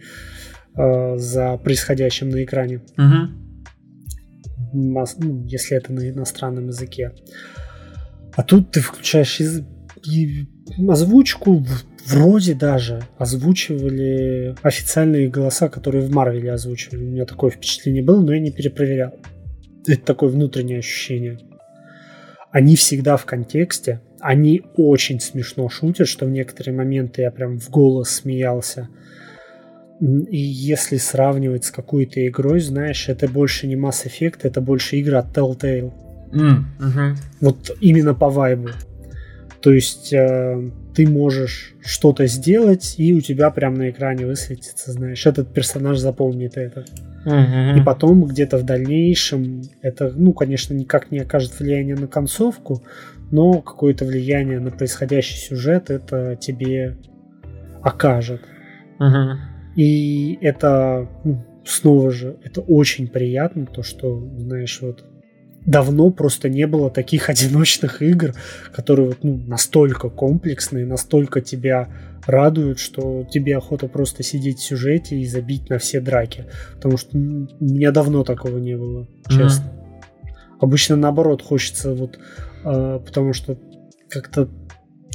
э, 0.78 1.18
за 1.18 1.55
происходящим 1.57 2.28
на 2.30 2.43
экране 2.43 2.82
ну, 4.74 5.45
если 5.45 5.78
это 5.78 5.93
на 5.93 6.09
иностранном 6.09 6.68
языке. 6.68 7.11
А 8.36 8.43
тут 8.43 8.72
ты 8.72 8.82
включаешь 8.82 9.39
из- 9.39 9.63
и 10.05 10.47
озвучку, 10.89 11.66
вроде 12.05 12.53
даже 12.53 13.01
озвучивали 13.18 14.55
официальные 14.61 15.30
голоса, 15.30 15.70
которые 15.70 16.05
в 16.05 16.11
Марвеле 16.11 16.51
озвучивали. 16.51 17.05
У 17.05 17.11
меня 17.11 17.26
такое 17.26 17.49
впечатление 17.51 18.03
было, 18.03 18.22
но 18.22 18.34
я 18.34 18.39
не 18.41 18.51
перепроверял. 18.51 19.13
Это 19.88 20.01
такое 20.01 20.30
внутреннее 20.30 20.80
ощущение. 20.80 21.39
Они 22.56 22.78
всегда 22.78 23.18
в 23.18 23.26
контексте, 23.26 23.99
они 24.22 24.62
очень 24.78 25.20
смешно 25.20 25.68
шутят, 25.68 26.08
что 26.08 26.26
в 26.26 26.30
некоторые 26.30 26.74
моменты 26.74 27.24
я 27.24 27.30
прям 27.30 27.60
в 27.60 27.70
голос 27.70 28.10
смеялся. 28.10 28.88
И 29.99 30.38
если 30.38 30.95
сравнивать 30.95 31.66
с 31.66 31.72
какой-то 31.72 32.26
игрой, 32.26 32.62
знаешь, 32.62 33.10
это 33.10 33.28
больше 33.28 33.68
не 33.68 33.76
Mass 33.76 34.06
Effect, 34.06 34.39
это 34.43 34.62
больше 34.62 35.01
игра 35.01 35.20
от 35.20 35.38
Telltale. 35.38 35.91
М, 36.32 36.68
мгм. 36.80 37.18
Вот 37.41 37.76
именно 37.82 38.14
по 38.14 38.30
вайбу. 38.30 38.70
То 39.60 39.74
есть 39.74 40.14
э, 40.14 40.72
ты 40.95 41.06
можешь 41.06 41.76
что-то 41.84 42.26
сделать, 42.26 42.95
и 42.97 43.14
у 43.14 43.20
тебя 43.20 43.49
прямо 43.49 43.80
на 43.80 43.89
экране 43.89 44.26
высветится, 44.26 44.93
знаешь, 44.93 45.26
этот 45.26 45.53
персонаж 45.53 45.97
запомнит 45.97 46.56
это. 46.56 46.86
Мгм. 47.26 47.78
И 47.78 47.84
потом 47.84 48.26
где-то 48.26 48.57
в 48.57 48.63
дальнейшем 48.63 49.63
это, 49.82 50.13
ну, 50.15 50.34
конечно, 50.34 50.73
никак 50.73 51.11
не 51.11 51.19
окажет 51.19 51.59
влияние 51.59 51.95
на 51.95 52.07
концовку, 52.07 52.84
но 53.32 53.61
какое-то 53.61 54.05
влияние 54.05 54.59
на 54.59 54.71
происходящий 54.71 55.38
сюжет 55.38 55.89
это 55.89 56.36
тебе 56.36 56.97
окажет. 57.82 58.41
Мгм. 58.99 59.39
И 59.76 60.38
это, 60.41 61.09
ну, 61.23 61.43
снова 61.65 62.11
же, 62.11 62.38
это 62.43 62.61
очень 62.61 63.07
приятно, 63.07 63.65
то, 63.65 63.82
что, 63.84 64.19
знаешь, 64.38 64.80
вот 64.82 65.03
давно 65.66 66.11
просто 66.11 66.49
не 66.49 66.68
было 66.68 66.89
таких 66.89 67.30
одиночных 67.30 68.01
игр, 68.01 68.34
которые 68.74 69.09
вот, 69.09 69.18
ну, 69.24 69.38
настолько 69.47 70.09
комплексные, 70.09 70.86
настолько 70.86 71.41
тебя 71.41 71.89
радуют, 72.26 72.80
что 72.80 73.26
тебе 73.30 73.57
охота 73.57 73.88
просто 73.88 74.24
сидеть 74.24 74.59
в 74.59 74.63
сюжете 74.63 75.18
и 75.18 75.26
забить 75.28 75.70
на 75.70 75.78
все 75.78 75.99
драки. 75.99 76.45
Потому 76.76 76.97
что 76.97 77.18
м, 77.18 77.49
у 77.59 77.63
меня 77.63 77.91
давно 77.91 78.24
такого 78.24 78.57
не 78.57 78.76
было, 78.76 79.07
честно. 79.30 79.72
Обычно 80.59 80.95
наоборот 80.95 81.41
хочется 81.41 81.93
вот, 81.93 82.18
э, 82.63 82.99
потому 83.05 83.34
что 83.34 83.57
как-то 84.09 84.49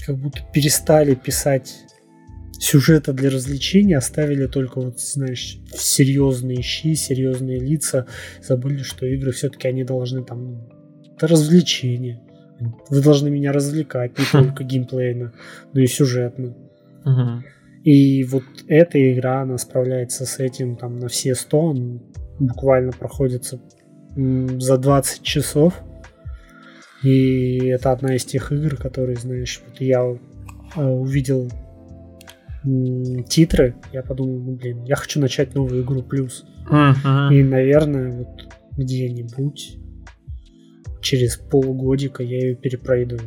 как 0.07 0.17
будто 0.17 0.41
перестали 0.53 1.15
писать 1.15 1.79
сюжета 2.61 3.15
для 3.15 3.31
развлечения, 3.31 3.97
оставили 3.97 4.47
только 4.47 4.81
вот, 4.81 5.01
знаешь, 5.01 5.59
серьезные 5.75 6.61
щи, 6.61 6.95
серьезные 6.95 7.59
лица, 7.59 8.07
забыли, 8.47 8.83
что 8.83 9.07
игры 9.07 9.33
все-таки 9.33 9.67
они 9.67 9.83
должны 9.83 10.23
там, 10.23 10.69
это 11.17 11.27
развлечение. 11.27 12.21
Вы 12.91 13.01
должны 13.01 13.31
меня 13.31 13.53
развлекать 13.53 14.19
не 14.19 14.25
только 14.31 14.65
геймплейно, 14.65 15.33
но 15.73 15.81
и 15.81 15.87
сюжетно. 15.87 16.55
И 17.83 18.25
вот 18.25 18.45
эта 18.69 19.13
игра, 19.13 19.41
она 19.41 19.57
справляется 19.57 20.27
с 20.27 20.39
этим 20.39 20.77
там 20.77 20.99
на 20.99 21.09
все 21.09 21.35
100, 21.35 21.59
он 21.59 22.03
буквально 22.39 22.93
проходится 22.93 23.59
за 24.15 24.77
20 24.77 25.23
часов. 25.23 25.81
И 27.03 27.69
это 27.69 27.93
одна 27.93 28.15
из 28.17 28.27
тех 28.27 28.53
игр, 28.53 28.77
которые, 28.77 29.17
знаешь, 29.17 29.63
вот 29.67 29.81
я 29.81 30.03
э, 30.77 30.83
увидел 30.83 31.51
титры, 33.29 33.77
я 33.93 34.03
подумал, 34.03 34.39
ну 34.39 34.53
блин, 34.57 34.85
я 34.85 34.97
хочу 34.97 35.21
начать 35.21 35.55
новую 35.55 35.83
игру 35.83 36.03
плюс. 36.03 36.45
Мгм. 36.69 37.33
И, 37.33 37.43
наверное, 37.43 38.13
вот 38.13 38.49
где-нибудь 38.77 39.79
через 41.01 41.37
полгодика 41.37 42.23
я 42.23 42.39
ее 42.39 42.55
перепройду. 42.55 43.19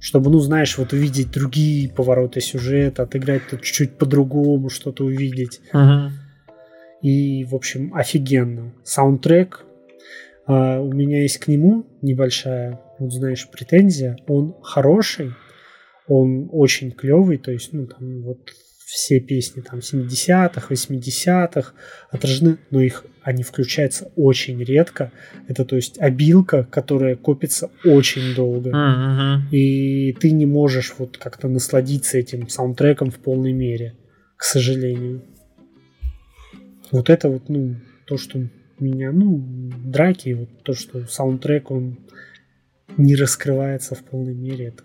Чтобы, 0.00 0.30
ну, 0.30 0.38
знаешь, 0.38 0.78
вот 0.78 0.92
увидеть 0.92 1.32
другие 1.32 1.90
повороты 1.90 2.40
сюжета, 2.40 3.02
отыграть 3.02 3.42
тут 3.50 3.62
чуть-чуть 3.62 3.98
по-другому, 3.98 4.70
что-то 4.70 5.04
увидеть. 5.04 5.60
Мгм. 5.72 6.12
И, 7.02 7.44
в 7.44 7.54
общем, 7.54 7.94
офигенно. 7.94 8.72
Саундтрек. 8.84 9.64
а, 10.46 10.80
у 10.80 10.92
меня 10.92 11.22
есть 11.22 11.38
к 11.38 11.48
нему 11.48 11.84
небольшая, 12.00 12.80
вот 12.98 13.12
знаешь, 13.12 13.48
претензия. 13.50 14.16
Он 14.26 14.54
хороший, 14.62 15.32
он 16.06 16.48
очень 16.52 16.90
клевый, 16.90 17.36
то 17.36 17.52
есть, 17.52 17.72
ну, 17.72 17.86
там 17.86 18.22
вот 18.22 18.38
все 18.88 19.20
песни 19.20 19.60
там 19.60 19.80
70-х, 19.80 20.66
80-х 20.72 21.74
отражены, 22.10 22.56
но 22.70 22.80
их 22.80 23.04
они 23.20 23.42
включаются 23.42 24.10
очень 24.16 24.64
редко. 24.64 25.12
Это, 25.46 25.66
то 25.66 25.76
есть, 25.76 25.98
обилка, 25.98 26.64
которая 26.64 27.14
копится 27.14 27.70
очень 27.84 28.34
долго. 28.34 28.70
Мгм. 28.70 29.48
И 29.50 30.14
ты 30.14 30.30
не 30.30 30.46
можешь 30.46 30.94
вот 30.96 31.18
как-то 31.18 31.48
насладиться 31.48 32.16
этим 32.16 32.48
саундтреком 32.48 33.10
в 33.10 33.18
полной 33.18 33.52
мере, 33.52 33.94
к 34.36 34.42
сожалению. 34.42 35.22
Вот 36.90 37.10
это 37.10 37.28
вот, 37.28 37.50
ну, 37.50 37.76
то, 38.06 38.16
что 38.16 38.40
меня, 38.78 39.12
ну, 39.12 39.70
драки, 39.84 40.32
вот 40.32 40.62
то, 40.62 40.72
что 40.72 41.06
саундтрек, 41.06 41.70
он 41.70 41.98
не 42.96 43.16
раскрывается 43.16 43.94
в 43.94 44.02
полной 44.02 44.34
мере, 44.34 44.68
это 44.68 44.84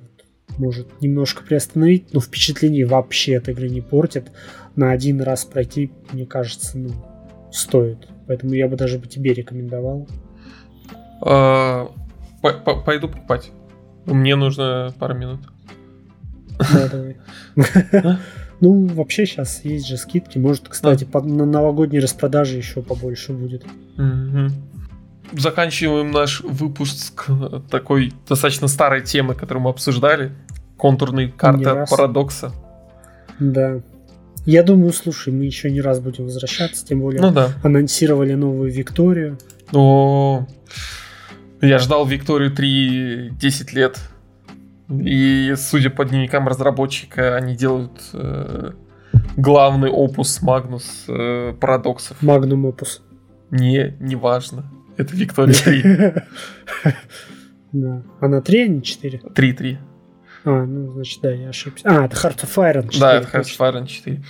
может 0.58 1.02
немножко 1.02 1.44
приостановить, 1.44 2.14
но 2.14 2.20
впечатление 2.20 2.86
вообще 2.86 3.38
от 3.38 3.50
игры 3.50 3.70
не 3.70 3.82
портит. 3.82 4.32
На 4.76 4.92
один 4.92 5.22
раз 5.22 5.46
пройти, 5.46 5.92
мне 6.12 6.26
кажется, 6.26 6.78
ну, 6.78 6.92
стоит. 7.52 8.08
Поэтому 8.28 8.54
я 8.54 8.68
бы 8.68 8.76
даже 8.76 8.98
бы 8.98 9.08
тебе 9.08 9.34
рекомендовал. 9.34 10.08
А, 11.22 11.92
пойду 12.86 13.08
покупать. 13.08 13.52
Мне 14.06 14.36
нужно 14.36 14.94
пару 15.00 15.16
минут. 15.16 15.42
Да, 16.60 16.90
давай. 16.90 17.18
Ну, 18.62 18.86
вообще 18.86 19.26
сейчас 19.26 19.66
есть 19.66 19.86
же 19.86 19.98
скидки. 19.98 20.38
Может, 20.38 20.70
кстати, 20.70 21.06
на 21.14 21.46
новогодней 21.46 22.00
распродаже 22.00 22.56
еще 22.56 22.82
побольше 22.82 23.34
будет. 23.34 23.66
Заканчиваем 25.32 26.12
наш 26.12 26.42
выпуск 26.42 27.28
такой 27.70 28.14
достаточно 28.28 28.68
старой 28.68 29.02
темы, 29.02 29.34
которую 29.34 29.64
мы 29.64 29.70
обсуждали. 29.70 30.32
Контурные 30.78 31.30
карты 31.30 31.86
парадокса. 31.90 32.52
Да. 33.40 33.82
Я 34.46 34.64
думаю, 34.64 34.92
слушай, 34.92 35.32
мы 35.32 35.46
еще 35.46 35.72
не 35.72 35.82
раз 35.82 36.00
будем 36.02 36.26
возвращаться, 36.26 36.86
тем 36.86 37.00
более 37.00 37.22
ну, 37.22 37.32
да. 37.32 37.52
анонсировали 37.64 38.34
новую 38.34 38.72
Викторию. 38.72 39.38
О, 39.72 40.46
я 41.62 41.80
ждал 41.80 42.06
Викторию 42.06 42.52
3 42.52 43.32
10 43.32 43.74
лет. 43.74 44.00
И, 44.90 45.54
судя 45.58 45.90
по 45.90 46.04
дневникам 46.04 46.48
разработчика, 46.48 47.38
они 47.38 47.56
делают 47.56 48.02
э, 48.12 48.72
главный 49.38 49.90
опус 49.90 50.42
Магнус 50.42 51.06
э, 51.08 51.54
парадоксов. 51.60 52.22
Магнум 52.22 52.66
опус. 52.66 53.02
Не, 53.50 53.96
не 54.02 54.16
важно. 54.16 54.66
Это 54.98 55.16
Виктория 55.16 55.54
3. 55.54 56.94
Да. 57.74 58.04
Она 58.22 58.42
3, 58.42 58.62
а 58.62 58.68
не 58.68 58.84
4? 58.84 59.22
3-3. 59.34 59.78
А, 60.46 60.66
ну, 60.66 60.92
значит, 60.92 61.22
да, 61.22 61.32
я 61.32 61.50
ошибся. 61.50 61.88
А, 61.90 62.06
это 62.06 62.16
Heart 62.16 62.44
of 62.44 62.56
Iron 62.58 62.90
4. 62.90 63.00
Да, 63.00 63.16
это 63.16 63.28
Heart 63.30 63.46
of 63.46 63.74
Iron 63.74 63.88
4. 63.88 64.24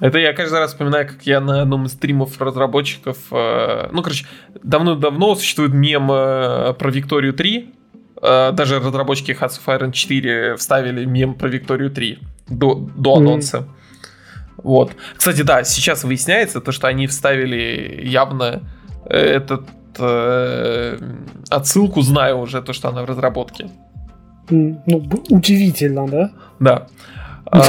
Это 0.00 0.18
я 0.18 0.32
каждый 0.32 0.58
раз 0.58 0.72
вспоминаю, 0.72 1.06
как 1.06 1.22
я 1.22 1.40
на 1.40 1.62
одном 1.62 1.86
из 1.86 1.92
стримов 1.92 2.40
разработчиков... 2.40 3.16
Э, 3.30 3.88
ну, 3.92 4.02
короче, 4.02 4.26
давно-давно 4.62 5.36
существует 5.36 5.72
мем 5.72 6.10
э, 6.10 6.74
про 6.74 6.90
Викторию 6.90 7.32
3. 7.32 7.74
Э, 8.20 8.52
даже 8.52 8.80
разработчики 8.80 9.30
Hearts 9.30 9.60
of 9.64 9.80
Iron 9.80 9.92
4 9.92 10.56
вставили 10.56 11.04
мем 11.04 11.34
про 11.34 11.48
Викторию 11.48 11.90
3 11.90 12.18
до, 12.48 12.74
до 12.74 13.18
анонса. 13.18 13.58
Mm. 13.58 13.68
Вот. 14.56 14.92
Кстати, 15.16 15.42
да, 15.42 15.62
сейчас 15.62 16.02
выясняется 16.02 16.60
то, 16.60 16.72
что 16.72 16.88
они 16.88 17.06
вставили 17.06 18.02
явно 18.04 18.62
этот 19.04 19.68
э, 19.98 20.98
отсылку, 21.50 22.02
знаю 22.02 22.38
уже 22.38 22.62
то, 22.62 22.72
что 22.72 22.88
она 22.88 23.02
в 23.02 23.06
разработке. 23.06 23.70
Ну, 24.50 24.80
удивительно, 25.30 26.06
да? 26.06 26.30
Да. 26.60 26.86
А, 27.46 27.62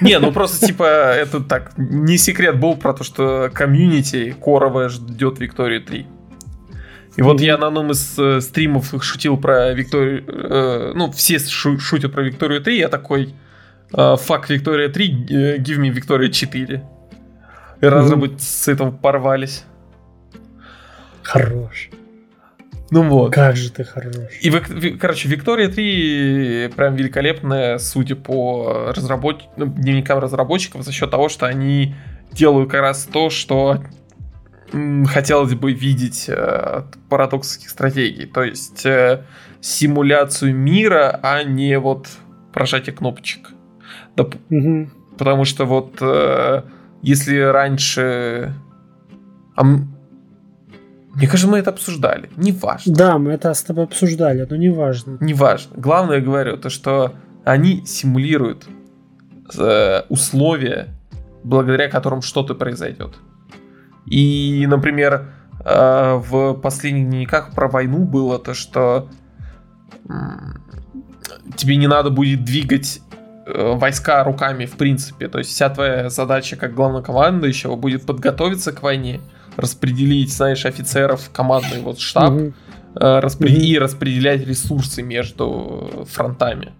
не, 0.00 0.18
ну 0.18 0.32
просто 0.32 0.66
типа 0.66 0.84
это 0.84 1.40
так, 1.40 1.72
не 1.76 2.16
секрет 2.16 2.58
был 2.58 2.74
про 2.76 2.94
то, 2.94 3.04
что 3.04 3.50
комьюнити 3.52 4.34
коровая 4.42 4.88
ждет 4.88 5.40
Викторию 5.40 5.82
3. 5.82 6.06
И 7.16 7.22
вот 7.22 7.40
я 7.40 7.58
на 7.58 7.68
одном 7.68 7.90
из 7.90 8.18
э, 8.18 8.40
стримов 8.40 8.94
шутил 9.02 9.36
про 9.36 9.72
Викторию, 9.72 10.24
э, 10.26 10.92
ну 10.94 11.10
все 11.12 11.38
шу- 11.38 11.78
шутят 11.78 12.12
про 12.12 12.22
Викторию 12.22 12.60
3, 12.62 12.78
я 12.78 12.88
такой, 12.88 13.34
фак 13.90 14.50
Виктория 14.50 14.88
3, 14.88 15.26
э, 15.30 15.58
give 15.58 15.78
me 15.80 15.90
Виктория 15.90 16.30
4. 16.30 16.82
И 17.80 17.86
разработчики 17.86 18.40
с 18.40 18.68
этого 18.68 18.90
порвались. 18.90 19.64
Хорош. 21.26 21.90
Ну 22.90 23.02
вот. 23.08 23.32
Как 23.32 23.56
же 23.56 23.72
ты 23.72 23.82
хорош. 23.82 24.14
И, 24.40 24.50
короче, 24.92 25.28
Виктория 25.28 25.68
3 25.68 26.70
прям 26.76 26.94
великолепная, 26.94 27.78
судя 27.78 28.14
по 28.14 28.92
разработ... 28.94 29.44
ну, 29.56 29.66
дневникам 29.66 30.20
разработчиков, 30.20 30.82
за 30.82 30.92
счет 30.92 31.10
того, 31.10 31.28
что 31.28 31.46
они 31.46 31.96
делают 32.30 32.70
как 32.70 32.80
раз 32.80 33.08
то, 33.12 33.28
что 33.28 33.82
хотелось 35.06 35.54
бы 35.54 35.72
видеть 35.72 36.28
э, 36.28 36.34
от 36.34 36.96
парадоксских 37.08 37.70
стратегий. 37.70 38.26
То 38.26 38.44
есть 38.44 38.86
э, 38.86 39.24
симуляцию 39.60 40.54
мира, 40.54 41.18
а 41.22 41.42
не 41.42 41.78
вот 41.78 42.08
прожатие 42.52 42.94
кнопочек. 42.94 43.50
Да, 44.16 44.24
угу. 44.50 44.90
Потому 45.18 45.44
что 45.44 45.64
вот 45.64 45.96
э, 46.00 46.62
если 47.02 47.38
раньше... 47.38 48.54
А 49.56 49.64
мне 51.16 51.26
кажется, 51.28 51.48
мы 51.48 51.58
это 51.58 51.70
обсуждали. 51.70 52.28
Неважно. 52.36 52.94
Да, 52.94 53.18
мы 53.18 53.32
это 53.32 53.54
с 53.54 53.62
тобой 53.62 53.84
обсуждали, 53.84 54.46
но 54.48 54.54
неважно. 54.54 55.16
Неважно. 55.20 55.74
Главное, 55.76 56.18
я 56.18 56.22
говорю, 56.22 56.58
то, 56.58 56.68
что 56.68 57.14
они 57.42 57.86
симулируют 57.86 58.66
э, 59.56 60.02
условия, 60.10 60.88
благодаря 61.42 61.88
которым 61.88 62.20
что-то 62.20 62.54
произойдет. 62.54 63.14
И, 64.04 64.66
например, 64.68 65.32
э, 65.64 66.14
в 66.16 66.52
последних 66.54 67.08
дневниках 67.08 67.54
про 67.54 67.68
войну 67.68 68.04
было 68.04 68.38
то, 68.38 68.52
что 68.52 69.08
э, 70.04 70.12
тебе 71.56 71.76
не 71.76 71.86
надо 71.86 72.10
будет 72.10 72.44
двигать 72.44 73.00
э, 73.46 73.72
войска 73.74 74.22
руками, 74.22 74.66
в 74.66 74.76
принципе. 74.76 75.28
То 75.28 75.38
есть 75.38 75.48
вся 75.48 75.70
твоя 75.70 76.10
задача 76.10 76.56
как 76.56 76.74
главнокомандующего 76.74 77.76
будет 77.76 78.04
подготовиться 78.04 78.72
к 78.72 78.82
войне, 78.82 79.22
распределить, 79.56 80.32
знаешь, 80.32 80.64
офицеров, 80.66 81.30
командный 81.32 81.80
вот 81.80 81.98
штаб, 81.98 82.32
угу. 82.32 82.54
распри... 82.94 83.52
угу. 83.52 83.60
и 83.60 83.78
распределять 83.78 84.46
ресурсы 84.46 85.02
между 85.02 86.06
фронтами. 86.10 86.72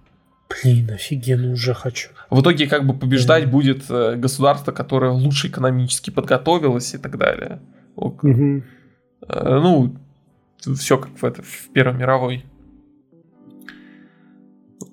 Блин, 0.49 0.91
офигенно, 0.91 1.53
уже 1.53 1.75
хочу. 1.75 2.11
В 2.31 2.41
итоге 2.41 2.67
как 2.69 2.87
бы 2.87 2.95
побеждать 2.95 3.45
mm. 3.45 3.49
будет 3.49 3.85
э, 3.91 4.15
государство, 4.15 4.71
которое 4.71 5.11
лучше 5.11 5.49
экономически 5.49 6.11
подготовилось 6.11 6.95
и 6.95 6.99
так 6.99 7.19
далее. 7.19 7.61
Mm-hmm. 7.97 8.63
Ну, 9.29 9.97
все 10.77 10.99
как 10.99 11.11
в, 11.21 11.25
это, 11.25 11.43
в 11.43 11.69
Первой 11.73 11.97
мировой. 11.97 12.45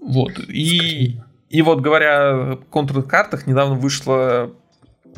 Вот. 0.01 0.31
И, 0.47 1.19
и 1.49 1.61
вот 1.61 1.81
говоря 1.81 2.53
о 2.53 2.55
контурных 2.69 3.07
картах, 3.07 3.47
недавно 3.47 3.75
вышло 3.75 4.51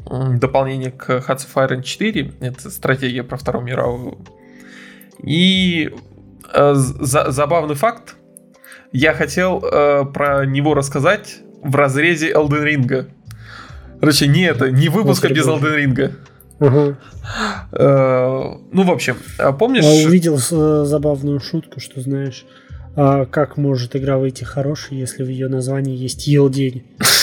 дополнение 0.05 0.91
к 0.91 1.09
Hearts 1.09 1.47
of 1.47 1.53
Iron 1.55 1.81
4. 1.81 2.33
Это 2.41 2.69
стратегия 2.69 3.23
про 3.23 3.37
Вторую 3.37 3.65
мировую. 3.65 4.17
И 5.23 5.91
э, 6.53 6.73
за, 6.75 7.31
забавный 7.31 7.75
факт. 7.75 8.15
Я 8.91 9.13
хотел 9.13 9.63
э, 9.63 10.05
про 10.05 10.45
него 10.45 10.73
рассказать 10.73 11.39
в 11.61 11.75
разрезе 11.75 12.31
Elden 12.31 12.63
Ring. 12.63 13.09
Короче, 13.99 14.27
не 14.27 14.43
это, 14.43 14.69
не 14.71 14.89
выпуска 14.89 15.29
без 15.29 15.47
Elden 15.47 15.75
Ring. 15.75 16.13
Угу. 16.59 16.95
Э, 17.73 18.57
ну, 18.71 18.83
в 18.83 18.91
общем, 18.91 19.17
а 19.39 19.51
помнишь... 19.51 19.83
Я 19.83 20.07
увидел 20.07 20.37
э, 20.37 20.85
забавную 20.85 21.39
шутку, 21.39 21.79
что 21.79 21.99
знаешь, 21.99 22.45
а 22.95 23.25
как 23.25 23.57
может 23.57 23.95
игра 23.95 24.17
выйти 24.17 24.43
хорошей, 24.43 24.97
если 24.97 25.23
в 25.23 25.27
ее 25.27 25.47
названии 25.49 25.95
есть 25.95 26.27
ел 26.27 26.49
день? 26.49 26.83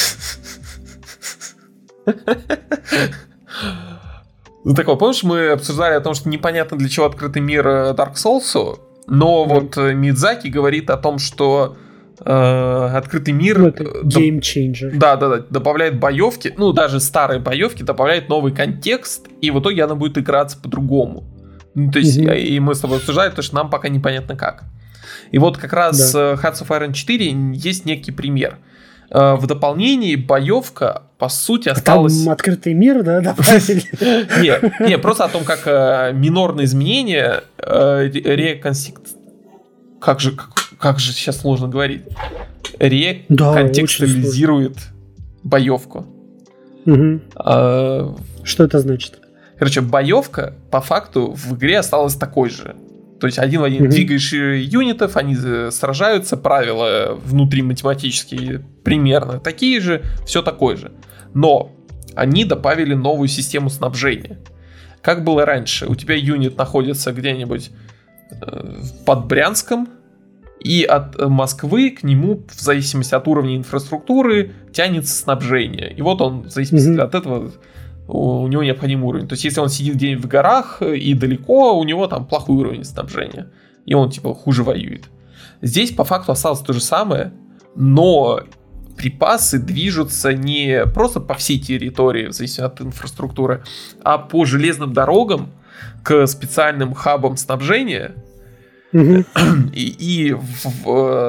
Ну 4.64 4.74
так 4.74 4.86
вот, 4.86 4.98
помнишь, 4.98 5.22
мы 5.24 5.48
обсуждали 5.48 5.94
о 5.94 6.00
том, 6.00 6.14
что 6.14 6.28
непонятно 6.28 6.78
для 6.78 6.88
чего 6.88 7.06
открытый 7.06 7.42
мир 7.42 7.66
э, 7.66 7.94
Dark 7.94 8.14
Souls, 8.14 8.78
но 9.08 9.44
вот 9.44 9.76
э, 9.76 9.92
Мидзаки 9.92 10.48
говорит 10.48 10.88
о 10.90 10.96
том, 10.96 11.18
что 11.18 11.76
э, 12.20 12.90
открытый 12.94 13.34
мир... 13.34 13.58
Ну, 13.58 13.68
changer. 13.68 14.90
Да, 14.94 15.16
да, 15.16 15.28
да, 15.28 15.38
добавляет 15.50 15.98
боевки, 15.98 16.54
ну 16.56 16.72
даже 16.72 17.00
старые 17.00 17.40
боевки 17.40 17.82
добавляет 17.82 18.28
новый 18.28 18.54
контекст, 18.54 19.26
и 19.40 19.50
в 19.50 19.58
итоге 19.58 19.82
она 19.82 19.96
будет 19.96 20.16
играться 20.16 20.56
по-другому. 20.56 21.24
Ну, 21.74 21.90
то 21.90 21.98
есть, 21.98 22.18
mm-hmm. 22.18 22.40
и 22.40 22.60
мы 22.60 22.76
с 22.76 22.80
тобой 22.80 22.98
обсуждали, 22.98 23.30
потому 23.30 23.42
что 23.42 23.56
нам 23.56 23.70
пока 23.70 23.88
непонятно 23.88 24.36
как. 24.36 24.64
И 25.32 25.38
вот 25.38 25.58
как 25.58 25.72
раз 25.72 26.12
да. 26.12 26.34
Hearts 26.34 26.62
of 26.62 26.68
Iron 26.68 26.92
4 26.92 27.34
есть 27.54 27.84
некий 27.84 28.12
пример. 28.12 28.58
В 29.10 29.46
дополнении 29.46 30.16
боевка, 30.16 31.02
по 31.22 31.28
сути, 31.28 31.68
осталась... 31.68 32.24
Там 32.24 32.32
открытый 32.32 32.74
мир, 32.74 33.04
да, 33.04 33.20
добавили? 33.36 33.84
Не, 34.42 34.88
не, 34.88 34.98
просто 34.98 35.24
о 35.24 35.28
том, 35.28 35.44
как 35.44 35.60
э, 35.66 36.10
минорные 36.12 36.64
изменения 36.64 37.44
э, 37.58 38.08
реконсект... 38.12 39.02
Как 40.00 40.18
же, 40.18 40.36
как, 40.80 40.98
же 40.98 41.12
сейчас 41.12 41.38
сложно 41.38 41.68
говорить? 41.68 42.02
Реконтекстуализирует 42.80 44.78
боевку. 45.44 46.06
А, 47.36 48.16
Что 48.42 48.64
это 48.64 48.80
значит? 48.80 49.20
Короче, 49.60 49.80
боевка 49.80 50.54
по 50.72 50.80
факту 50.80 51.30
в 51.30 51.54
игре 51.54 51.78
осталась 51.78 52.16
такой 52.16 52.50
же. 52.50 52.74
То 53.20 53.28
есть 53.28 53.38
один 53.38 53.60
в 53.60 53.64
один 53.64 53.84
mm-hmm. 53.84 53.90
двигаешь 53.90 54.32
юнитов, 54.32 55.16
они 55.16 55.36
э, 55.40 55.70
сражаются, 55.70 56.36
правила 56.36 57.16
внутри 57.24 57.62
математические 57.62 58.64
примерно 58.82 59.38
такие 59.38 59.78
же, 59.78 60.02
все 60.26 60.42
такое 60.42 60.74
же. 60.76 60.90
Но 61.34 61.72
они 62.14 62.44
добавили 62.44 62.94
новую 62.94 63.28
систему 63.28 63.70
снабжения. 63.70 64.38
Как 65.00 65.24
было 65.24 65.44
раньше, 65.44 65.86
у 65.86 65.94
тебя 65.94 66.14
юнит 66.14 66.56
находится 66.56 67.12
где-нибудь 67.12 67.70
э, 68.30 68.74
под 69.04 69.26
Брянском, 69.26 69.88
и 70.60 70.84
от 70.84 71.18
Москвы 71.28 71.90
к 71.90 72.04
нему, 72.04 72.44
в 72.48 72.60
зависимости 72.60 73.14
от 73.14 73.26
уровня 73.26 73.56
инфраструктуры, 73.56 74.52
тянется 74.72 75.12
снабжение. 75.12 75.92
И 75.92 76.02
вот 76.02 76.20
он, 76.20 76.42
в 76.42 76.50
зависимости 76.50 76.88
mm-hmm. 76.88 77.00
от 77.00 77.14
этого, 77.16 77.50
у 78.06 78.46
него 78.46 78.62
необходимый 78.62 79.08
уровень. 79.08 79.26
То 79.26 79.32
есть, 79.32 79.44
если 79.44 79.60
он 79.60 79.68
сидит 79.68 79.96
где-нибудь 79.96 80.24
в 80.24 80.28
горах 80.28 80.80
и 80.82 81.14
далеко, 81.14 81.76
у 81.76 81.82
него 81.84 82.06
там 82.06 82.26
плохой 82.26 82.56
уровень 82.56 82.84
снабжения. 82.84 83.50
И 83.86 83.94
он, 83.94 84.10
типа, 84.10 84.34
хуже 84.34 84.62
воюет. 84.62 85.04
Здесь, 85.62 85.90
по 85.90 86.04
факту, 86.04 86.32
осталось 86.32 86.60
то 86.60 86.72
же 86.72 86.80
самое, 86.80 87.32
но 87.74 88.40
припасы 88.96 89.58
движутся 89.58 90.32
не 90.32 90.86
просто 90.86 91.20
по 91.20 91.34
всей 91.34 91.58
территории, 91.58 92.26
в 92.26 92.32
зависимости 92.32 92.60
от 92.60 92.80
инфраструктуры, 92.80 93.62
а 94.02 94.18
по 94.18 94.44
железным 94.44 94.92
дорогам 94.92 95.50
к 96.02 96.26
специальным 96.26 96.94
хабам 96.94 97.36
снабжения. 97.36 98.14
И, 98.92 99.96
и 99.98 100.36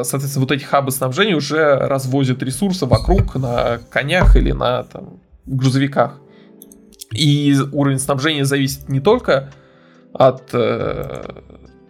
соответственно, 0.03 0.41
вот 0.41 0.51
эти 0.51 0.65
хабы 0.65 0.91
снабжения 0.91 1.35
уже 1.35 1.77
развозят 1.77 2.43
ресурсы 2.43 2.85
вокруг 2.85 3.35
на 3.35 3.79
конях 3.89 4.35
или 4.35 4.51
на 4.51 4.83
там, 4.83 5.21
грузовиках. 5.45 6.19
И 7.11 7.55
уровень 7.71 7.99
снабжения 7.99 8.43
зависит 8.43 8.89
не 8.89 8.99
только 8.99 9.53
от 10.13 10.49
э, 10.51 11.23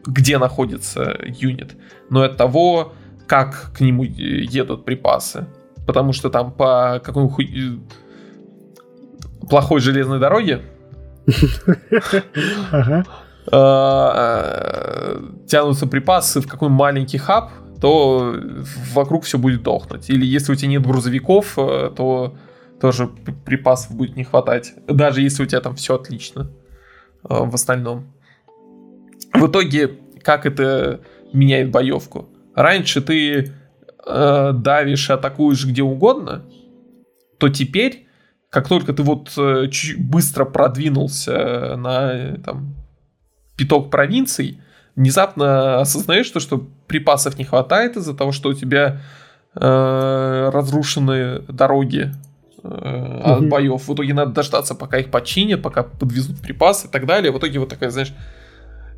где 0.05 0.38
находится 0.38 1.17
юнит, 1.26 1.76
но 2.09 2.24
и 2.24 2.28
от 2.28 2.38
того, 2.38 2.93
как 3.28 3.71
к 3.74 3.82
нему 3.82 4.03
едут 4.03 4.86
припасы. 4.86 5.47
Потому 5.86 6.13
что 6.13 6.29
там 6.29 6.51
по 6.51 7.01
какой-нибудь 7.03 7.81
плохой 9.49 9.79
железной 9.81 10.19
дороге 10.19 10.61
а, 13.51 15.19
тянутся 15.47 15.88
припасы 15.88 16.41
в 16.41 16.47
какой 16.47 16.69
маленький 16.69 17.17
хаб, 17.17 17.51
то 17.81 18.36
вокруг 18.93 19.25
все 19.25 19.38
будет 19.38 19.63
дохнуть. 19.63 20.09
Или 20.09 20.25
если 20.25 20.53
у 20.53 20.55
тебя 20.55 20.69
нет 20.69 20.86
грузовиков, 20.86 21.57
э, 21.57 21.91
то 21.95 22.38
тоже 22.79 23.07
припасов 23.07 23.95
будет 23.95 24.15
не 24.15 24.23
хватать. 24.23 24.73
Даже 24.88 25.21
если 25.21 25.43
у 25.43 25.45
тебя 25.45 25.59
там 25.59 25.75
все 25.75 25.95
отлично 25.95 26.49
э, 27.23 27.27
в 27.27 27.53
остальном. 27.53 28.13
В 29.34 29.47
итоге, 29.47 29.97
как 30.21 30.45
это 30.45 31.01
меняет 31.34 31.71
боевку? 31.71 32.29
Раньше 32.55 33.01
ты 33.01 33.51
э, 34.06 34.51
давишь, 34.54 35.10
атакуешь 35.10 35.66
где 35.66 35.84
угодно, 35.84 36.43
то 37.38 37.49
теперь, 37.49 38.08
как 38.49 38.68
только 38.68 38.93
ты 38.93 39.04
вот 39.04 39.32
э, 39.38 39.68
быстро 39.97 40.45
продвинулся 40.45 41.76
на 41.78 42.38
там, 42.43 42.76
пяток 43.58 43.89
провинций, 43.89 44.62
внезапно 44.95 45.80
осознаешь 45.82 46.30
то, 46.30 46.39
что 46.39 46.68
припасов 46.88 47.38
не 47.38 47.45
хватает 47.45 47.97
из-за 47.97 48.14
того, 48.14 48.32
что 48.32 48.49
у 48.49 48.54
тебя 48.54 49.01
э, 49.56 50.49
разрушены 50.54 51.39
дороги 51.47 52.12
э, 52.64 53.22
от 53.24 53.41
угу. 53.41 53.49
боев. 53.49 53.88
В 53.88 53.93
итоге 53.93 54.14
надо 54.14 54.32
дождаться, 54.32 54.76
пока 54.76 54.99
их 54.99 55.10
починят, 55.12 55.62
пока 55.62 55.84
подвезут 55.84 56.39
припасы 56.41 56.88
и 56.88 56.89
так 56.89 57.06
далее. 57.06 57.32
В 57.32 57.38
итоге 57.38 57.60
вот 57.60 57.70
такая, 57.70 57.89
знаешь, 57.89 58.14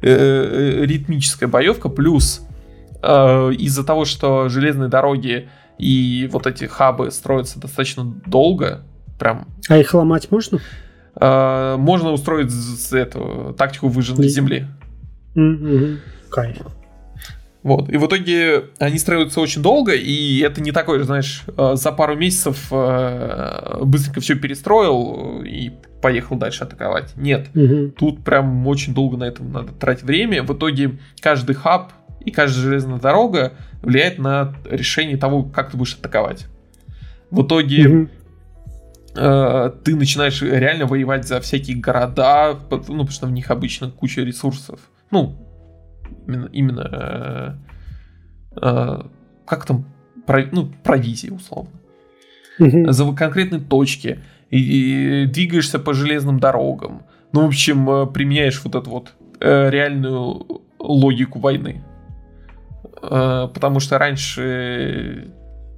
э, 0.01 0.09
э, 0.09 0.85
ритмическая 0.85 1.47
боевка 1.47 1.89
плюс 1.89 2.41
э, 2.41 2.54
из-за 3.05 3.83
того, 3.83 4.05
что 4.05 4.49
железные 4.49 4.89
дороги 4.89 5.49
и 5.77 6.29
вот 6.31 6.47
эти 6.47 6.65
хабы 6.65 7.11
строятся 7.11 7.59
достаточно 7.59 8.05
долго, 8.25 8.83
прям. 9.19 9.47
А 9.69 9.77
их 9.77 9.93
ломать 9.93 10.31
можно? 10.31 10.59
Э, 11.19 11.75
можно 11.77 12.11
устроить 12.11 12.51
эту 12.91 13.55
тактику 13.57 13.87
выжженной 13.87 14.27
земли. 14.27 14.67
Mm-hmm. 15.35 15.97
Кайф. 16.29 16.57
Вот. 17.63 17.89
И 17.89 17.97
в 17.97 18.05
итоге 18.05 18.65
они 18.77 18.99
строятся 18.99 19.41
очень 19.41 19.63
долго, 19.63 19.93
и 19.93 20.39
это 20.41 20.61
не 20.61 20.71
такое, 20.71 21.03
знаешь, 21.03 21.43
э, 21.57 21.71
за 21.75 21.91
пару 21.91 22.15
месяцев 22.15 22.67
э, 22.71 23.79
быстренько 23.83 24.21
все 24.21 24.35
перестроил 24.35 25.41
и 25.43 25.71
поехал 26.01 26.35
дальше 26.35 26.63
атаковать. 26.63 27.15
Нет. 27.15 27.47
Угу. 27.55 27.93
Тут 27.97 28.23
прям 28.23 28.67
очень 28.67 28.93
долго 28.93 29.17
на 29.17 29.23
этом 29.23 29.51
надо 29.51 29.71
тратить 29.73 30.03
время. 30.03 30.43
В 30.43 30.55
итоге 30.55 30.99
каждый 31.19 31.55
хаб 31.55 31.91
и 32.25 32.31
каждая 32.31 32.63
железная 32.63 32.99
дорога 32.99 33.53
влияет 33.81 34.17
на 34.17 34.55
решение 34.69 35.17
того, 35.17 35.43
как 35.43 35.71
ты 35.71 35.77
будешь 35.77 35.95
атаковать. 35.95 36.47
В 37.31 37.43
итоге 37.43 38.09
э, 39.15 39.71
ты 39.83 39.95
начинаешь 39.95 40.41
реально 40.41 40.85
воевать 40.85 41.27
за 41.27 41.39
всякие 41.39 41.77
города, 41.77 42.57
ну, 42.69 42.79
потому 42.79 43.07
что 43.07 43.27
в 43.27 43.31
них 43.31 43.51
обычно 43.51 43.89
куча 43.91 44.21
ресурсов. 44.21 44.79
Ну, 45.11 45.35
именно, 46.27 46.49
именно 46.51 47.59
э, 48.53 48.59
э, 48.61 49.01
как 49.45 49.65
там, 49.65 49.85
про, 50.25 50.43
ну, 50.51 50.71
провизии, 50.83 51.29
условно. 51.29 51.71
Угу. 52.59 52.91
За 52.91 53.11
конкретные 53.13 53.61
точки. 53.61 54.21
И, 54.49 55.23
и 55.23 55.25
двигаешься 55.25 55.79
по 55.79 55.93
железным 55.93 56.39
дорогам. 56.39 57.03
Ну, 57.33 57.41
в 57.41 57.47
общем, 57.47 57.89
э, 57.89 58.07
применяешь 58.07 58.63
вот 58.63 58.75
эту 58.75 58.89
вот 58.89 59.13
э, 59.39 59.69
реальную 59.69 60.61
логику 60.79 61.39
войны. 61.39 61.83
Э, 63.09 63.47
потому 63.53 63.79
что 63.79 63.97
раньше 63.97 65.27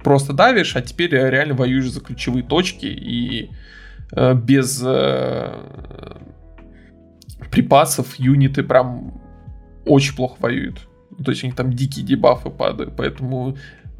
просто 0.02 0.32
давишь, 0.32 0.76
а 0.76 0.82
теперь 0.82 1.10
реально 1.10 1.54
воюешь 1.54 1.90
за 1.90 2.00
ключевые 2.00 2.42
точки 2.42 2.86
и 2.86 3.50
э, 4.12 4.34
без 4.34 4.82
э, 4.84 5.52
припасов 7.50 8.18
юниты 8.18 8.62
прям 8.62 9.20
очень 9.84 10.14
плохо 10.14 10.36
воюют. 10.40 10.88
То 11.24 11.32
есть 11.32 11.42
у 11.42 11.46
них 11.46 11.56
там 11.56 11.72
дикие 11.72 12.06
дебафы 12.06 12.50
падают, 12.50 12.94
поэтому 12.96 13.56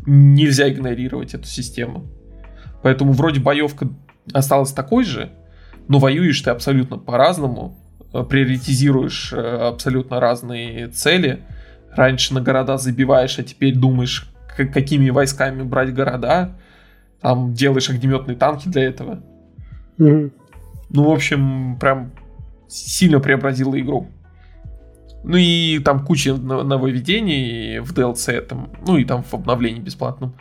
нельзя 0.06 0.68
игнорировать 0.68 1.34
эту 1.34 1.46
систему. 1.46 2.06
Поэтому 2.82 3.12
вроде 3.12 3.40
боевка 3.40 3.88
осталась 4.32 4.72
такой 4.72 5.04
же, 5.04 5.30
но 5.88 5.98
воюешь 5.98 6.40
ты 6.40 6.50
абсолютно 6.50 6.96
по-разному, 6.96 7.76
приоритизируешь 8.12 9.32
абсолютно 9.32 10.20
разные 10.20 10.88
цели– 10.88 11.40
раньше 11.94 12.34
на 12.34 12.40
города 12.40 12.78
забиваешь, 12.78 13.38
а 13.38 13.42
теперь 13.42 13.74
думаешь, 13.74 14.30
какими 14.56 15.10
войсками 15.10 15.62
брать 15.62 15.94
города. 15.94 16.56
Там 17.20 17.52
делаешь 17.52 17.90
огнеметные 17.90 18.36
танки 18.36 18.68
для 18.68 18.84
этого. 18.84 19.22
Mm-hmm. 19.98 20.32
Ну, 20.90 21.04
в 21.04 21.10
общем, 21.10 21.76
прям 21.78 22.12
сильно 22.68 23.20
преобразила 23.20 23.78
игру. 23.78 24.08
Ну 25.24 25.36
и 25.36 25.80
там 25.80 26.04
куча 26.04 26.34
нововведений 26.34 27.80
в 27.80 27.92
DLC, 27.92 28.40
там, 28.42 28.70
ну 28.86 28.96
и 28.96 29.04
там 29.04 29.22
в 29.24 29.34
обновлении 29.34 29.80
бесплатном, 29.80 30.34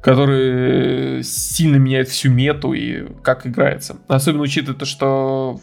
которые 0.00 1.22
сильно 1.24 1.76
меняют 1.76 2.08
всю 2.08 2.30
мету 2.30 2.72
и 2.72 3.08
как 3.22 3.46
играется. 3.46 3.96
Особенно 4.06 4.44
учитывая 4.44 4.78
то, 4.78 4.86
что 4.86 5.60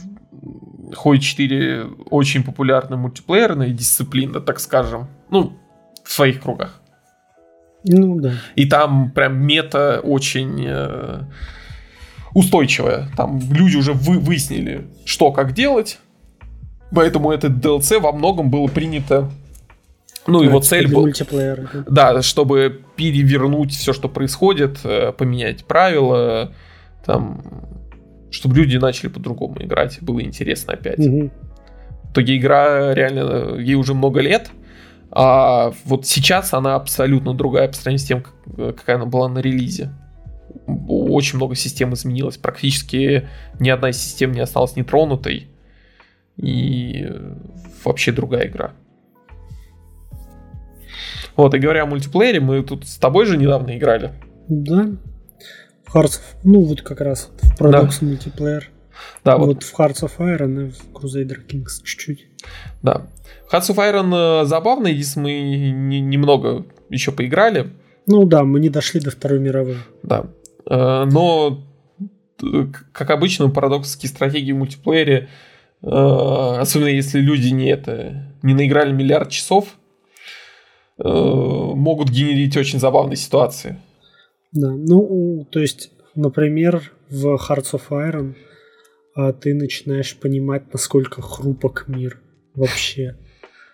Хой 0.95 1.19
4 1.19 1.85
очень 2.09 2.43
популярная 2.43 2.97
мультиплеерная 2.97 3.69
дисциплина, 3.69 4.39
так 4.39 4.59
скажем. 4.59 5.07
Ну, 5.29 5.53
в 6.03 6.11
своих 6.11 6.41
кругах. 6.41 6.81
Ну 7.83 8.19
да. 8.19 8.33
И 8.55 8.65
там 8.65 9.11
прям 9.11 9.37
мета 9.41 10.01
очень 10.03 10.65
э, 10.67 11.21
устойчивая. 12.33 13.09
Там 13.15 13.39
люди 13.51 13.77
уже 13.77 13.93
вы, 13.93 14.19
выяснили, 14.19 14.87
что 15.05 15.31
как 15.31 15.53
делать. 15.53 15.99
Поэтому 16.91 17.31
этот 17.31 17.53
DLC 17.53 17.99
во 17.99 18.11
многом 18.11 18.49
было 18.49 18.67
принято. 18.67 19.29
Ну, 20.27 20.41
его 20.41 20.59
цель 20.59 20.87
была... 20.93 21.09
Да, 21.87 22.21
чтобы 22.21 22.81
перевернуть 22.95 23.73
все, 23.73 23.93
что 23.93 24.09
происходит, 24.09 24.79
э, 24.83 25.11
поменять 25.11 25.65
правила, 25.65 26.51
там 27.05 27.41
чтобы 28.31 28.55
люди 28.55 28.77
начали 28.77 29.09
по-другому 29.09 29.55
играть, 29.59 29.99
было 30.01 30.21
интересно 30.21 30.73
опять. 30.73 30.99
Угу. 30.99 31.31
В 32.03 32.11
итоге 32.11 32.37
игра 32.37 32.93
реально, 32.93 33.55
ей 33.59 33.75
уже 33.75 33.93
много 33.93 34.21
лет, 34.21 34.51
а 35.11 35.73
вот 35.85 36.05
сейчас 36.05 36.53
она 36.53 36.75
абсолютно 36.75 37.33
другая 37.33 37.67
по 37.67 37.73
сравнению 37.73 37.99
с 37.99 38.07
тем, 38.07 38.23
какая 38.55 38.97
она 38.97 39.05
была 39.05 39.27
на 39.27 39.39
релизе. 39.39 39.91
Очень 40.67 41.37
много 41.37 41.55
систем 41.55 41.93
изменилось, 41.93 42.37
практически 42.37 43.27
ни 43.59 43.69
одна 43.69 43.89
из 43.89 43.97
систем 43.97 44.31
не 44.31 44.39
осталась 44.39 44.75
нетронутой. 44.75 45.47
И 46.37 47.07
вообще 47.83 48.11
другая 48.11 48.47
игра. 48.47 48.71
Вот, 51.35 51.53
и 51.53 51.59
говоря 51.59 51.83
о 51.83 51.85
мультиплеере, 51.85 52.39
мы 52.39 52.63
тут 52.63 52.87
с 52.87 52.97
тобой 52.97 53.25
же 53.25 53.37
недавно 53.37 53.77
играли. 53.77 54.11
Да, 54.47 54.87
Hearts 55.93 56.19
ну 56.43 56.61
вот 56.61 56.81
как 56.81 57.01
раз 57.01 57.29
в 57.41 57.61
Paradox 57.61 57.97
да. 58.01 58.07
мультиплеер. 58.07 58.69
Да, 59.23 59.37
вот. 59.37 59.47
вот 59.47 59.63
в 59.63 59.79
Hearts 59.79 60.03
of 60.03 60.11
Iron 60.19 60.67
и 60.67 60.71
в 60.71 60.91
Crusader 60.93 61.37
Kings 61.47 61.83
чуть-чуть. 61.83 62.27
Да. 62.81 63.07
Hearts 63.51 63.69
of 63.69 63.77
Iron 63.77 64.43
э, 64.43 64.45
забавный, 64.45 64.93
если 64.93 65.19
мы 65.19 65.31
не, 65.41 66.01
немного 66.01 66.65
еще 66.89 67.11
поиграли. 67.11 67.71
Ну 68.05 68.25
да, 68.25 68.43
мы 68.43 68.59
не 68.59 68.69
дошли 68.69 68.99
до 68.99 69.11
Второй 69.11 69.39
мировой. 69.39 69.77
Да. 70.03 70.25
Э, 70.69 71.05
но, 71.05 71.63
э, 72.43 72.65
как 72.91 73.09
обычно, 73.09 73.49
парадоксские 73.49 74.09
стратегии 74.09 74.51
в 74.51 74.57
мультиплеере, 74.57 75.29
особенно 75.81 76.89
если 76.89 77.19
люди 77.21 77.47
не, 77.47 77.69
это, 77.69 78.33
не 78.43 78.53
наиграли 78.53 78.91
миллиард 78.91 79.29
часов, 79.29 79.69
могут 80.97 82.09
генерить 82.09 82.57
очень 82.57 82.79
забавные 82.79 83.15
ситуации. 83.15 83.77
Да, 84.51 84.71
ну, 84.71 85.47
то 85.51 85.59
есть, 85.59 85.91
например, 86.15 86.91
в 87.09 87.35
Hearts 87.35 87.73
of 87.73 87.89
Iron 87.89 88.35
а 89.21 89.33
ты 89.33 89.53
начинаешь 89.53 90.15
понимать, 90.15 90.71
насколько 90.71 91.21
хрупок 91.21 91.85
мир 91.87 92.21
вообще. 92.55 93.17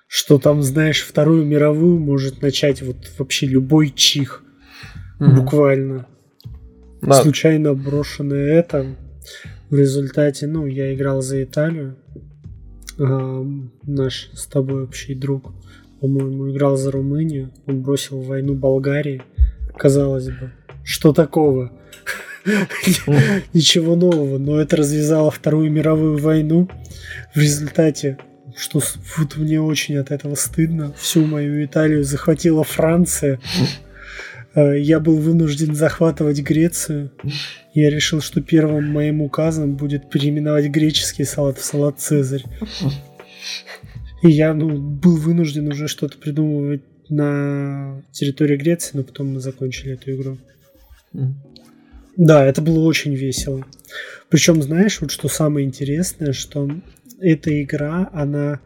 Что 0.07 0.39
там, 0.39 0.63
знаешь, 0.63 1.03
Вторую 1.03 1.45
мировую 1.45 1.99
может 1.99 2.41
начать 2.41 2.81
вот 2.81 2.97
вообще 3.19 3.45
любой 3.45 3.91
чих. 3.91 4.43
Mm-hmm. 5.19 5.35
Буквально. 5.35 6.07
Да. 7.03 7.21
Случайно 7.21 7.75
брошенное 7.75 8.53
это. 8.53 8.95
В 9.69 9.75
результате, 9.75 10.47
ну, 10.47 10.65
я 10.65 10.95
играл 10.95 11.21
за 11.21 11.43
Италию. 11.43 11.97
А, 12.97 13.45
наш 13.83 14.31
с 14.33 14.47
тобой 14.47 14.85
общий 14.85 15.13
друг, 15.13 15.53
по-моему, 16.01 16.51
играл 16.51 16.75
за 16.75 16.89
Румынию. 16.89 17.51
Он 17.67 17.83
бросил 17.83 18.19
войну 18.21 18.55
Болгарии. 18.55 19.21
Казалось 19.77 20.29
бы, 20.29 20.53
что 20.85 21.13
такого? 21.13 21.71
Ничего 23.53 23.95
нового, 23.95 24.37
но 24.37 24.61
это 24.61 24.77
развязало 24.77 25.31
Вторую 25.31 25.71
мировую 25.71 26.17
войну. 26.17 26.69
В 27.33 27.39
результате, 27.39 28.19
что 28.55 28.81
вот 29.17 29.35
мне 29.35 29.59
очень 29.59 29.97
от 29.97 30.11
этого 30.11 30.35
стыдно, 30.35 30.93
всю 30.93 31.25
мою 31.25 31.65
Италию 31.65 32.03
захватила 32.03 32.63
Франция. 32.63 33.39
Э, 34.53 34.79
я 34.79 34.99
был 34.99 35.17
вынужден 35.17 35.73
захватывать 35.75 36.39
Грецию. 36.41 37.11
Я 37.73 37.89
решил, 37.89 38.21
что 38.21 38.41
первым 38.41 38.89
моим 38.91 39.21
указом 39.21 39.75
будет 39.75 40.09
переименовать 40.09 40.67
греческий 40.67 41.25
салат 41.25 41.57
в 41.57 41.65
салат 41.65 41.99
Цезарь. 41.99 42.45
И 44.21 44.29
я 44.29 44.53
ну, 44.53 44.77
был 44.77 45.17
вынужден 45.17 45.67
уже 45.67 45.87
что-то 45.87 46.17
придумывать 46.17 46.83
на 47.09 48.01
территории 48.11 48.55
Греции, 48.55 48.91
но 48.97 49.03
потом 49.03 49.33
мы 49.33 49.39
закончили 49.39 49.93
эту 49.93 50.11
игру. 50.11 50.37
Да, 52.17 52.45
это 52.45 52.61
было 52.61 52.85
очень 52.85 53.13
весело. 53.13 53.65
Причем, 54.29 54.61
знаешь, 54.61 55.01
вот 55.01 55.11
что 55.11 55.27
самое 55.27 55.65
интересное, 55.65 56.33
что 56.33 56.69
эта 57.19 57.61
игра, 57.61 58.09
она 58.13 58.59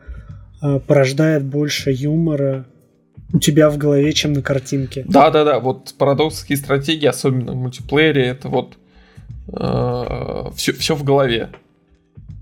э, 0.62 0.80
порождает 0.80 1.44
больше 1.44 1.92
юмора 1.92 2.66
у 3.34 3.40
тебя 3.40 3.70
в 3.70 3.78
голове, 3.78 4.12
чем 4.14 4.34
на 4.34 4.42
картинке. 4.42 5.06
Да, 5.08 5.30
да, 5.30 5.44
да. 5.44 5.60
Вот 5.60 5.94
парадоксские 5.98 6.58
стратегии, 6.58 7.06
особенно 7.06 7.54
в 7.54 7.56
мультиплеере, 7.56 8.24
это 8.26 8.50
вот 8.50 8.78
э, 9.48 10.52
все, 10.56 10.74
все 10.74 10.96
в 10.96 11.04
голове. 11.04 11.50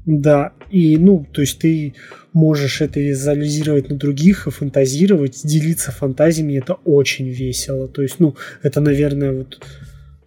Да, 0.06 0.54
и 0.70 0.98
ну, 0.98 1.26
то 1.30 1.42
есть 1.42 1.60
ты 1.60 1.94
можешь 2.32 2.80
это 2.80 3.00
визуализировать 3.00 3.90
на 3.90 3.98
других 3.98 4.48
и 4.48 4.52
фантазировать, 4.52 5.42
делиться 5.44 5.92
фантазиями, 5.92 6.58
это 6.58 6.76
очень 6.86 7.28
весело. 7.28 7.90
То 7.90 8.02
есть, 8.02 8.20
ну, 8.20 8.36
это, 8.64 8.80
наверное, 8.80 9.34
вот 9.34 9.60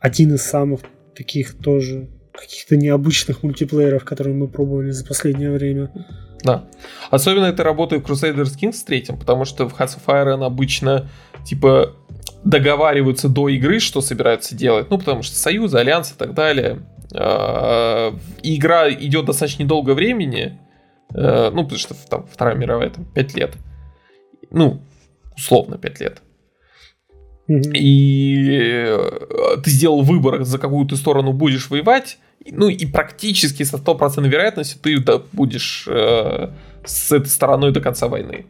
один 0.01 0.35
из 0.35 0.43
самых 0.43 0.81
таких 1.15 1.57
тоже 1.59 2.09
каких-то 2.33 2.77
необычных 2.77 3.43
мультиплееров, 3.43 4.05
которые 4.05 4.35
мы 4.35 4.49
пробовали 4.49 4.91
за 4.91 5.05
последнее 5.07 5.51
время. 5.51 5.91
Да. 6.43 6.65
Особенно 7.11 7.45
это 7.47 7.63
работает 7.63 8.03
в 8.03 8.11
Crusader 8.11 8.45
Kings 8.45 8.79
3, 8.87 9.09
потому 9.19 9.45
что 9.45 9.69
в 9.69 9.79
Hearts 9.79 9.99
of 9.99 10.07
Iron 10.07 10.45
обычно 10.45 11.09
типа 11.45 11.95
договариваются 12.45 13.29
до 13.29 13.49
игры, 13.51 13.81
что 13.81 14.01
собираются 14.01 14.55
делать. 14.55 14.91
Ну, 14.91 14.99
потому 14.99 15.23
что 15.23 15.37
союзы, 15.37 15.79
альянсы 15.79 16.15
и 16.15 16.17
так 16.17 16.33
далее. 16.33 16.81
А, 17.13 18.17
игра 18.43 18.91
идет 18.91 19.27
достаточно 19.27 19.65
недолго 19.65 19.93
времени. 19.93 20.59
Э, 21.15 21.51
ну, 21.53 21.65
потому 21.65 21.79
что 21.79 21.95
там 22.09 22.27
Вторая 22.27 22.57
мировая, 22.57 22.91
там 22.91 23.05
5 23.05 23.35
лет. 23.35 23.55
Ну, 24.51 24.81
условно 25.37 25.77
5 25.77 26.01
лет. 26.01 26.23
И 27.59 28.85
э, 28.87 29.57
ты 29.63 29.71
сделал 29.71 30.03
выбор, 30.03 30.45
за 30.45 30.59
какую 30.59 30.87
ты 30.87 30.97
сторону 30.97 31.33
будешь 31.33 31.69
воевать, 31.71 32.19
ну 32.49 32.69
и 32.69 32.87
практически 32.87 33.65
со 33.65 33.77
стопроцентной 33.77 34.31
вероятностью 34.31 34.81
ты 34.81 34.97
будешь 35.33 35.87
э, 35.89 36.51
с 36.85 37.13
этой 37.13 37.29
стороной 37.29 37.73
до 37.73 37.81
конца 37.81 38.09
войны. 38.09 38.47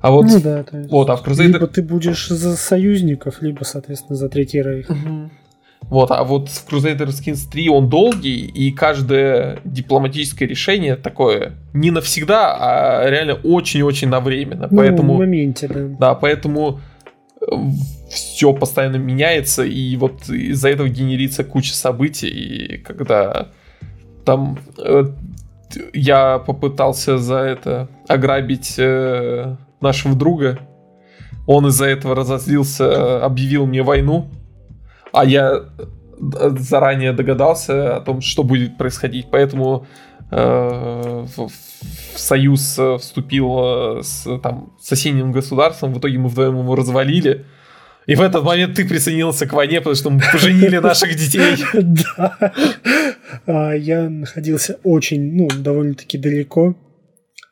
А 0.00 0.10
вот, 0.10 0.26
ну, 0.26 0.40
да, 0.40 0.62
то 0.62 0.78
есть, 0.78 0.90
вот, 0.90 1.10
а 1.10 1.16
в 1.16 1.26
Crusader... 1.26 1.52
Либо 1.52 1.66
ты 1.66 1.82
будешь 1.82 2.28
за 2.28 2.56
союзников, 2.56 3.42
либо, 3.42 3.64
соответственно, 3.64 4.16
за 4.16 4.28
Третий 4.28 4.62
Рейх. 4.62 4.90
Угу. 4.90 5.30
Вот, 5.82 6.10
а 6.10 6.22
вот 6.24 6.48
в 6.48 6.68
Crusader 6.68 7.08
Skins 7.08 7.50
3 7.50 7.68
он 7.68 7.88
долгий, 7.88 8.46
и 8.46 8.70
каждое 8.72 9.58
дипломатическое 9.64 10.48
решение 10.48 10.96
такое 10.96 11.52
не 11.72 11.90
навсегда, 11.90 12.56
а 12.58 13.10
реально 13.10 13.34
очень-очень 13.34 14.08
на 14.08 14.20
время. 14.20 14.68
Ну, 14.70 14.76
поэтому, 14.76 15.14
в 15.14 15.18
моменте, 15.18 15.68
да. 15.68 15.80
Да, 15.98 16.14
поэтому 16.14 16.80
все 18.10 18.52
постоянно 18.52 18.96
меняется, 18.96 19.64
и 19.64 19.96
вот 19.96 20.28
из-за 20.28 20.68
этого 20.68 20.88
генерится 20.88 21.44
куча 21.44 21.74
событий, 21.74 22.28
и 22.28 22.78
когда 22.78 23.48
там 24.24 24.58
э, 24.78 25.04
я 25.92 26.38
попытался 26.38 27.18
за 27.18 27.38
это 27.38 27.88
ограбить 28.08 28.74
э, 28.78 29.56
нашего 29.80 30.14
друга, 30.14 30.58
он 31.46 31.66
из-за 31.66 31.86
этого 31.86 32.14
разозлился, 32.14 33.24
объявил 33.24 33.66
мне 33.66 33.82
войну, 33.82 34.30
а 35.12 35.24
я 35.24 35.64
заранее 36.20 37.12
догадался 37.12 37.96
о 37.96 38.00
том, 38.00 38.20
что 38.20 38.44
будет 38.44 38.78
происходить, 38.78 39.26
поэтому 39.30 39.86
э, 39.86 39.86
в, 40.36 41.48
в 41.48 42.18
союз 42.18 42.78
вступил 43.00 43.98
э, 43.98 44.02
с 44.02 44.38
там, 44.38 44.72
соседним 44.80 45.32
государством, 45.32 45.92
в 45.92 45.98
итоге 45.98 46.18
мы 46.18 46.28
вдвоем 46.28 46.58
его 46.58 46.74
развалили, 46.74 47.44
и 48.06 48.14
в 48.14 48.20
этот 48.20 48.42
момент 48.42 48.74
ты 48.74 48.86
присоединился 48.86 49.46
к 49.46 49.52
войне, 49.52 49.78
потому 49.78 49.94
что 49.94 50.10
мы 50.10 50.20
поженили 50.32 50.78
наших 50.78 51.14
детей. 51.16 51.56
Да. 51.82 52.52
А, 53.46 53.72
я 53.72 54.08
находился 54.08 54.78
очень, 54.82 55.34
ну, 55.34 55.48
довольно-таки 55.48 56.18
далеко 56.18 56.76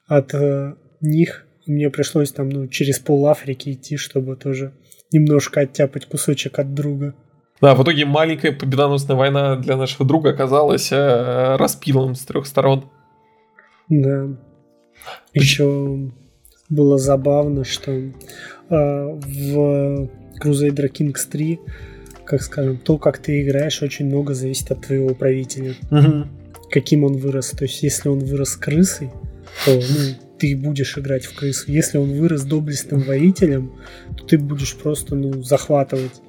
от 0.07 0.35
э, 0.35 0.74
них. 1.01 1.47
Мне 1.66 1.89
пришлось 1.91 2.33
там, 2.33 2.49
ну, 2.49 2.66
через 2.68 2.99
пол 2.99 3.26
Африки 3.28 3.70
идти, 3.70 3.97
чтобы 3.97 4.37
тоже 4.37 4.72
немножко 5.12 5.61
оттяпать 5.61 6.07
кусочек 6.07 6.59
от 6.59 6.74
друга. 6.74 7.14
Да, 7.61 7.74
в 7.74 7.82
итоге 7.82 8.06
маленькая 8.06 8.52
победоносная 8.52 9.16
война 9.16 9.56
для 9.56 9.76
нашего 9.76 10.06
друга 10.06 10.30
оказалась 10.30 10.90
э, 10.92 11.56
распилом 11.56 12.14
с 12.14 12.20
трех 12.20 12.46
сторон. 12.46 12.86
Да. 13.88 14.28
Еще 15.34 16.11
было 16.70 16.96
забавно, 16.96 17.64
что 17.64 17.92
э, 17.92 18.11
в 18.70 20.08
Crusader 20.42 20.90
Kings 20.90 21.28
3, 21.30 21.61
как 22.24 22.42
скажем, 22.42 22.78
то, 22.78 22.96
как 22.96 23.18
ты 23.18 23.42
играешь, 23.42 23.82
очень 23.82 24.06
много 24.06 24.32
зависит 24.34 24.70
от 24.70 24.86
твоего 24.86 25.14
правителя. 25.14 25.74
Угу. 25.90 26.28
Каким 26.70 27.04
он 27.04 27.16
вырос. 27.18 27.50
То 27.50 27.64
есть, 27.64 27.82
если 27.82 28.08
он 28.08 28.20
вырос 28.20 28.56
крысой, 28.56 29.11
то 29.66 29.72
ну, 29.74 30.14
ты 30.38 30.56
будешь 30.56 30.96
играть 30.96 31.24
в 31.24 31.34
крысу. 31.34 31.70
Если 31.70 31.98
он 31.98 32.12
вырос 32.12 32.44
доблестным 32.44 33.00
воителем, 33.00 33.72
то 34.16 34.24
ты 34.24 34.38
будешь 34.38 34.76
просто 34.76 35.14
ну, 35.14 35.42
захватывать 35.42 36.22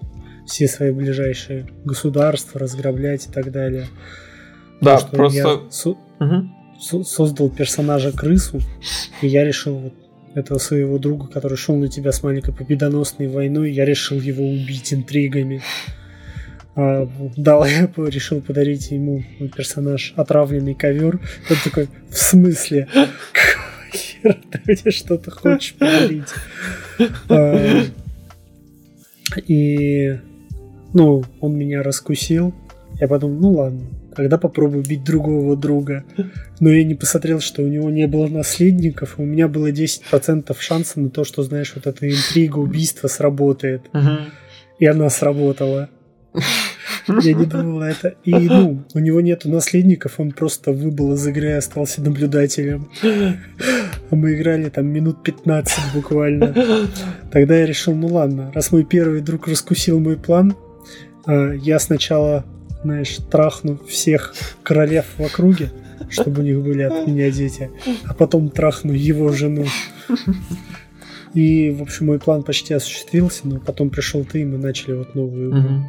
все 0.45 0.67
свои 0.67 0.91
ближайшие 0.91 1.67
государства, 1.85 2.59
разграблять 2.59 3.27
и 3.27 3.31
так 3.31 3.51
далее. 3.51 3.87
Да, 4.81 4.97
просто... 4.97 5.37
Я 5.37 5.61
со- 5.69 5.97
угу. 6.19 7.03
создал 7.03 7.49
персонажа 7.49 8.11
крысу, 8.11 8.61
и 9.21 9.27
я 9.27 9.43
решил 9.43 9.77
вот 9.77 9.93
этого 10.33 10.57
своего 10.57 10.97
друга, 10.97 11.27
который 11.27 11.57
шел 11.57 11.75
на 11.75 11.87
тебя 11.87 12.11
с 12.11 12.23
маленькой 12.23 12.53
победоносной 12.53 13.27
войной, 13.27 13.71
я 13.71 13.85
решил 13.85 14.19
его 14.19 14.43
убить 14.43 14.93
интригами. 14.93 15.61
А, 16.75 17.07
дал, 17.35 17.65
я 17.65 17.89
решил 17.97 18.41
подарить 18.41 18.91
ему 18.91 19.23
персонаж 19.55 20.13
отравленный 20.15 20.73
ковер. 20.73 21.19
Он 21.49 21.57
такой, 21.63 21.89
в 22.09 22.17
смысле? 22.17 22.87
Какого 22.93 23.71
хера 23.93 24.37
ты 24.51 24.61
мне 24.65 24.91
что-то 24.91 25.31
хочешь 25.31 25.75
подарить? 25.75 26.29
А, 27.29 27.83
и, 29.47 30.17
ну, 30.93 31.23
он 31.39 31.57
меня 31.57 31.83
раскусил. 31.83 32.53
Я 32.99 33.07
подумал, 33.07 33.39
ну 33.39 33.51
ладно, 33.53 33.81
когда 34.15 34.37
попробую 34.37 34.83
убить 34.83 35.03
другого 35.03 35.55
друга. 35.55 36.03
Но 36.59 36.69
я 36.69 36.83
не 36.83 36.95
посмотрел, 36.95 37.39
что 37.39 37.63
у 37.63 37.67
него 37.67 37.89
не 37.89 38.07
было 38.07 38.27
наследников, 38.27 39.15
у 39.17 39.23
меня 39.23 39.47
было 39.47 39.71
10% 39.71 40.55
шанса 40.59 40.99
на 40.99 41.09
то, 41.09 41.23
что, 41.23 41.43
знаешь, 41.43 41.73
вот 41.75 41.87
эта 41.87 42.09
интрига 42.09 42.57
убийства 42.57 43.07
сработает. 43.07 43.83
Uh-huh. 43.93 44.25
И 44.79 44.85
она 44.85 45.09
сработала. 45.09 45.89
Я 47.07 47.33
не 47.33 47.45
думал 47.45 47.81
это. 47.81 48.15
И, 48.23 48.31
ну, 48.31 48.83
у 48.93 48.99
него 48.99 49.21
нету 49.21 49.49
наследников, 49.49 50.19
он 50.19 50.31
просто 50.31 50.71
выбыл 50.71 51.13
из 51.13 51.25
игры 51.27 51.49
и 51.49 51.53
остался 51.53 52.01
наблюдателем. 52.01 52.89
А 53.03 54.15
мы 54.15 54.35
играли 54.35 54.69
там 54.69 54.87
минут 54.87 55.23
15 55.23 55.93
буквально. 55.93 56.53
Тогда 57.31 57.57
я 57.57 57.65
решил, 57.65 57.95
ну 57.95 58.07
ладно, 58.07 58.51
раз 58.53 58.71
мой 58.71 58.83
первый 58.83 59.21
друг 59.21 59.47
раскусил 59.47 59.99
мой 59.99 60.17
план, 60.17 60.55
я 61.27 61.79
сначала 61.79 62.45
знаешь, 62.83 63.17
трахну 63.29 63.77
всех 63.87 64.33
королев 64.63 65.05
в 65.17 65.23
округе, 65.23 65.71
чтобы 66.09 66.41
у 66.41 66.43
них 66.43 66.61
были 66.61 66.81
от 66.81 67.07
меня 67.07 67.29
дети, 67.31 67.69
а 68.05 68.13
потом 68.13 68.49
трахну 68.49 68.93
его 68.93 69.31
жену. 69.31 69.65
И, 71.33 71.71
в 71.71 71.81
общем, 71.81 72.07
мой 72.07 72.19
план 72.19 72.43
почти 72.43 72.73
осуществился, 72.73 73.47
но 73.47 73.59
потом 73.59 73.89
пришел 73.89 74.25
ты, 74.25 74.41
и 74.41 74.45
мы 74.45 74.57
начали 74.57 74.93
вот 74.93 75.15
новую 75.15 75.51
игру. 75.51 75.85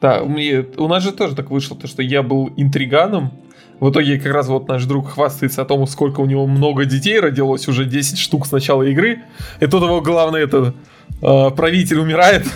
Да, 0.00 0.22
у, 0.22 0.28
меня, 0.28 0.66
у 0.76 0.88
нас 0.88 1.02
же 1.02 1.12
тоже 1.12 1.34
так 1.34 1.50
вышло, 1.50 1.76
то, 1.76 1.86
что 1.86 2.02
я 2.02 2.22
был 2.22 2.50
интриганом, 2.56 3.32
В 3.80 3.90
итоге 3.90 4.18
как 4.20 4.32
раз 4.34 4.48
вот 4.48 4.68
наш 4.68 4.84
друг 4.84 5.10
хвастается 5.10 5.62
о 5.62 5.64
том, 5.64 5.86
сколько 5.86 6.20
у 6.20 6.26
него 6.26 6.46
много 6.46 6.84
детей 6.84 7.18
родилось, 7.18 7.66
уже 7.68 7.84
10 7.84 8.18
штук 8.18 8.46
с 8.46 8.52
начала 8.52 8.82
игры. 8.82 9.22
И 9.60 9.66
тут 9.66 9.82
его 9.82 10.00
главное 10.00 10.42
это 10.42 10.74
э, 11.22 11.50
правитель 11.56 11.98
умирает 11.98 12.46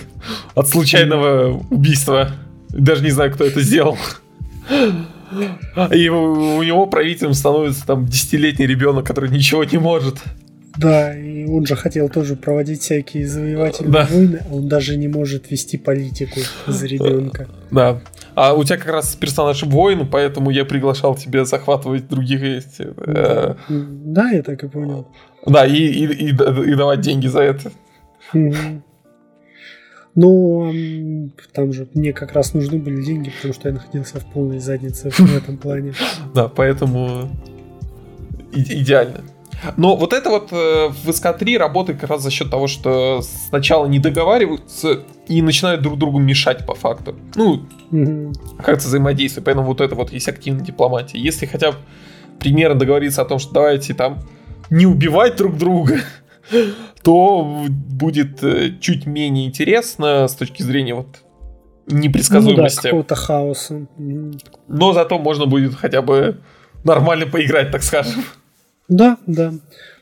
от 0.55 0.67
случайного 0.67 1.63
убийства. 1.69 2.31
Даже 2.69 3.03
не 3.03 3.11
знаю, 3.11 3.31
кто 3.33 3.45
это 3.45 3.61
сделал. 3.61 3.97
И 5.91 6.09
у 6.09 6.61
него 6.63 6.87
правителем 6.87 7.33
становится 7.33 7.85
там 7.85 8.05
десятилетний 8.05 8.65
ребенок, 8.65 9.05
который 9.05 9.29
ничего 9.29 9.63
не 9.63 9.77
может. 9.77 10.15
Да, 10.77 11.17
и 11.17 11.45
он 11.45 11.65
же 11.65 11.75
хотел 11.75 12.07
тоже 12.07 12.35
проводить 12.35 12.81
всякие 12.81 13.27
завоевательные 13.27 13.91
да. 13.91 14.05
войны, 14.05 14.41
а 14.47 14.53
он 14.53 14.67
даже 14.67 14.95
не 14.95 15.07
может 15.07 15.49
вести 15.49 15.77
политику 15.77 16.39
за 16.67 16.85
ребенка. 16.85 17.47
Да. 17.71 17.99
А 18.35 18.53
у 18.53 18.63
тебя 18.63 18.77
как 18.77 18.91
раз 18.91 19.15
персонаж 19.15 19.63
воин, 19.63 20.07
поэтому 20.07 20.51
я 20.51 20.65
приглашал 20.65 21.15
тебя 21.15 21.45
захватывать 21.45 22.07
других 22.07 22.43
эти. 22.43 22.87
Э... 23.07 23.55
Да, 23.69 24.29
я 24.29 24.43
так 24.43 24.63
и 24.63 24.67
понял. 24.67 25.07
Да, 25.47 25.65
и, 25.65 25.73
и, 25.73 26.05
и, 26.05 26.29
и 26.29 26.75
давать 26.75 27.01
деньги 27.01 27.25
за 27.25 27.39
это. 27.39 27.71
Ну, 30.19 31.29
там 31.53 31.73
же 31.73 31.87
мне 31.93 32.11
как 32.11 32.31
раз 32.31 32.55
нужны 32.55 32.79
были 32.79 33.03
деньги, 33.03 33.29
потому 33.29 33.53
что 33.53 33.69
я 33.69 33.75
находился 33.75 34.19
в 34.19 34.25
полной 34.25 34.59
заднице 34.59 35.11
в 35.11 35.19
этом 35.37 35.57
плане. 35.57 35.93
Да, 36.33 36.47
поэтому 36.47 37.29
идеально. 38.51 39.23
Но 39.75 39.95
вот 39.95 40.13
это 40.13 40.29
вот 40.29 40.51
э, 40.51 40.89
в 40.89 41.09
СК-3 41.09 41.57
работает 41.57 41.99
как 41.99 42.09
раз 42.11 42.21
за 42.21 42.29
счет 42.29 42.49
того, 42.49 42.67
что 42.67 43.21
сначала 43.21 43.85
не 43.87 43.99
договариваются 43.99 45.03
и 45.27 45.41
начинают 45.41 45.81
друг 45.81 45.97
другу 45.97 46.19
мешать 46.19 46.65
по 46.65 46.75
факту. 46.75 47.15
Ну, 47.35 47.65
как-то 48.57 48.87
взаимодействие. 48.87 49.43
Поэтому 49.43 49.67
вот 49.67 49.81
это 49.81 49.95
вот 49.95 50.11
есть 50.11 50.27
активная 50.27 50.63
дипломатия. 50.63 51.19
Если 51.19 51.45
хотя 51.45 51.71
бы 51.71 51.77
примерно 52.39 52.79
договориться 52.79 53.21
о 53.21 53.25
том, 53.25 53.39
что 53.39 53.53
давайте 53.53 53.93
там 53.93 54.19
не 54.69 54.85
убивать 54.85 55.37
друг 55.37 55.57
друга, 55.57 56.01
то 57.03 57.65
будет 57.69 58.43
э, 58.43 58.77
чуть 58.79 59.05
менее 59.05 59.47
интересно 59.47 60.27
с 60.27 60.35
точки 60.35 60.63
зрения 60.63 60.93
вот 60.93 61.23
непредсказуемости. 61.87 62.77
Ну 62.77 62.81
да, 62.81 62.89
какого-то 62.89 63.15
хаоса. 63.15 63.87
Но 64.67 64.93
зато 64.93 65.19
можно 65.19 65.45
будет 65.45 65.75
хотя 65.75 66.01
бы 66.01 66.39
нормально 66.83 67.25
поиграть, 67.27 67.71
так 67.71 67.83
скажем. 67.83 68.23
Да, 68.87 69.17
да. 69.25 69.53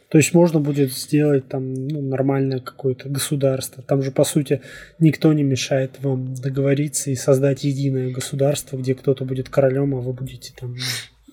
То 0.10 0.20
есть 0.20 0.34
можно 0.34 0.60
будет 0.60 0.94
сделать 0.94 1.48
там 1.48 1.74
ну, 1.74 2.02
нормальное 2.02 2.60
какое-то 2.60 3.10
государство. 3.10 3.84
Там 3.84 4.02
же, 4.02 4.12
по 4.12 4.24
сути, 4.24 4.62
никто 5.00 5.34
не 5.34 5.44
мешает 5.44 5.98
вам 6.02 6.36
договориться 6.36 7.10
и 7.10 7.16
создать 7.16 7.64
единое 7.64 8.12
государство, 8.12 8.78
где 8.78 8.94
кто-то 8.94 9.26
будет 9.26 9.50
королем, 9.50 9.96
а 9.96 10.02
вы 10.02 10.14
будете 10.14 10.54
там 10.58 10.76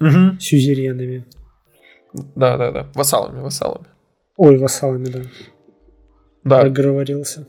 угу. 0.00 0.40
сюзеренами. 0.40 1.24
Да, 2.34 2.56
да, 2.56 2.72
да. 2.72 2.88
Вассалами, 2.94 3.40
вассалами. 3.40 3.86
Ой, 4.36 4.58
вассалами, 4.58 5.06
да. 5.06 5.22
Да. 6.44 6.62
Договорился. 6.64 7.46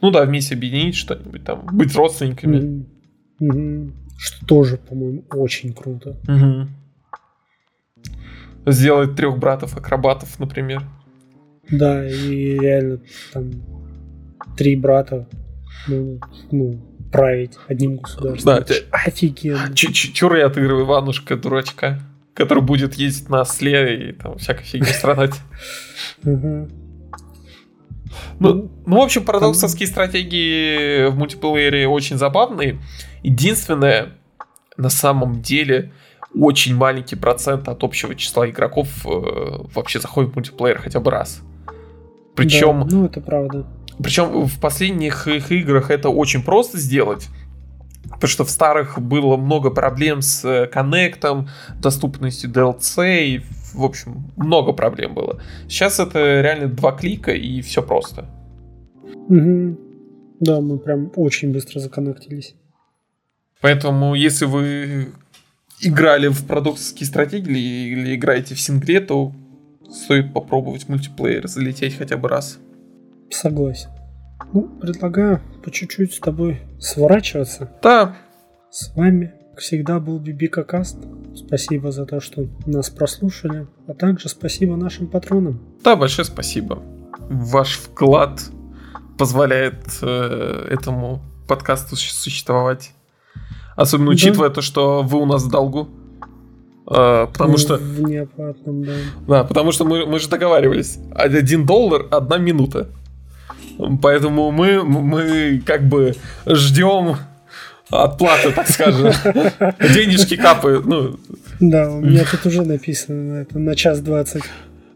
Ну 0.00 0.10
да, 0.10 0.24
вместе 0.24 0.54
объединить 0.54 0.96
что-нибудь 0.96 1.44
там, 1.44 1.66
быть 1.72 1.94
родственниками. 1.94 2.86
Угу. 3.40 3.92
Что 4.18 4.46
тоже, 4.46 4.78
по-моему, 4.78 5.24
очень 5.30 5.72
круто. 5.72 6.18
Угу 6.26 6.68
сделать 8.72 9.16
трех 9.16 9.38
братов-акробатов, 9.38 10.38
например. 10.38 10.82
Да, 11.70 12.06
и 12.06 12.58
реально 12.58 13.00
там 13.32 13.50
три 14.56 14.76
брата, 14.76 15.28
ну, 15.86 16.18
ну 16.50 16.80
править 17.12 17.58
одним 17.68 17.96
государством. 17.96 18.64
Да, 18.66 18.74
Офигенно. 18.90 19.74
Чур 19.74 20.36
я 20.36 20.46
отыгрываю 20.46 20.86
Иванушка, 20.86 21.36
дурачка, 21.36 22.00
который 22.38 22.62
будет 22.62 22.94
ездить 22.94 23.28
на 23.28 23.40
осле 23.40 24.10
и 24.10 24.12
там 24.12 24.38
всякой 24.38 24.62
фигней 24.62 24.94
страдать. 24.94 25.34
Ну, 26.22 26.68
ну, 28.38 28.70
в 28.86 29.02
общем, 29.02 29.24
парадоксовские 29.24 29.88
стратегии 29.88 31.08
в 31.08 31.16
мультиплеере 31.16 31.88
очень 31.88 32.16
забавные. 32.16 32.78
Единственное, 33.22 34.14
на 34.76 34.88
самом 34.88 35.42
деле, 35.42 35.92
очень 36.34 36.76
маленький 36.76 37.16
процент 37.16 37.68
от 37.68 37.82
общего 37.82 38.14
числа 38.14 38.48
игроков 38.48 38.88
э, 39.04 39.10
вообще 39.74 40.00
заходит 40.00 40.32
в 40.32 40.34
мультиплеер 40.36 40.78
хотя 40.78 41.00
бы 41.00 41.10
раз. 41.10 41.42
Причем... 42.36 42.86
Да, 42.88 42.96
ну, 42.96 43.06
это 43.06 43.20
правда. 43.20 43.66
Причем 44.02 44.46
в 44.46 44.60
последних 44.60 45.26
их 45.26 45.50
играх 45.50 45.90
это 45.90 46.08
очень 46.08 46.42
просто 46.42 46.78
сделать. 46.78 47.28
Потому 48.10 48.28
что 48.28 48.44
в 48.44 48.50
старых 48.50 48.98
было 49.00 49.36
много 49.36 49.70
проблем 49.70 50.22
с 50.22 50.44
э, 50.44 50.66
коннектом, 50.66 51.48
доступностью 51.80 52.50
DLC, 52.50 53.26
и, 53.26 53.42
в 53.74 53.84
общем, 53.84 54.30
много 54.36 54.72
проблем 54.72 55.14
было. 55.14 55.40
Сейчас 55.68 56.00
это 56.00 56.40
реально 56.40 56.68
два 56.68 56.92
клика 56.92 57.32
и 57.32 57.60
все 57.60 57.82
просто. 57.82 58.26
Угу. 59.28 59.78
Да, 60.40 60.60
мы 60.60 60.78
прям 60.78 61.12
очень 61.16 61.52
быстро 61.52 61.80
законнектились. 61.80 62.54
Поэтому, 63.60 64.14
если 64.14 64.46
вы 64.46 65.08
играли 65.80 66.28
в 66.28 66.46
продукторские 66.46 67.06
стратегии 67.06 67.92
или 67.92 68.14
играете 68.14 68.54
в 68.54 68.60
сингле, 68.60 69.00
то 69.00 69.32
стоит 69.90 70.32
попробовать 70.32 70.88
мультиплеер, 70.88 71.48
залететь 71.48 71.96
хотя 71.96 72.16
бы 72.16 72.28
раз. 72.28 72.58
Согласен. 73.30 73.90
Ну, 74.52 74.62
предлагаю 74.80 75.40
по 75.62 75.70
чуть-чуть 75.70 76.14
с 76.14 76.18
тобой 76.20 76.60
сворачиваться. 76.78 77.70
Да. 77.82 78.16
С 78.70 78.94
вами, 78.94 79.32
как 79.50 79.60
всегда, 79.60 79.98
был 79.98 80.18
Бибика 80.18 80.62
Каст. 80.62 80.98
Спасибо 81.34 81.90
за 81.90 82.06
то, 82.06 82.20
что 82.20 82.46
нас 82.66 82.90
прослушали, 82.90 83.66
а 83.86 83.94
также 83.94 84.28
спасибо 84.28 84.76
нашим 84.76 85.06
патронам. 85.06 85.60
Да, 85.84 85.96
большое 85.96 86.24
спасибо. 86.24 86.82
Ваш 87.28 87.78
вклад 87.78 88.42
позволяет 89.18 89.98
э, 90.02 90.68
этому 90.70 91.22
подкасту 91.46 91.96
существовать. 91.96 92.92
Особенно 93.76 94.10
учитывая 94.10 94.50
то, 94.50 94.62
что 94.62 95.02
вы 95.02 95.20
у 95.20 95.26
нас 95.26 95.44
в 95.44 95.50
долгу. 95.50 95.88
А, 96.86 97.26
потому 97.26 97.58
что... 97.58 97.76
В 97.76 98.00
неоплатном, 98.02 98.84
да. 98.84 98.92
Да, 99.26 99.44
потому 99.44 99.72
что 99.72 99.84
мы, 99.84 100.06
мы 100.06 100.18
же 100.18 100.28
договаривались. 100.28 100.98
Один 101.14 101.66
доллар, 101.66 102.06
одна 102.10 102.38
минута. 102.38 102.88
Поэтому 104.02 104.50
мы, 104.50 104.82
мы 104.82 105.62
как 105.64 105.88
бы 105.88 106.14
ждем 106.46 107.16
отплаты, 107.90 108.52
так 108.52 108.68
скажем. 108.68 109.12
Денежки 109.94 110.36
капают. 110.36 110.86
Ну. 110.86 111.18
Да, 111.60 111.90
у 111.90 112.00
меня 112.00 112.24
тут 112.30 112.46
уже 112.46 112.62
написано 112.62 113.34
это 113.34 113.58
на 113.58 113.74
час 113.74 114.00
двадцать. 114.00 114.42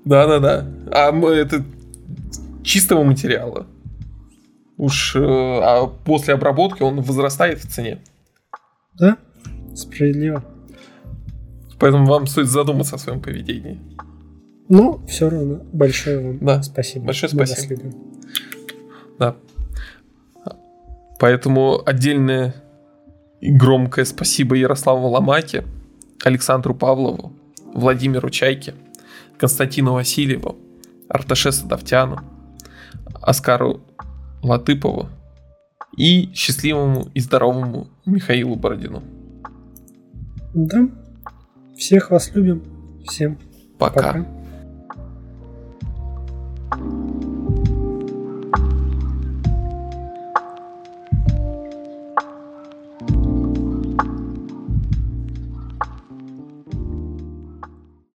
Да-да-да. 0.04 0.66
А 0.90 1.12
мы, 1.12 1.30
это 1.30 1.62
чистого 2.64 3.04
материала. 3.04 3.66
Уж 4.76 5.14
э, 5.16 5.20
а 5.20 5.86
после 5.86 6.34
обработки 6.34 6.82
он 6.82 7.00
возрастает 7.02 7.60
в 7.60 7.70
цене. 7.70 8.00
Да, 8.98 9.16
справедливо. 9.74 10.44
Поэтому 11.78 12.06
вам 12.06 12.26
стоит 12.26 12.48
задуматься 12.48 12.96
о 12.96 12.98
своем 12.98 13.20
поведении. 13.20 13.78
Ну, 14.68 15.04
все 15.06 15.28
равно 15.28 15.60
большое 15.72 16.24
вам 16.24 16.38
да. 16.40 16.62
спасибо. 16.62 17.06
Большое 17.06 17.30
спасибо. 17.30 17.92
Да. 19.18 19.36
Поэтому 21.18 21.82
отдельное 21.86 22.55
и 23.40 23.52
громкое 23.52 24.05
спасибо 24.05 24.56
Ярославу 24.56 25.09
Ломаке, 25.09 25.64
Александру 26.24 26.74
Павлову, 26.74 27.32
Владимиру 27.74 28.30
Чайке, 28.30 28.74
Константину 29.39 29.94
Васильеву, 29.94 30.56
Арташе 31.09 31.51
Давтяну, 31.64 32.20
Оскару 33.20 33.80
Латыпову, 34.43 35.09
и 35.97 36.30
счастливому 36.34 37.09
и 37.14 37.20
здоровому 37.20 37.89
Михаилу 38.06 38.56
Бородину. 38.56 39.02
Да. 40.55 40.89
Всех 41.76 42.10
вас 42.10 42.34
любим. 42.34 42.62
Всем 43.06 43.39
пока. 43.78 44.12
пока. 44.12 44.41